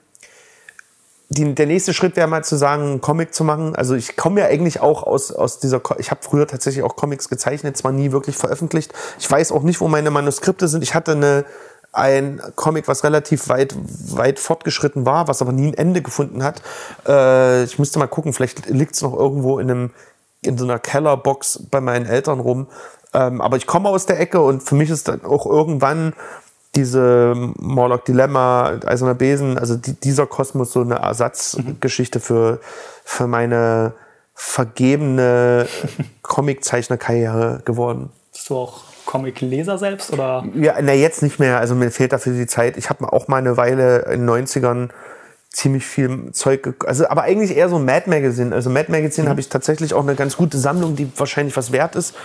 [1.29, 3.77] die, der nächste Schritt wäre mal zu sagen, einen Comic zu machen.
[3.77, 6.97] Also ich komme ja eigentlich auch aus, aus dieser, Co- ich habe früher tatsächlich auch
[6.97, 8.93] Comics gezeichnet, zwar nie wirklich veröffentlicht.
[9.17, 10.83] Ich weiß auch nicht, wo meine Manuskripte sind.
[10.83, 11.45] Ich hatte eine,
[11.93, 13.75] ein Comic, was relativ weit,
[14.15, 16.61] weit fortgeschritten war, was aber nie ein Ende gefunden hat.
[17.07, 19.91] Äh, ich müsste mal gucken, vielleicht liegt es noch irgendwo in einem
[20.41, 22.67] in so einer Kellerbox bei meinen Eltern rum.
[23.13, 26.13] Ähm, aber ich komme aus der Ecke und für mich ist dann auch irgendwann
[26.75, 32.59] diese Morlock Dilemma, Eiserner Besen, also die, dieser Kosmos so eine Ersatzgeschichte für,
[33.05, 33.93] für meine
[34.33, 35.67] vergebene
[36.23, 38.09] Comiczeichnerkarriere geworden.
[38.31, 38.81] Bist du auch
[39.13, 40.43] Comic-Leser selbst oder?
[40.55, 41.59] Ja, na jetzt nicht mehr.
[41.59, 42.77] Also mir fehlt dafür die Zeit.
[42.77, 44.89] Ich habe auch mal eine Weile in den 90ern
[45.51, 48.55] ziemlich viel Zeug, also aber eigentlich eher so Mad Magazine.
[48.55, 51.95] Also Mad Magazine habe ich tatsächlich auch eine ganz gute Sammlung, die wahrscheinlich was wert
[51.95, 52.15] ist.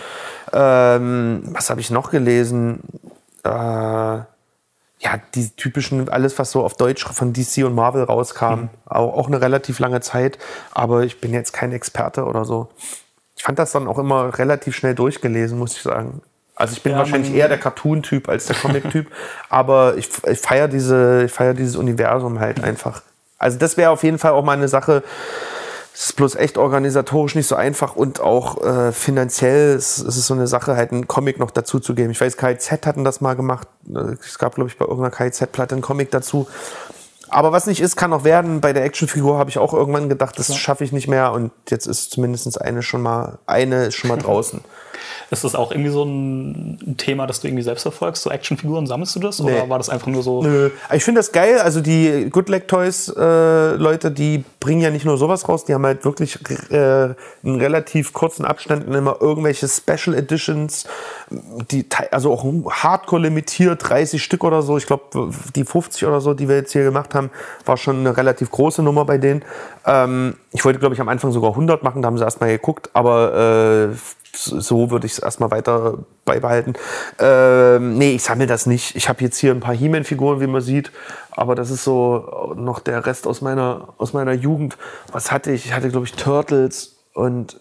[0.51, 2.79] Ähm, was habe ich noch gelesen?
[3.43, 4.25] Äh, ja,
[5.35, 8.69] die typischen, alles was so auf Deutsch von DC und Marvel rauskam.
[8.87, 10.39] Auch, auch eine relativ lange Zeit,
[10.71, 12.69] aber ich bin jetzt kein Experte oder so.
[13.37, 16.23] Ich fand das dann auch immer relativ schnell durchgelesen, muss ich sagen.
[16.59, 19.07] Also ich bin Ja, wahrscheinlich eher der Cartoon-Typ als der Comic-Typ,
[19.49, 23.01] aber ich, ich feiere diese, ich feier dieses Universum halt einfach.
[23.37, 25.01] Also das wäre auf jeden Fall auch mal eine Sache,
[25.93, 30.27] Es ist bloß echt organisatorisch nicht so einfach und auch äh, finanziell es, es ist
[30.27, 32.11] so eine Sache, halt einen Comic noch dazu zu geben.
[32.11, 33.69] Ich weiß, KIZ hatten das mal gemacht.
[34.21, 36.45] Es gab, glaube ich, bei irgendeiner KIZ-Platte einen Comic dazu.
[37.29, 38.59] Aber was nicht ist, kann auch werden.
[38.59, 41.31] Bei der Actionfigur habe ich auch irgendwann gedacht, das schaffe ich nicht mehr.
[41.31, 44.61] Und jetzt ist zumindest eine schon mal, eine ist schon mal draußen.
[45.31, 48.23] Ist das auch irgendwie so ein Thema, das du irgendwie selbst verfolgst?
[48.23, 49.39] So Actionfiguren, sammelst du das?
[49.41, 49.69] Oder Nee.
[49.69, 50.41] war das einfach nur so?
[50.43, 50.69] Nö.
[50.93, 51.59] Ich finde das geil.
[51.59, 55.73] Also die Good Leg Toys äh, Leute, die bringen ja nicht nur sowas raus, die
[55.73, 56.37] haben halt wirklich
[56.71, 57.05] äh,
[57.43, 60.85] in relativ kurzen Abständen immer irgendwelche Special Editions,
[61.71, 64.77] die also auch Hardcore limitiert, 30 Stück oder so.
[64.77, 67.29] Ich glaube, die 50 oder so, die wir jetzt hier gemacht haben,
[67.65, 69.43] war schon eine relativ große Nummer bei denen.
[69.85, 72.89] Ähm, ich wollte, glaube ich, am Anfang sogar 100 machen, da haben sie erstmal geguckt,
[72.93, 73.95] aber äh,
[74.43, 76.73] so würde ich es erstmal weiter beibehalten.
[77.19, 78.95] Ähm, nee, ich sammle das nicht.
[78.95, 80.91] Ich habe jetzt hier ein paar He-Man-Figuren, wie man sieht,
[81.31, 84.77] aber das ist so noch der Rest aus meiner, aus meiner Jugend.
[85.11, 85.65] Was hatte ich?
[85.65, 87.59] Ich hatte, glaube ich, Turtles und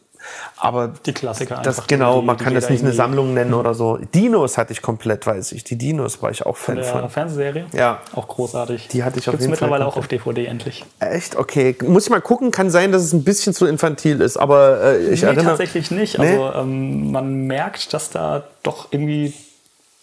[0.57, 3.55] aber Die Klassiker das einfach, genau, die- man die kann das nicht eine Sammlung nennen
[3.55, 3.97] oder so.
[4.15, 5.65] Dinos hatte ich komplett, weiß ich.
[5.65, 7.09] Die Dinos war ich auch Fan Der von.
[7.09, 7.67] Fernsehserie?
[7.73, 8.01] Ja.
[8.15, 8.89] Auch großartig.
[8.89, 10.85] Die hatte ich auf Gibt's jeden Fall mittlerweile auch auf DVD endlich.
[11.01, 11.37] Echt?
[11.37, 11.77] Okay.
[11.87, 12.51] Muss ich mal gucken.
[12.51, 15.47] Kann sein, dass es ein bisschen zu infantil ist, aber äh, ich nee, erinnere.
[15.47, 16.19] tatsächlich nicht.
[16.19, 16.37] Nee?
[16.39, 19.33] Also ähm, man merkt, dass da doch irgendwie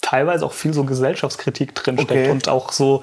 [0.01, 2.29] teilweise auch viel so Gesellschaftskritik drinsteckt Okay.
[2.29, 3.01] und auch so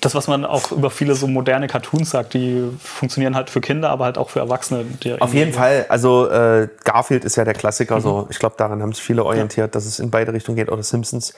[0.00, 3.90] das, was man auch über viele so moderne Cartoons sagt, die funktionieren halt für Kinder,
[3.90, 4.84] aber halt auch für Erwachsene.
[5.20, 8.00] Auf jeden Fall, also äh, Garfield ist ja der Klassiker Mhm.
[8.02, 8.26] so.
[8.30, 11.34] Ich glaube, daran haben sich viele orientiert, dass es in beide Richtungen geht, oder Simpsons.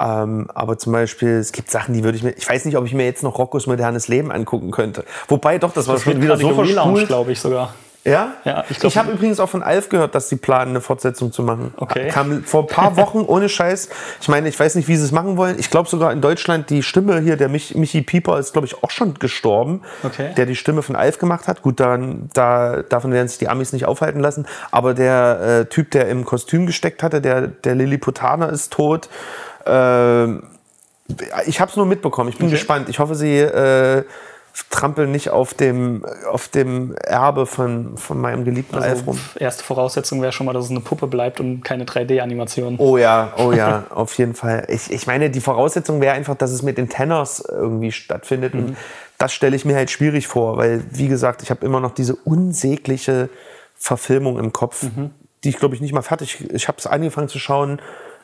[0.00, 2.86] Ähm, aber zum Beispiel, es gibt Sachen, die würde ich mir, ich weiß nicht, ob
[2.86, 5.04] ich mir jetzt noch Roccos modernes Leben angucken könnte.
[5.26, 6.48] Wobei doch, das war Das schon wird wieder so
[7.06, 7.74] glaube ich sogar.
[8.08, 8.34] Ja?
[8.44, 11.42] Ja, ich ich habe übrigens auch von Alf gehört, dass sie planen, eine Fortsetzung zu
[11.42, 11.72] machen.
[11.76, 12.08] Okay.
[12.08, 13.88] Kam vor ein paar Wochen ohne Scheiß.
[14.20, 15.58] Ich meine, ich weiß nicht, wie sie es machen wollen.
[15.58, 18.82] Ich glaube sogar in Deutschland, die Stimme hier, der Mich Michi Pieper, ist, glaube ich,
[18.82, 19.82] auch schon gestorben.
[20.02, 20.32] Okay.
[20.36, 21.62] Der die Stimme von Alf gemacht hat.
[21.62, 24.46] Gut, dann, da, davon werden sich die Amis nicht aufhalten lassen.
[24.70, 29.08] Aber der äh, Typ, der im Kostüm gesteckt hatte, der, der Lilliputaner, ist tot.
[29.66, 30.44] Ähm,
[31.46, 32.28] ich habe es nur mitbekommen.
[32.28, 32.56] Ich bin Okay.
[32.56, 32.88] gespannt.
[32.88, 34.04] Ich hoffe, sie äh,
[34.70, 39.20] trampeln nicht auf dem, auf dem Erbe von, von meinem geliebten Alf Also rum.
[39.38, 42.76] erste Voraussetzung wäre schon mal, dass es eine Puppe bleibt und keine 3D-Animation.
[42.78, 44.64] Oh ja, oh ja, auf jeden Fall.
[44.68, 48.54] Ich, ich meine, die Voraussetzung wäre einfach, dass es mit den Tenners irgendwie stattfindet.
[48.54, 48.76] Und
[49.18, 52.14] das stelle ich mir halt schwierig vor, weil, wie gesagt, ich habe immer noch diese
[52.14, 53.28] unsägliche
[53.74, 54.86] Verfilmung im Kopf,
[55.44, 56.44] die ich, glaube ich, nicht mal fertig.
[56.52, 57.80] Ich habe es angefangen zu schauen,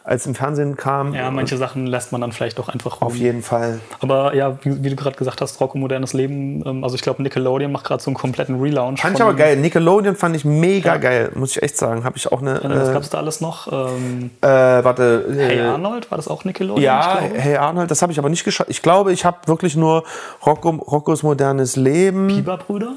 [0.07, 1.15] als im Fernsehen kam.
[1.15, 3.21] Ja, manche Sachen lässt man dann vielleicht doch einfach Auf ruhen.
[3.21, 3.81] jeden Fall.
[4.01, 6.63] Aber ja, wie, wie du gerade gesagt hast, Rocco modernes Leben.
[6.67, 9.01] ähm, Also ich glaube, Nickelodeon macht gerade so einen kompletten Relaunch.
[9.01, 9.57] Fand ich aber geil.
[9.57, 10.97] Nickelodeon fand ich mega Ja.
[10.99, 12.05] geil, muss ich echt sagen.
[12.05, 12.61] Habe ich auch eine.
[12.63, 13.73] Was Äh, gab's da alles noch?
[13.73, 15.25] Ähm, äh, warte.
[15.35, 16.83] hey äh, Arnold, war das auch Nickelodeon?
[16.85, 17.21] Ja.
[17.21, 18.67] Hey Arnold, das habe ich aber nicht geschaut.
[18.69, 20.05] Ich glaube, ich habe wirklich nur
[20.45, 22.27] Rocco, Roccos modernes Leben.
[22.27, 22.95] Biber-Brüder?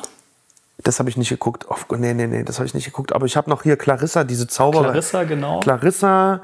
[0.83, 1.67] Das habe ich nicht geguckt.
[1.69, 3.13] Auf, nee, nee, nee, das habe ich nicht geguckt.
[3.13, 4.83] Aber ich habe noch hier Clarissa, diese Zauberer.
[4.83, 5.59] Clarissa, genau.
[5.61, 6.41] Clarissa,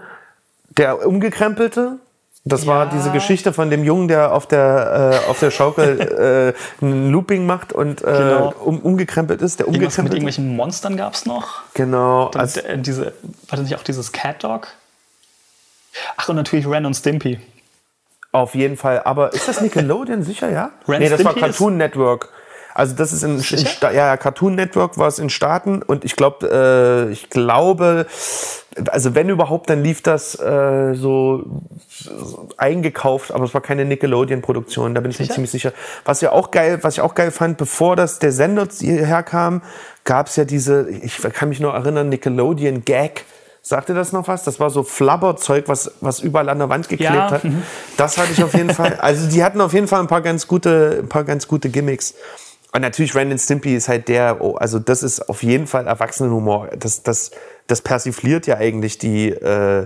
[0.77, 1.97] der Umgekrempelte.
[2.45, 2.91] Das war Ja.
[2.91, 7.45] diese Geschichte von dem Jungen, der auf der, äh, auf der Schaukel äh, ein Looping
[7.45, 8.53] macht und äh, Genau.
[8.59, 9.59] um, umgekrempelt ist.
[9.59, 10.15] Der Irgendwas mit umgekrempelte.
[10.17, 11.61] irgendwelchen Monstern gab's noch.
[11.73, 12.27] Genau.
[12.35, 13.05] Also, äh, diese,
[13.47, 14.67] war das nicht auch dieses Cat Dog?
[16.17, 17.39] Ach, und natürlich Ren und Stimpy.
[18.33, 19.03] Auf jeden Fall.
[19.05, 20.71] Aber ist das Nickelodeon sicher, ja?
[20.87, 22.29] Ren nee, das war Stimpy ist- Cartoon Network.
[22.73, 26.15] Also das ist in, in ja, ja, Cartoon Network war es in Staaten und ich
[26.15, 28.07] glaube, äh, ich glaube,
[28.89, 31.43] also wenn überhaupt, dann lief das äh, so,
[31.89, 35.35] so eingekauft, aber es war keine Nickelodeon-Produktion, da bin ich mir Sicher?
[35.35, 35.71] ziemlich sicher.
[36.05, 39.61] Was ja auch geil, was ich auch geil fand, bevor das der Sender hierher kam,
[40.03, 43.25] gab es ja diese, ich kann mich noch erinnern, Nickelodeon Gag.
[43.65, 44.43] Sagte das noch was?
[44.43, 47.45] Das war so Flabberzeug, was, was überall an der Wand geklebt Ja, hat.
[47.45, 47.63] mhm.
[47.95, 48.97] Das hatte ich auf jeden Fall.
[48.99, 52.13] Also die hatten auf jeden Fall ein paar ganz gute, ein paar ganz gute Gimmicks.
[52.75, 56.69] Und natürlich and Stimpy ist halt der, oh, also das ist auf jeden Fall Erwachsenenhumor.
[56.75, 57.31] Das, das,
[57.67, 59.85] das persifliert ja eigentlich die äh,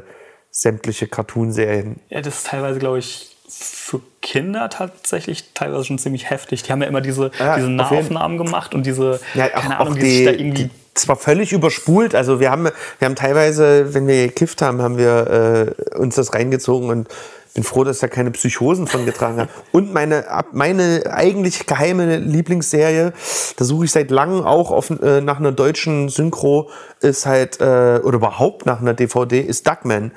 [0.52, 2.00] sämtliche Cartoonserien.
[2.10, 6.64] Ja, das ist teilweise, glaube ich, für Kinder tatsächlich teilweise schon ziemlich heftig.
[6.64, 9.94] Die haben ja immer diese, Ja, diese Nahaufnahmen gemacht und diese, Ja, auch, keine Ahnung,
[9.94, 10.64] auch die, sich die, da irgendwie.
[10.66, 12.70] die zwar völlig überspult, also wir haben,
[13.00, 17.08] wir haben teilweise, wenn wir gekifft haben, haben wir äh, uns das reingezogen und
[17.58, 19.50] bin froh, dass ich da keine Psychosen von getragen habe.
[19.72, 23.14] Und meine, meine eigentlich geheime Lieblingsserie,
[23.58, 26.70] da suche ich seit langem auch auf, äh, nach einer deutschen Synchro,
[27.02, 30.12] ist halt, äh, oder überhaupt nach einer DVD, ist Duckman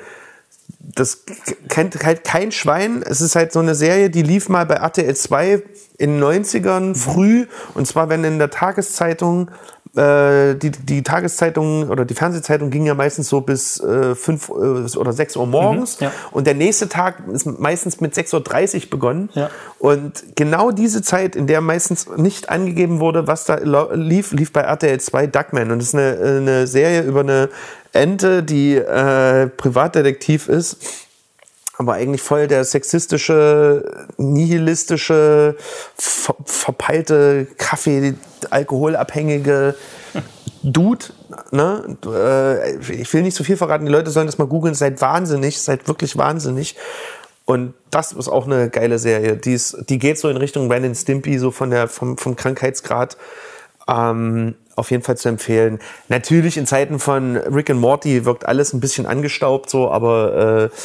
[0.78, 1.24] das
[1.68, 3.02] kennt halt kein Schwein.
[3.04, 5.62] Es ist halt so eine Serie, die lief mal bei RTL 2
[5.98, 7.46] in den 90ern früh.
[7.74, 9.50] Und zwar, wenn in der Tageszeitung
[9.96, 14.52] äh, die, die Tageszeitung oder die Fernsehzeitung ging ja meistens so bis äh, 5 äh,
[14.52, 16.00] oder 6 Uhr morgens.
[16.00, 16.12] Mhm, ja.
[16.30, 19.30] Und der nächste Tag ist meistens mit 6.30 Uhr begonnen.
[19.34, 19.50] Ja.
[19.78, 23.56] Und genau diese Zeit, in der meistens nicht angegeben wurde, was da
[23.92, 25.70] lief, lief bei RTL 2 Duckman.
[25.70, 27.48] Und das ist eine, eine Serie über eine
[27.92, 31.08] Ente, die äh, Privatdetektiv ist
[31.80, 35.56] aber eigentlich voll der sexistische, nihilistische,
[35.96, 38.12] ver verpeilte, Kaffee,
[38.50, 39.74] alkoholabhängige
[40.62, 41.06] Dude.
[41.52, 41.96] Ne?
[42.04, 45.58] Äh, Ich will nicht so viel verraten, die Leute sollen das mal googeln, seid wahnsinnig,
[45.58, 46.76] seid wirklich wahnsinnig.
[47.46, 49.38] Und das ist auch eine geile Serie.
[49.38, 52.36] Die, ist, die geht so in Richtung Ren and Stimpy, so von der, vom, vom
[52.36, 53.16] Krankheitsgrad.
[53.88, 55.78] Ähm, auf jeden Fall zu empfehlen.
[56.08, 60.76] Natürlich in Zeiten von Rick and Morty wirkt alles ein bisschen angestaubt, so, aber äh,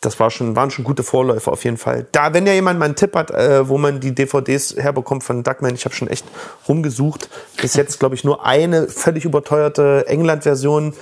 [0.00, 2.06] das war schon, waren schon gute Vorläufer auf jeden Fall.
[2.12, 5.42] Da, wenn ja jemand mal einen Tipp hat, äh, wo man die DVDs herbekommt von
[5.42, 6.24] Duckman, ich habe schon echt
[6.68, 7.28] rumgesucht.
[7.60, 10.94] Bis jetzt, glaube ich, nur eine völlig überteuerte England-Version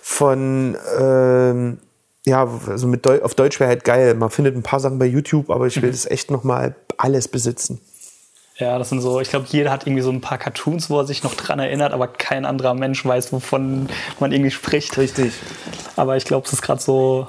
[0.00, 1.78] von, ähm,
[2.24, 4.14] ja, also mit Deu auf Deutsch wäre halt geil.
[4.14, 7.28] Man findet ein paar Sachen bei YouTube, aber ich will das echt noch mal alles
[7.28, 7.80] besitzen.
[8.58, 11.04] Ja, das sind so, ich glaube, jeder hat irgendwie so ein paar Cartoons, wo er
[11.04, 14.96] sich noch dran erinnert, aber kein anderer Mensch weiß, wovon man irgendwie spricht.
[14.96, 15.34] Richtig.
[15.96, 17.26] Aber ich glaube, es ist gerade so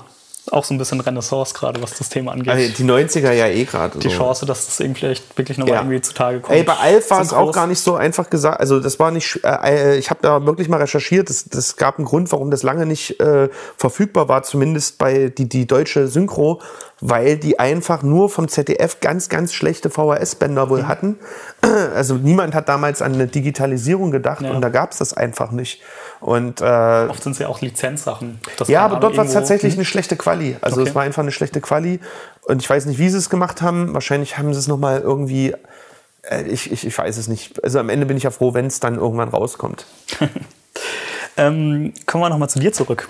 [0.52, 2.50] auch so ein bisschen Renaissance gerade, was das Thema angeht.
[2.54, 4.00] Also die 90er ja eh gerade.
[4.00, 4.18] die so.
[4.18, 5.82] Chance, dass das irgendwie vielleicht wirklich nochmal Ja.
[5.82, 6.56] irgendwie zutage kommt.
[6.58, 7.56] Ey, bei Alf war es auch groß.
[7.56, 8.60] gar nicht so einfach gesagt.
[8.60, 9.40] Also das war nicht.
[9.44, 11.30] Äh, äh, ich habe da wirklich mal recherchiert.
[11.30, 15.48] Es das gab einen Grund, warum das lange nicht äh, verfügbar war, zumindest bei die
[15.50, 16.62] die deutsche Synchro,
[17.02, 20.70] weil die einfach nur vom ZDF ganz ganz schlechte VHS-Bänder Mhm.
[20.70, 21.18] wohl hatten.
[21.96, 24.52] Also niemand hat damals an eine Digitalisierung gedacht Ja.
[24.52, 25.82] und da gab es das einfach nicht.
[26.20, 26.64] Und äh,
[27.10, 28.40] Oft sind es ja auch Lizenzsachen.
[28.68, 30.58] ja, aber dort war es tatsächlich eine schlechte Quali.
[30.62, 30.90] Also Okay.
[30.90, 32.00] es war einfach eine schlechte Quali.
[32.46, 33.94] Und ich weiß nicht, wie sie es gemacht haben.
[33.94, 35.54] Wahrscheinlich haben sie es nochmal irgendwie.
[36.24, 37.64] äh, Ich, ich, ich weiß es nicht.
[37.64, 39.86] Also am Ende bin ich ja froh, wenn es dann irgendwann rauskommt.
[41.40, 43.08] Ähm, kommen wir nochmal zu dir zurück.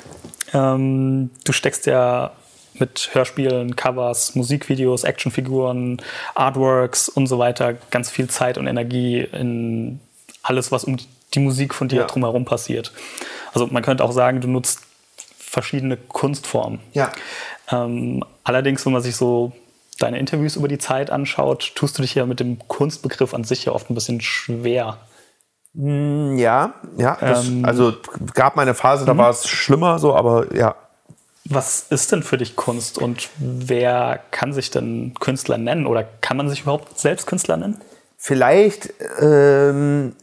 [0.54, 2.32] Ähm, du steckst ja
[2.74, 6.02] mit Hörspielen, Covers, Musikvideos, Actionfiguren,
[6.36, 10.00] Artworks und so weiter ganz viel Zeit und Energie in
[10.44, 10.98] alles, was um
[11.34, 12.06] die Musik von dir Ja.
[12.08, 12.92] drumherum passiert.
[13.54, 14.82] Also man könnte auch sagen, du nutzt
[15.38, 16.80] verschiedene Kunstformen.
[16.94, 17.12] Ja.
[17.72, 19.52] Ähm, allerdings, wenn man sich so
[20.00, 23.66] deine Interviews über die Zeit anschaut, tust du dich ja mit dem Kunstbegriff an sich
[23.66, 24.98] ja oft ein bisschen schwer.
[25.74, 27.18] Ja, ja.
[27.20, 27.94] Das, Ähm, also
[28.34, 30.76] gab mal eine Phase, da war es schlimmer so, aber ja.
[31.46, 36.36] Was ist denn für dich Kunst und wer kann sich denn Künstler nennen oder kann
[36.36, 37.80] man sich überhaupt selbst Künstler nennen?
[38.18, 40.16] Vielleicht ähm,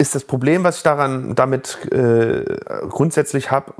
[0.00, 2.42] ist das Problem, was ich daran damit äh,
[2.88, 3.74] grundsätzlich habe,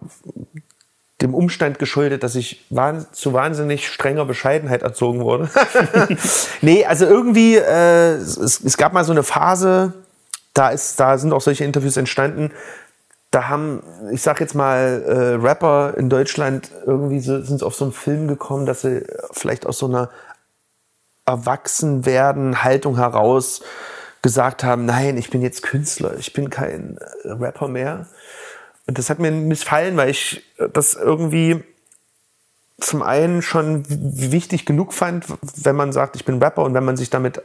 [1.23, 5.49] dem Umstand geschuldet, dass ich wahn zu wahnsinnig strenger Bescheidenheit erzogen wurde.
[6.61, 9.95] nee, also irgendwie, äh, es, es gab mal so eine Phase,
[10.53, 12.53] da, ist, da sind auch solche Interviews entstanden.
[13.31, 13.83] Da haben,
[14.13, 18.29] ich sag jetzt mal, äh, Rapper in Deutschland irgendwie so, sind auf so einen Film
[18.29, 20.11] gekommen, dass sie vielleicht aus so einer
[21.25, 23.63] Erwachsenwerden Haltung heraus
[24.23, 28.07] gesagt haben, nein, ich bin jetzt Künstler, ich bin kein äh, Rapper mehr.
[28.87, 30.43] Und das hat mir missfallen, weil ich
[30.73, 31.63] das irgendwie
[32.81, 35.27] zum einen schon wichtig genug fand,
[35.63, 37.43] wenn man sagt, ich bin Rapper und wenn man sich damit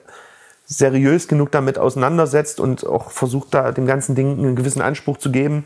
[0.65, 5.31] seriös genug damit auseinandersetzt und auch versucht, da dem ganzen Ding einen gewissen Anspruch zu
[5.31, 5.65] geben,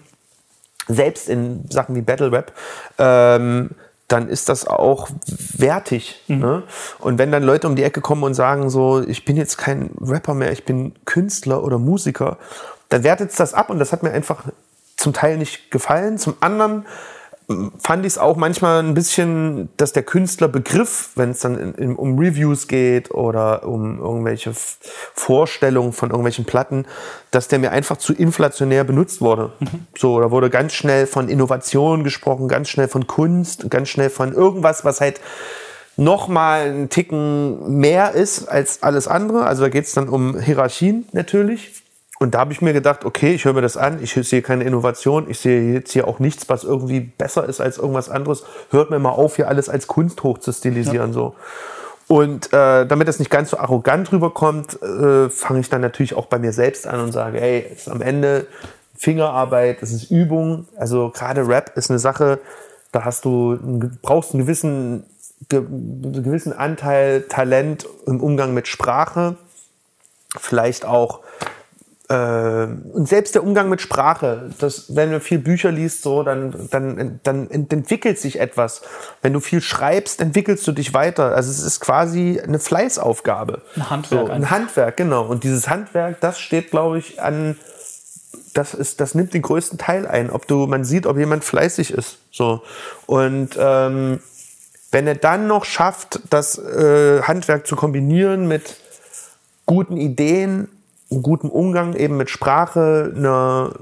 [0.87, 2.51] selbst in Sachen wie Battle Rap,
[2.97, 3.71] ähm,
[4.09, 5.07] dann ist das auch
[5.57, 6.21] wertig.
[6.27, 6.63] Ne?
[6.99, 9.91] Und wenn dann Leute um die Ecke kommen und sagen so, ich bin jetzt kein
[10.01, 12.37] Rapper mehr, ich bin Künstler oder Musiker,
[12.89, 14.43] dann wertet es das ab und das hat mir einfach
[14.97, 16.17] zum Teil nicht gefallen.
[16.17, 16.85] Zum anderen
[17.79, 21.95] fand ich es auch manchmal ein bisschen, dass der Künstlerbegriff, wenn es dann in, in,
[21.95, 26.85] um Reviews geht oder um irgendwelche Vorstellungen von irgendwelchen Platten,
[27.31, 29.51] dass der mir einfach zu inflationär benutzt wurde.
[29.97, 34.33] So, da wurde ganz schnell von Innovation gesprochen, ganz schnell von Kunst, ganz schnell von
[34.33, 35.19] irgendwas, was halt
[35.97, 39.45] noch mal einen Ticken mehr ist als alles andere.
[39.45, 41.83] Also da geht es dann um Hierarchien natürlich.
[42.19, 44.65] Und da habe ich mir gedacht, okay, ich höre mir das an, ich sehe keine
[44.65, 48.43] Innovation, ich sehe jetzt hier auch nichts, was irgendwie besser ist als irgendwas anderes.
[48.71, 51.13] Hört mir mal auf, hier alles als Kunst hoch zu stilisieren.
[51.13, 51.35] So.
[52.09, 56.25] Und äh, damit das nicht ganz so arrogant rüberkommt, äh, fange ich dann natürlich auch
[56.25, 58.47] bei mir selbst an und sage, ey, es ist am Ende
[58.97, 60.67] Fingerarbeit, es ist Übung.
[60.75, 62.39] Also gerade Rap ist eine Sache,
[62.91, 65.05] da hast du einen, brauchst einen gewissen,
[65.47, 69.37] ge, einen gewissen Anteil Talent im Umgang mit Sprache,
[70.37, 71.21] vielleicht auch
[72.13, 77.19] und selbst der Umgang mit Sprache, das, wenn du viel Bücher liest, so, dann, dann,
[77.23, 78.81] dann ent- entwickelt sich etwas.
[79.21, 81.35] Wenn du viel schreibst, entwickelst du dich weiter.
[81.35, 83.61] Also es ist quasi eine Fleißaufgabe.
[83.75, 84.49] Ein Handwerk So, ein.
[84.49, 85.25] Handwerk, genau.
[85.25, 87.55] Und dieses Handwerk, das steht, glaube ich, an
[88.53, 91.91] das ist, das nimmt den größten Teil ein, ob du, man sieht, ob jemand fleißig
[91.93, 92.61] ist, so.
[93.05, 94.19] Und, ähm,
[94.91, 98.77] wenn er dann noch schafft, das äh, Handwerk zu kombinieren mit
[99.67, 100.67] guten Ideen,
[101.09, 103.73] gutem Umgang eben mit Sprache, einer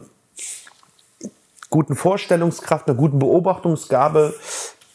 [1.70, 4.34] guten Vorstellungskraft, einer guten Beobachtungsgabe,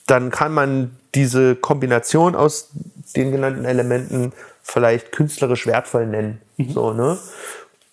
[0.07, 2.71] dann kann man diese Kombination aus
[3.15, 4.33] den genannten Elementen
[4.63, 6.41] vielleicht künstlerisch wertvoll nennen.
[6.57, 6.71] Mhm.
[6.71, 7.19] So, ne?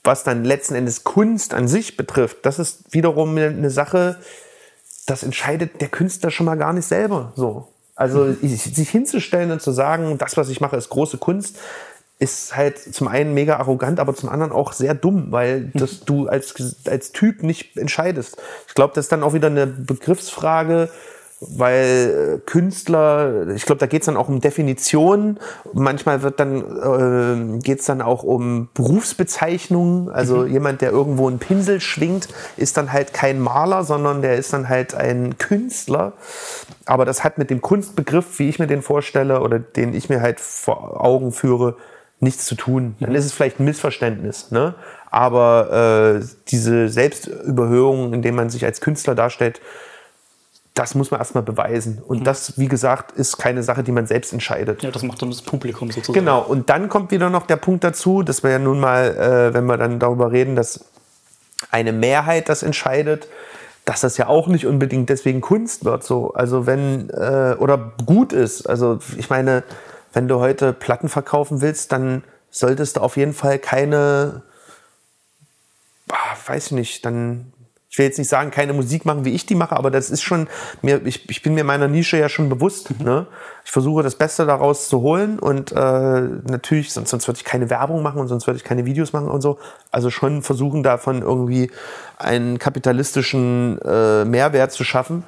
[0.03, 4.17] Was dann letzten Endes Kunst an sich betrifft, das ist wiederum eine Sache,
[5.05, 7.33] das entscheidet der Künstler schon mal gar nicht selber.
[7.35, 7.67] So.
[7.95, 8.37] Also mhm.
[8.41, 11.57] sich hinzustellen und zu sagen, das, was ich mache, ist große Kunst,
[12.19, 16.27] ist halt zum einen mega arrogant, aber zum anderen auch sehr dumm, weil das du
[16.27, 16.53] als,
[16.85, 18.37] als Typ nicht entscheidest.
[18.67, 20.89] Ich glaube, das ist dann auch wieder eine Begriffsfrage,
[21.39, 25.39] weil äh, Künstler, ich glaube, da geht es dann auch um Definitionen.
[25.71, 30.09] Manchmal wird dann äh, geht es dann auch um Berufsbezeichnungen.
[30.09, 30.51] Also mhm.
[30.51, 32.27] jemand, der irgendwo einen Pinsel schwingt,
[32.57, 36.11] ist dann halt kein Maler, sondern der ist dann halt ein Künstler.
[36.85, 40.19] Aber das hat mit dem Kunstbegriff, wie ich mir den vorstelle oder den ich mir
[40.19, 41.77] halt vor Augen führe,
[42.19, 42.95] nichts zu tun.
[42.99, 44.51] Dann ist es vielleicht ein Missverständnis.
[44.51, 44.75] Ne?
[45.09, 49.61] Aber äh, diese Selbstüberhöhung, indem man sich als Künstler darstellt,
[50.73, 52.01] das muss man erstmal beweisen.
[52.05, 52.23] Und mhm.
[52.23, 54.81] das, wie gesagt, ist keine Sache, die man selbst entscheidet.
[54.81, 56.19] Ja, das macht dann das Publikum sozusagen.
[56.25, 56.41] Genau.
[56.41, 59.65] Und dann kommt wieder noch der Punkt dazu, dass wir ja nun mal, äh, wenn
[59.65, 60.85] wir dann darüber reden, dass
[61.71, 63.27] eine Mehrheit das entscheidet,
[63.83, 66.03] dass das ja auch nicht unbedingt deswegen Kunst wird.
[66.03, 66.33] So.
[66.33, 68.69] Also wenn, äh, oder gut ist.
[68.69, 69.63] Also ich meine,
[70.13, 74.41] wenn du heute Platten verkaufen willst, dann solltest du auf jeden Fall keine,
[76.09, 77.53] ah, weiß ich nicht, dann,
[77.91, 80.21] ich will jetzt nicht sagen, keine Musik machen, wie ich die mache, aber das ist
[80.21, 80.47] schon,
[80.81, 82.91] mir, ich, ich bin mir meiner Nische ja schon bewusst.
[82.99, 83.05] Mhm.
[83.05, 83.27] Ne?
[83.65, 87.69] Ich versuche das Beste daraus zu holen und äh, natürlich, sonst, sonst würde ich keine
[87.69, 89.57] Werbung machen und sonst würde ich keine Videos machen und so.
[89.91, 91.71] Also schon versuchen davon irgendwie
[92.17, 95.23] einen kapitalistischen äh, Mehrwert zu schaffen.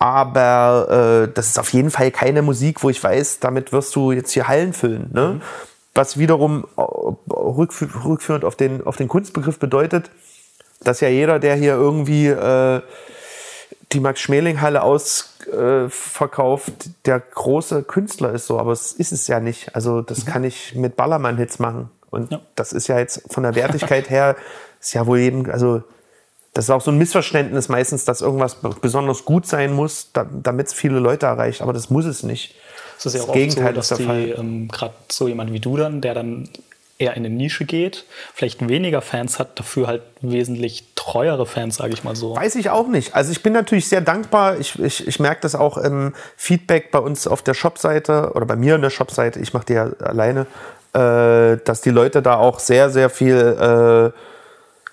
[0.00, 4.12] Aber äh, das ist auf jeden Fall keine Musik, wo ich weiß, damit wirst du
[4.12, 5.10] jetzt hier Hallen füllen.
[5.12, 5.34] Ne?
[5.34, 5.42] Mhm.
[5.94, 6.82] Was wiederum äh,
[7.30, 10.10] rückführend auf den, auf den Kunstbegriff bedeutet,
[10.82, 12.80] dass ja jeder, der hier irgendwie äh,
[13.92, 18.58] die Max-Schmeling-Halle ausverkauft, äh, der große Künstler ist so.
[18.58, 19.74] Aber es ist es ja nicht.
[19.74, 20.30] Also das mhm.
[20.30, 21.90] kann ich mit Ballermann-Hits machen.
[22.08, 22.40] Und ja.
[22.54, 24.34] das ist ja jetzt von der Wertigkeit her,
[24.80, 25.82] ist ja wohl jedem, also
[26.52, 30.68] das ist auch so ein Missverständnis meistens, dass irgendwas besonders gut sein muss, da, damit
[30.68, 31.62] es viele Leute erreicht.
[31.62, 32.54] Aber das muss es nicht.
[32.96, 35.76] Das ist ja auch das Gegenteil so, dass die, ähm, gerade so jemand wie du
[35.76, 36.48] dann, der dann
[36.98, 38.04] eher in eine Nische geht,
[38.34, 42.36] vielleicht weniger Fans hat, dafür halt wesentlich treuere Fans, sage ich mal so.
[42.36, 43.14] Weiß ich auch nicht.
[43.14, 44.58] Also ich bin natürlich sehr dankbar.
[44.58, 48.56] Ich, ich, ich merke das auch im Feedback bei uns auf der Shopseite oder bei
[48.56, 49.40] mir in der Shopseite.
[49.40, 50.46] Ich mache die ja alleine,
[50.92, 54.18] äh, dass die Leute da auch sehr, sehr viel äh,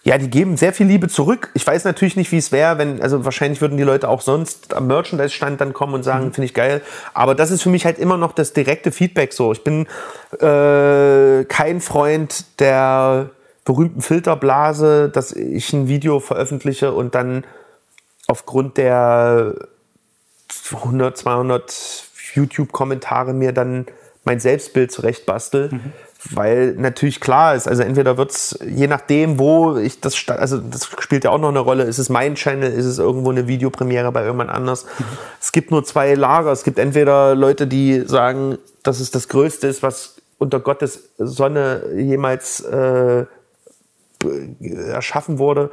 [0.07, 1.49] ja, die geben sehr viel Liebe zurück.
[1.53, 4.73] Ich weiß natürlich nicht, wie es wäre, wenn, also wahrscheinlich würden die Leute auch sonst
[4.73, 6.33] am Merchandise-Stand dann kommen und sagen, mhm.
[6.33, 6.81] finde ich geil.
[7.13, 9.51] Aber das ist für mich halt immer noch das direkte Feedback so.
[9.51, 9.85] Ich bin
[10.39, 13.31] äh, kein Freund der
[13.65, 17.43] berühmten Filterblase, dass ich ein Video veröffentliche und dann
[18.27, 19.55] aufgrund der
[20.71, 23.87] 100, 200 YouTube-Kommentare mir dann
[24.23, 25.67] mein Selbstbild zurechtbastel.
[25.73, 25.91] Mhm
[26.31, 30.89] weil natürlich klar ist, also entweder wird es, je nachdem, wo ich das, also das
[30.99, 34.11] spielt ja auch noch eine Rolle, ist es mein Channel, ist es irgendwo eine Videopremiere
[34.11, 34.85] bei irgendwann anders.
[35.41, 39.67] Es gibt nur zwei Lager, es gibt entweder Leute, die sagen, dass es das Größte
[39.67, 43.25] ist, was unter Gottes Sonne jemals äh,
[44.91, 45.71] erschaffen wurde,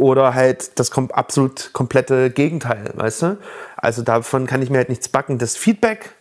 [0.00, 3.38] oder halt das kom absolut komplette Gegenteil, weißt du?
[3.76, 5.36] Also davon kann ich mir halt nichts backen.
[5.36, 6.14] Das Feedback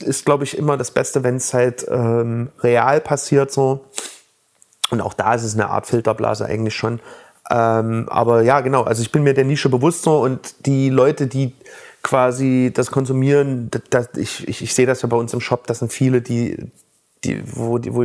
[0.00, 3.84] ist, glaube ich, immer das Beste, wenn es halt ähm, real passiert so.
[4.90, 7.00] Und auch da ist es eine Art Filterblase eigentlich schon.
[7.50, 11.26] Ähm, aber ja, genau, also ich bin mir der Nische bewusst so und die Leute,
[11.26, 11.54] die
[12.02, 15.66] quasi das konsumieren, das, das, ich, ich, ich sehe das ja bei uns im Shop,
[15.66, 16.70] das sind viele, die
[17.24, 18.04] die, wo, die, wo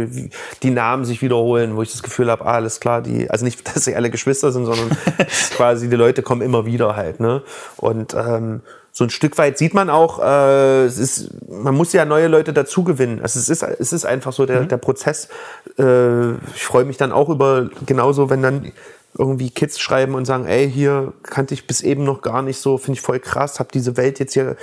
[0.64, 3.68] die Namen sich wiederholen, wo ich das Gefühl habe, ah, alles klar, die, also nicht,
[3.76, 4.89] dass sie alle Geschwister sind, sondern
[5.56, 7.43] quasi die Leute kommen immer wieder halt, ne?
[7.77, 8.61] Und ähm,
[8.99, 12.51] so ein Stück weit sieht man auch, äh, es ist, man muss ja neue Leute
[12.51, 13.21] dazu gewinnen.
[13.21, 14.67] Also es ist, es ist einfach so der, mhm.
[14.67, 15.30] der Prozess.
[15.77, 18.73] Äh, ich freue mich dann auch über genauso, wenn dann
[19.17, 22.77] irgendwie Kids schreiben und sagen, ey, hier kannte ich bis eben noch gar nicht so,
[22.77, 24.57] finde ich voll krass, habe diese Welt jetzt hier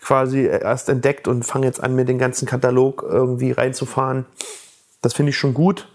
[0.00, 4.24] quasi erst entdeckt und fange jetzt an, mir den ganzen Katalog irgendwie reinzufahren.
[5.02, 5.86] Das finde ich schon gut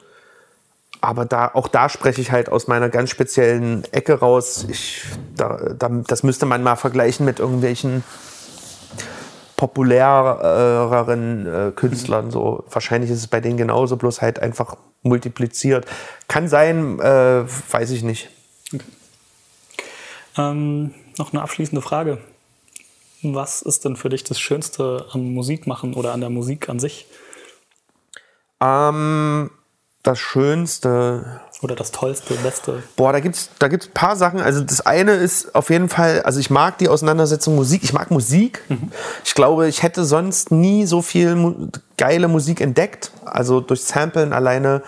[1.07, 4.67] aber da, auch da spreche ich halt aus meiner ganz speziellen Ecke raus.
[4.69, 5.03] Ich,
[5.37, 8.03] da, da, das müsste man mal vergleichen mit irgendwelchen
[9.55, 12.29] populäreren äh, Künstlern.
[12.29, 12.65] So.
[12.69, 15.85] Wahrscheinlich ist es bei denen genauso, bloß halt einfach multipliziert.
[16.27, 18.27] Kann sein, äh, weiß ich nicht.
[18.73, 18.83] Okay.
[20.37, 22.17] Ähm, noch eine abschließende Frage.
[23.23, 27.07] Was ist denn für dich das Schönste am Musikmachen oder an der Musik an sich?
[28.59, 29.51] Ähm,
[30.07, 31.41] das Schönste.
[31.61, 32.83] Oder das Tollste, Beste?
[32.95, 34.39] Boah, da gibt's da gibt's ein paar Sachen.
[34.39, 37.83] Also das eine ist auf jeden Fall, also ich mag die Auseinandersetzung Musik.
[37.83, 38.61] Ich mag Musik.
[38.69, 38.91] Mhm.
[39.25, 41.67] Ich glaube, ich hätte sonst nie so viel mu
[41.97, 43.11] geile Musik entdeckt.
[43.25, 44.81] Also durch Samplen alleine.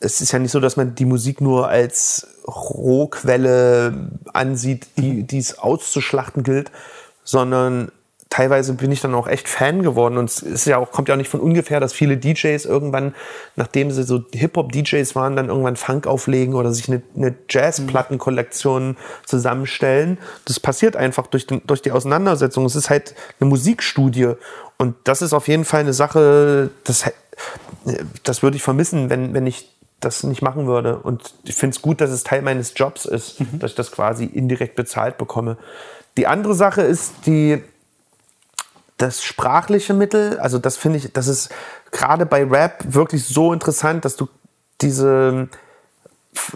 [0.00, 5.38] Es ist ja nicht so, dass man die Musik nur als Rohquelle ansieht, die, die
[5.38, 6.70] es auszuschlachten gilt,
[7.24, 7.92] sondern
[8.32, 11.14] teilweise bin ich dann auch echt Fan geworden und es ist ja auch, kommt ja
[11.14, 13.14] auch nicht von ungefähr, dass viele DJs irgendwann,
[13.56, 18.96] nachdem sie so Hip-Hop-DJs waren, dann irgendwann Funk auflegen oder sich eine, eine Jazz-Plattenkollektion
[19.26, 20.16] zusammenstellen.
[20.46, 22.64] Das passiert einfach durch, den, durch die Auseinandersetzung.
[22.64, 24.32] Es ist halt eine Musikstudie
[24.78, 27.04] und das ist auf jeden Fall eine Sache, das,
[28.22, 29.68] das würde ich vermissen, wenn, wenn ich
[30.00, 30.96] das nicht machen würde.
[30.96, 33.58] Und ich finde es gut, dass es Teil meines Jobs ist, mhm.
[33.58, 35.58] dass ich das quasi indirekt bezahlt bekomme.
[36.16, 37.62] Die andere Sache ist die,
[38.96, 40.38] das sprachliche Mittel.
[40.38, 41.50] Also das finde ich, das ist
[41.90, 44.28] gerade bei Rap wirklich so interessant, dass du
[44.80, 45.48] diese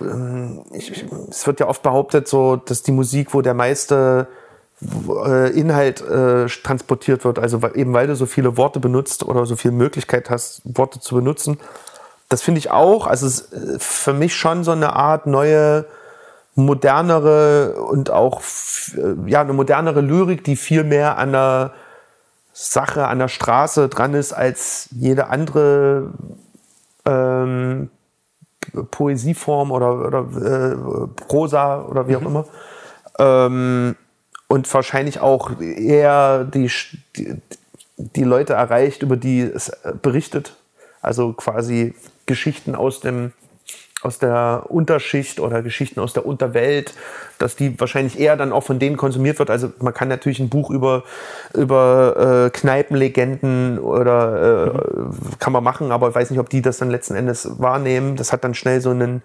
[0.01, 4.27] ähm, ich, es wird ja oft behauptet, so, dass die Musik, wo der meiste
[4.83, 9.57] äh, Inhalt äh, transportiert wird, also eben weil du so viele Worte benutzt oder so
[9.57, 11.59] viel Möglichkeit hast, Worte zu benutzen.
[12.29, 13.07] Das finde ich auch.
[13.07, 15.87] Also es ist äh, für mich schon so eine Art neue
[16.55, 18.41] modernere und auch
[18.97, 21.73] äh, ja eine modernere Lyrik, die viel mehr an der
[22.59, 26.11] Sache, an der Straße dran ist als jede andere
[27.05, 27.91] ähm,
[28.91, 32.27] Poesieform oder, oder äh, Prosa oder wie auch mhm.
[32.27, 32.45] immer.
[33.19, 33.97] Ähm,
[34.49, 36.71] und wahrscheinlich auch eher die,
[37.17, 37.43] die,
[37.99, 39.71] die Leute erreicht, über die es
[40.01, 40.57] berichtet.
[41.03, 43.35] Also quasi Geschichten aus dem
[44.07, 46.95] aus der Unterschicht oder Geschichten aus der Unterwelt,
[47.39, 49.51] dass die wahrscheinlich eher dann auch von denen konsumiert wird.
[49.51, 51.03] Also man kann natürlich ein Buch über,
[51.53, 56.79] über äh, Kneipenlegenden oder äh, kann man machen, aber ich weiß nicht, ob die das
[56.79, 58.17] dann letzten Endes wahrnehmen.
[58.17, 59.23] Das hat dann schnell so einen,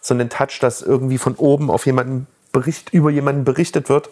[0.00, 4.10] so einen Touch, dass irgendwie von oben auf jemanden Bericht, über jemanden berichtet wird.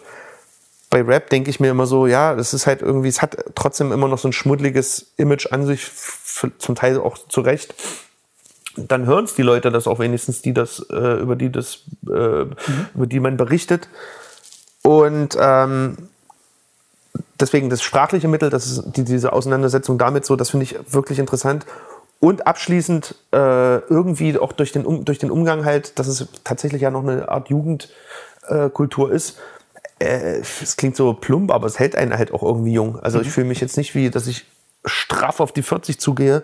[0.89, 3.91] Bei Rap denke ich mir immer so, ja, das ist halt irgendwie, es hat trotzdem
[3.91, 5.89] immer noch so ein schmuddeliges Image an sich,
[6.57, 7.75] zum Teil auch zu Recht
[8.75, 12.45] dann hören es die Leute das auch wenigstens, die das, äh, über die das, äh,
[12.45, 12.55] mhm.
[12.95, 13.89] über die man berichtet.
[14.83, 15.97] Und ähm,
[17.39, 21.19] deswegen das sprachliche Mittel, das ist die, diese Auseinandersetzung damit so, das finde ich wirklich
[21.19, 21.65] interessant.
[22.19, 26.81] Und abschließend äh, irgendwie auch durch den, um, durch den Umgang halt, dass es tatsächlich
[26.81, 29.37] ja noch eine Art Jugendkultur ist.
[29.99, 32.99] Äh, es klingt so plump, aber es hält einen halt auch irgendwie jung.
[32.99, 33.25] Also mhm.
[33.25, 34.45] ich fühle mich jetzt nicht wie, dass ich
[34.85, 36.43] straff auf die 40 zugehe.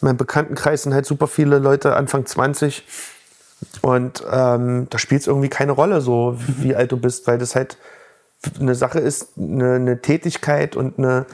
[0.00, 2.84] In meinem Bekanntenkreis sind halt super viele Leute Anfang 20.
[3.82, 7.54] Und ähm, da spielt es irgendwie keine Rolle, so wie alt du bist, weil das
[7.54, 7.78] halt
[8.60, 11.26] eine Sache ist, eine, eine Tätigkeit und eine,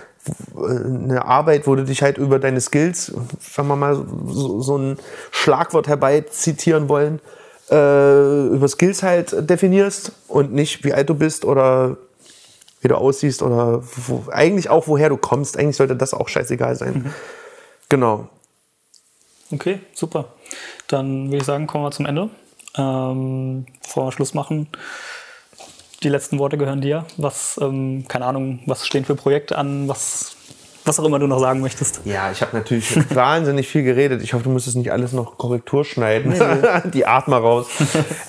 [0.57, 3.13] eine Arbeit, wo du dich halt über deine Skills,
[3.57, 4.99] wenn wir mal so, so ein
[5.31, 7.21] Schlagwort herbeizitieren wollen,
[7.71, 11.97] äh, über Skills halt definierst und nicht wie alt du bist oder
[12.81, 15.59] wie du aussiehst oder wo, eigentlich auch, woher du kommst.
[15.59, 16.95] Eigentlich sollte das auch scheißegal sein.
[16.95, 17.15] Mhm.
[17.89, 18.29] Genau.
[19.53, 20.27] Okay, super.
[20.89, 22.31] Dann würde ich sagen, kommen wir zum Ende.
[22.77, 24.69] Ähm, bevor wir Schluss machen,
[26.03, 27.05] die letzten Worte gehören dir.
[27.17, 29.89] Was, ähm, keine Ahnung, was stehen für Projekte an?
[29.89, 30.37] Was
[30.85, 32.01] was auch immer du noch sagen möchtest.
[32.05, 34.23] Ja, ich habe natürlich wahnsinnig viel geredet.
[34.23, 36.33] Ich hoffe, du musstest nicht alles noch Korrektur schneiden.
[36.33, 36.91] Nee.
[36.93, 37.67] Die Art mal raus.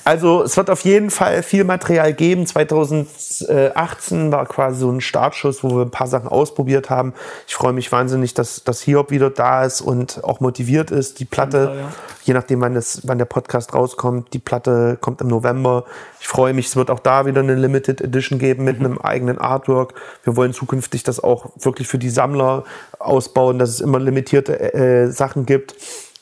[0.04, 2.46] Also es wird auf jeden Fall viel Material geben.
[2.46, 7.14] 2018 war quasi so ein Startschuss, wo wir ein paar Sachen ausprobiert haben.
[7.48, 11.20] Ich freue mich wahnsinnig, dass, dass Hiob wieder da ist und auch motiviert ist.
[11.20, 11.90] Die Platte, ja.
[12.24, 15.86] Je nachdem, wann, das, wann der Podcast rauskommt, die Platte kommt im November.
[16.20, 18.86] Ich freue mich, es wird auch da wieder eine Limited Edition geben mit mhm.
[18.86, 19.94] einem eigenen Artwork.
[20.24, 22.64] Wir wollen zukünftig das auch wirklich für die Sammler
[23.00, 25.76] ausbauen, dass es immer limitierte äh, Sachen gibt.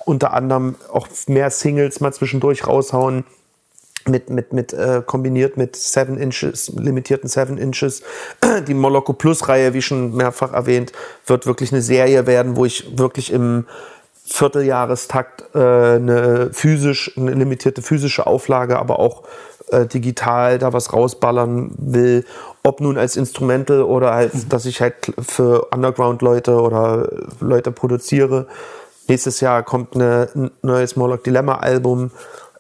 [0.06, 3.26] Unter anderem auch mehr Singles mal zwischendurch raushauen.
[4.08, 8.02] Mit, mit, mit äh, kombiniert mit 7 Inches, limitierten 7 Inches.
[8.68, 10.94] Die Moloko Plus Reihe, wie schon mehrfach erwähnt,
[11.28, 13.66] wird wirklich eine Serie werden, wo ich wirklich im
[14.30, 19.23] Vierteljahrestakt äh, eine physisch, eine limitierte physische Auflage, aber auch
[19.72, 22.26] äh, digital da was rausballern will,
[22.64, 24.49] ob nun als Instrumental oder halt, mhm.
[24.49, 28.47] dass ich halt für Underground-Leute oder Leute produziere.
[29.07, 32.11] Nächstes Jahr kommt eine, ein neues Morlock Dilemma-Album.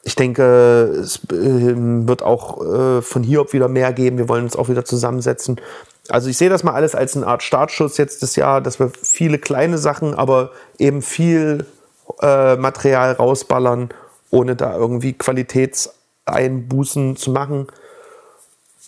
[0.03, 0.43] Ich denke,
[1.01, 1.75] es äh,
[2.07, 4.17] wird auch äh, von hier ob wieder mehr geben.
[4.17, 5.59] Wir wollen uns auch wieder zusammensetzen.
[6.09, 8.91] Also ich sehe das mal alles als eine Art Startschuss jetzt das Jahr, dass wir
[9.01, 11.65] viele kleine Sachen, aber eben viel
[12.21, 13.89] äh, Material rausballern,
[14.31, 15.93] ohne da irgendwie Qualitäts
[16.25, 17.67] Einbußen zu machen.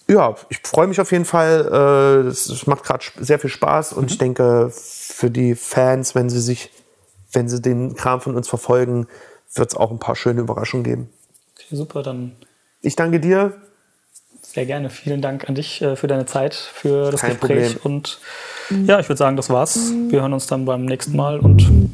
[0.08, 2.28] Ja, ich freue mich auf jeden Fall.
[2.28, 4.08] Es macht gerade sehr viel Spaß und mhm.
[4.10, 6.72] ich denke, für die Fans, wenn sie sich,
[7.32, 9.08] wenn sie den Kram von uns verfolgen,
[9.54, 11.10] wird es auch ein paar schöne Überraschungen geben.
[11.56, 12.36] Okay, super, dann.
[12.82, 13.54] Ich danke dir.
[14.54, 14.90] Sehr gerne.
[14.90, 17.80] Vielen Dank an dich äh, für deine Zeit, für das Kein Gespräch.
[17.80, 18.00] Problem.
[18.00, 18.20] Und
[18.86, 19.94] ja, ich würde sagen, das war's.
[20.10, 21.90] Wir hören uns dann beim nächsten Mal und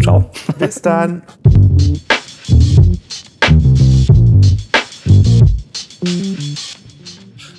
[0.00, 0.30] ciao.
[0.60, 1.22] Bis dann.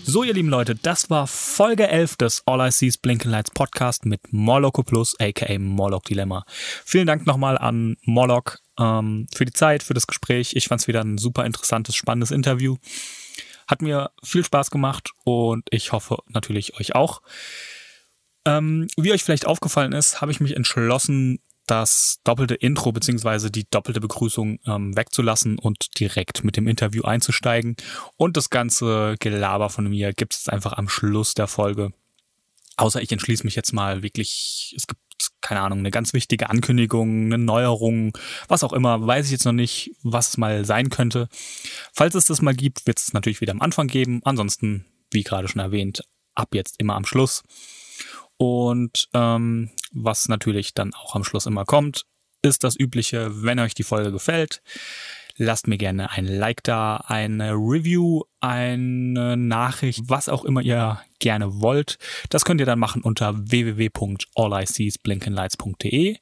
[0.06, 4.06] So, ihr lieben Leute, das war Folge 11 des All I See's Blinken Lights Podcast
[4.06, 6.45] mit Morlock Plus, aka Morlock Dilemma.
[6.86, 10.56] Vielen Dank nochmal an Morlock ähm, für die Zeit, für das Gespräch.
[10.56, 12.78] Ich fand es wieder ein super interessantes, spannendes Interview.
[13.69, 17.21] Hat mir viel Spaß gemacht und ich hoffe natürlich euch auch.
[18.43, 23.69] Ähm, wie euch vielleicht aufgefallen ist, habe ich mich entschlossen, das doppelte Intro beziehungsweise die
[23.69, 27.75] doppelte Begrüßung ähm, wegzulassen und direkt mit dem Interview einzusteigen.
[28.17, 31.93] Und das ganze Gelaber von mir gibt es einfach am Schluss der Folge.
[32.75, 35.01] Außer ich entschließe mich jetzt mal wirklich, es gibt
[35.49, 38.15] keine Ahnung, eine ganz wichtige Ankündigung, eine Neuerung,
[38.47, 41.27] was auch immer, weiß ich jetzt noch nicht, was es mal sein könnte.
[41.91, 44.21] Falls es das mal gibt, wird es natürlich wieder am Anfang geben.
[44.26, 46.03] Ansonsten, wie gerade schon erwähnt,
[46.35, 47.41] ab jetzt immer am Schluss.
[48.38, 52.05] Und ähm, was natürlich dann auch am Schluss immer kommt,
[52.43, 54.61] ist das übliche, wenn euch die Folge gefällt,
[55.40, 61.61] lasst mir gerne ein Like da, eine Review, eine Nachricht, was auch immer ihr gerne
[61.61, 61.98] wollt.
[62.30, 66.18] Das könnt ihr dann machen unter www.alliseesblinkenlights.de,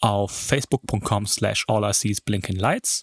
[0.00, 3.02] auf facebook.com slash alliseesblinkenlights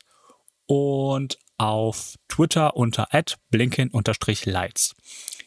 [0.65, 3.07] und auf Twitter unter
[3.51, 4.95] blinken-lights.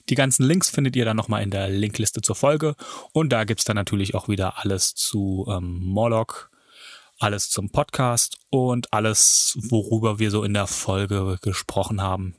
[0.09, 2.77] Die ganzen Links findet ihr dann nochmal in der Linkliste zur Folge.
[3.13, 6.51] Und da gibt's dann natürlich auch wieder alles zu ähm, Morlock,
[7.19, 12.37] alles zum Podcast und alles, worüber wir so in der Folge gesprochen haben.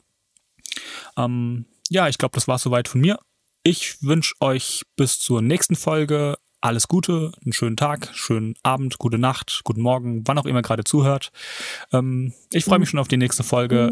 [1.17, 3.19] Ähm, ja, ich glaube, das war soweit von mir.
[3.63, 9.19] Ich wünsche euch bis zur nächsten Folge alles Gute, einen schönen Tag, schönen Abend, gute
[9.19, 11.31] Nacht, guten Morgen, wann auch immer gerade zuhört.
[11.93, 13.91] Ähm, ich freue mich schon auf die nächste Folge.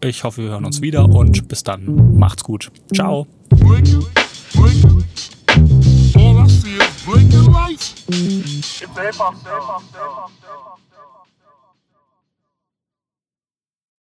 [0.00, 2.16] Ich hoffe, wir hören uns wieder und bis dann.
[2.18, 2.70] Macht's gut.
[2.94, 3.26] Ciao.
[6.14, 8.04] All I see is life.
[8.08, 10.32] It's hip hop.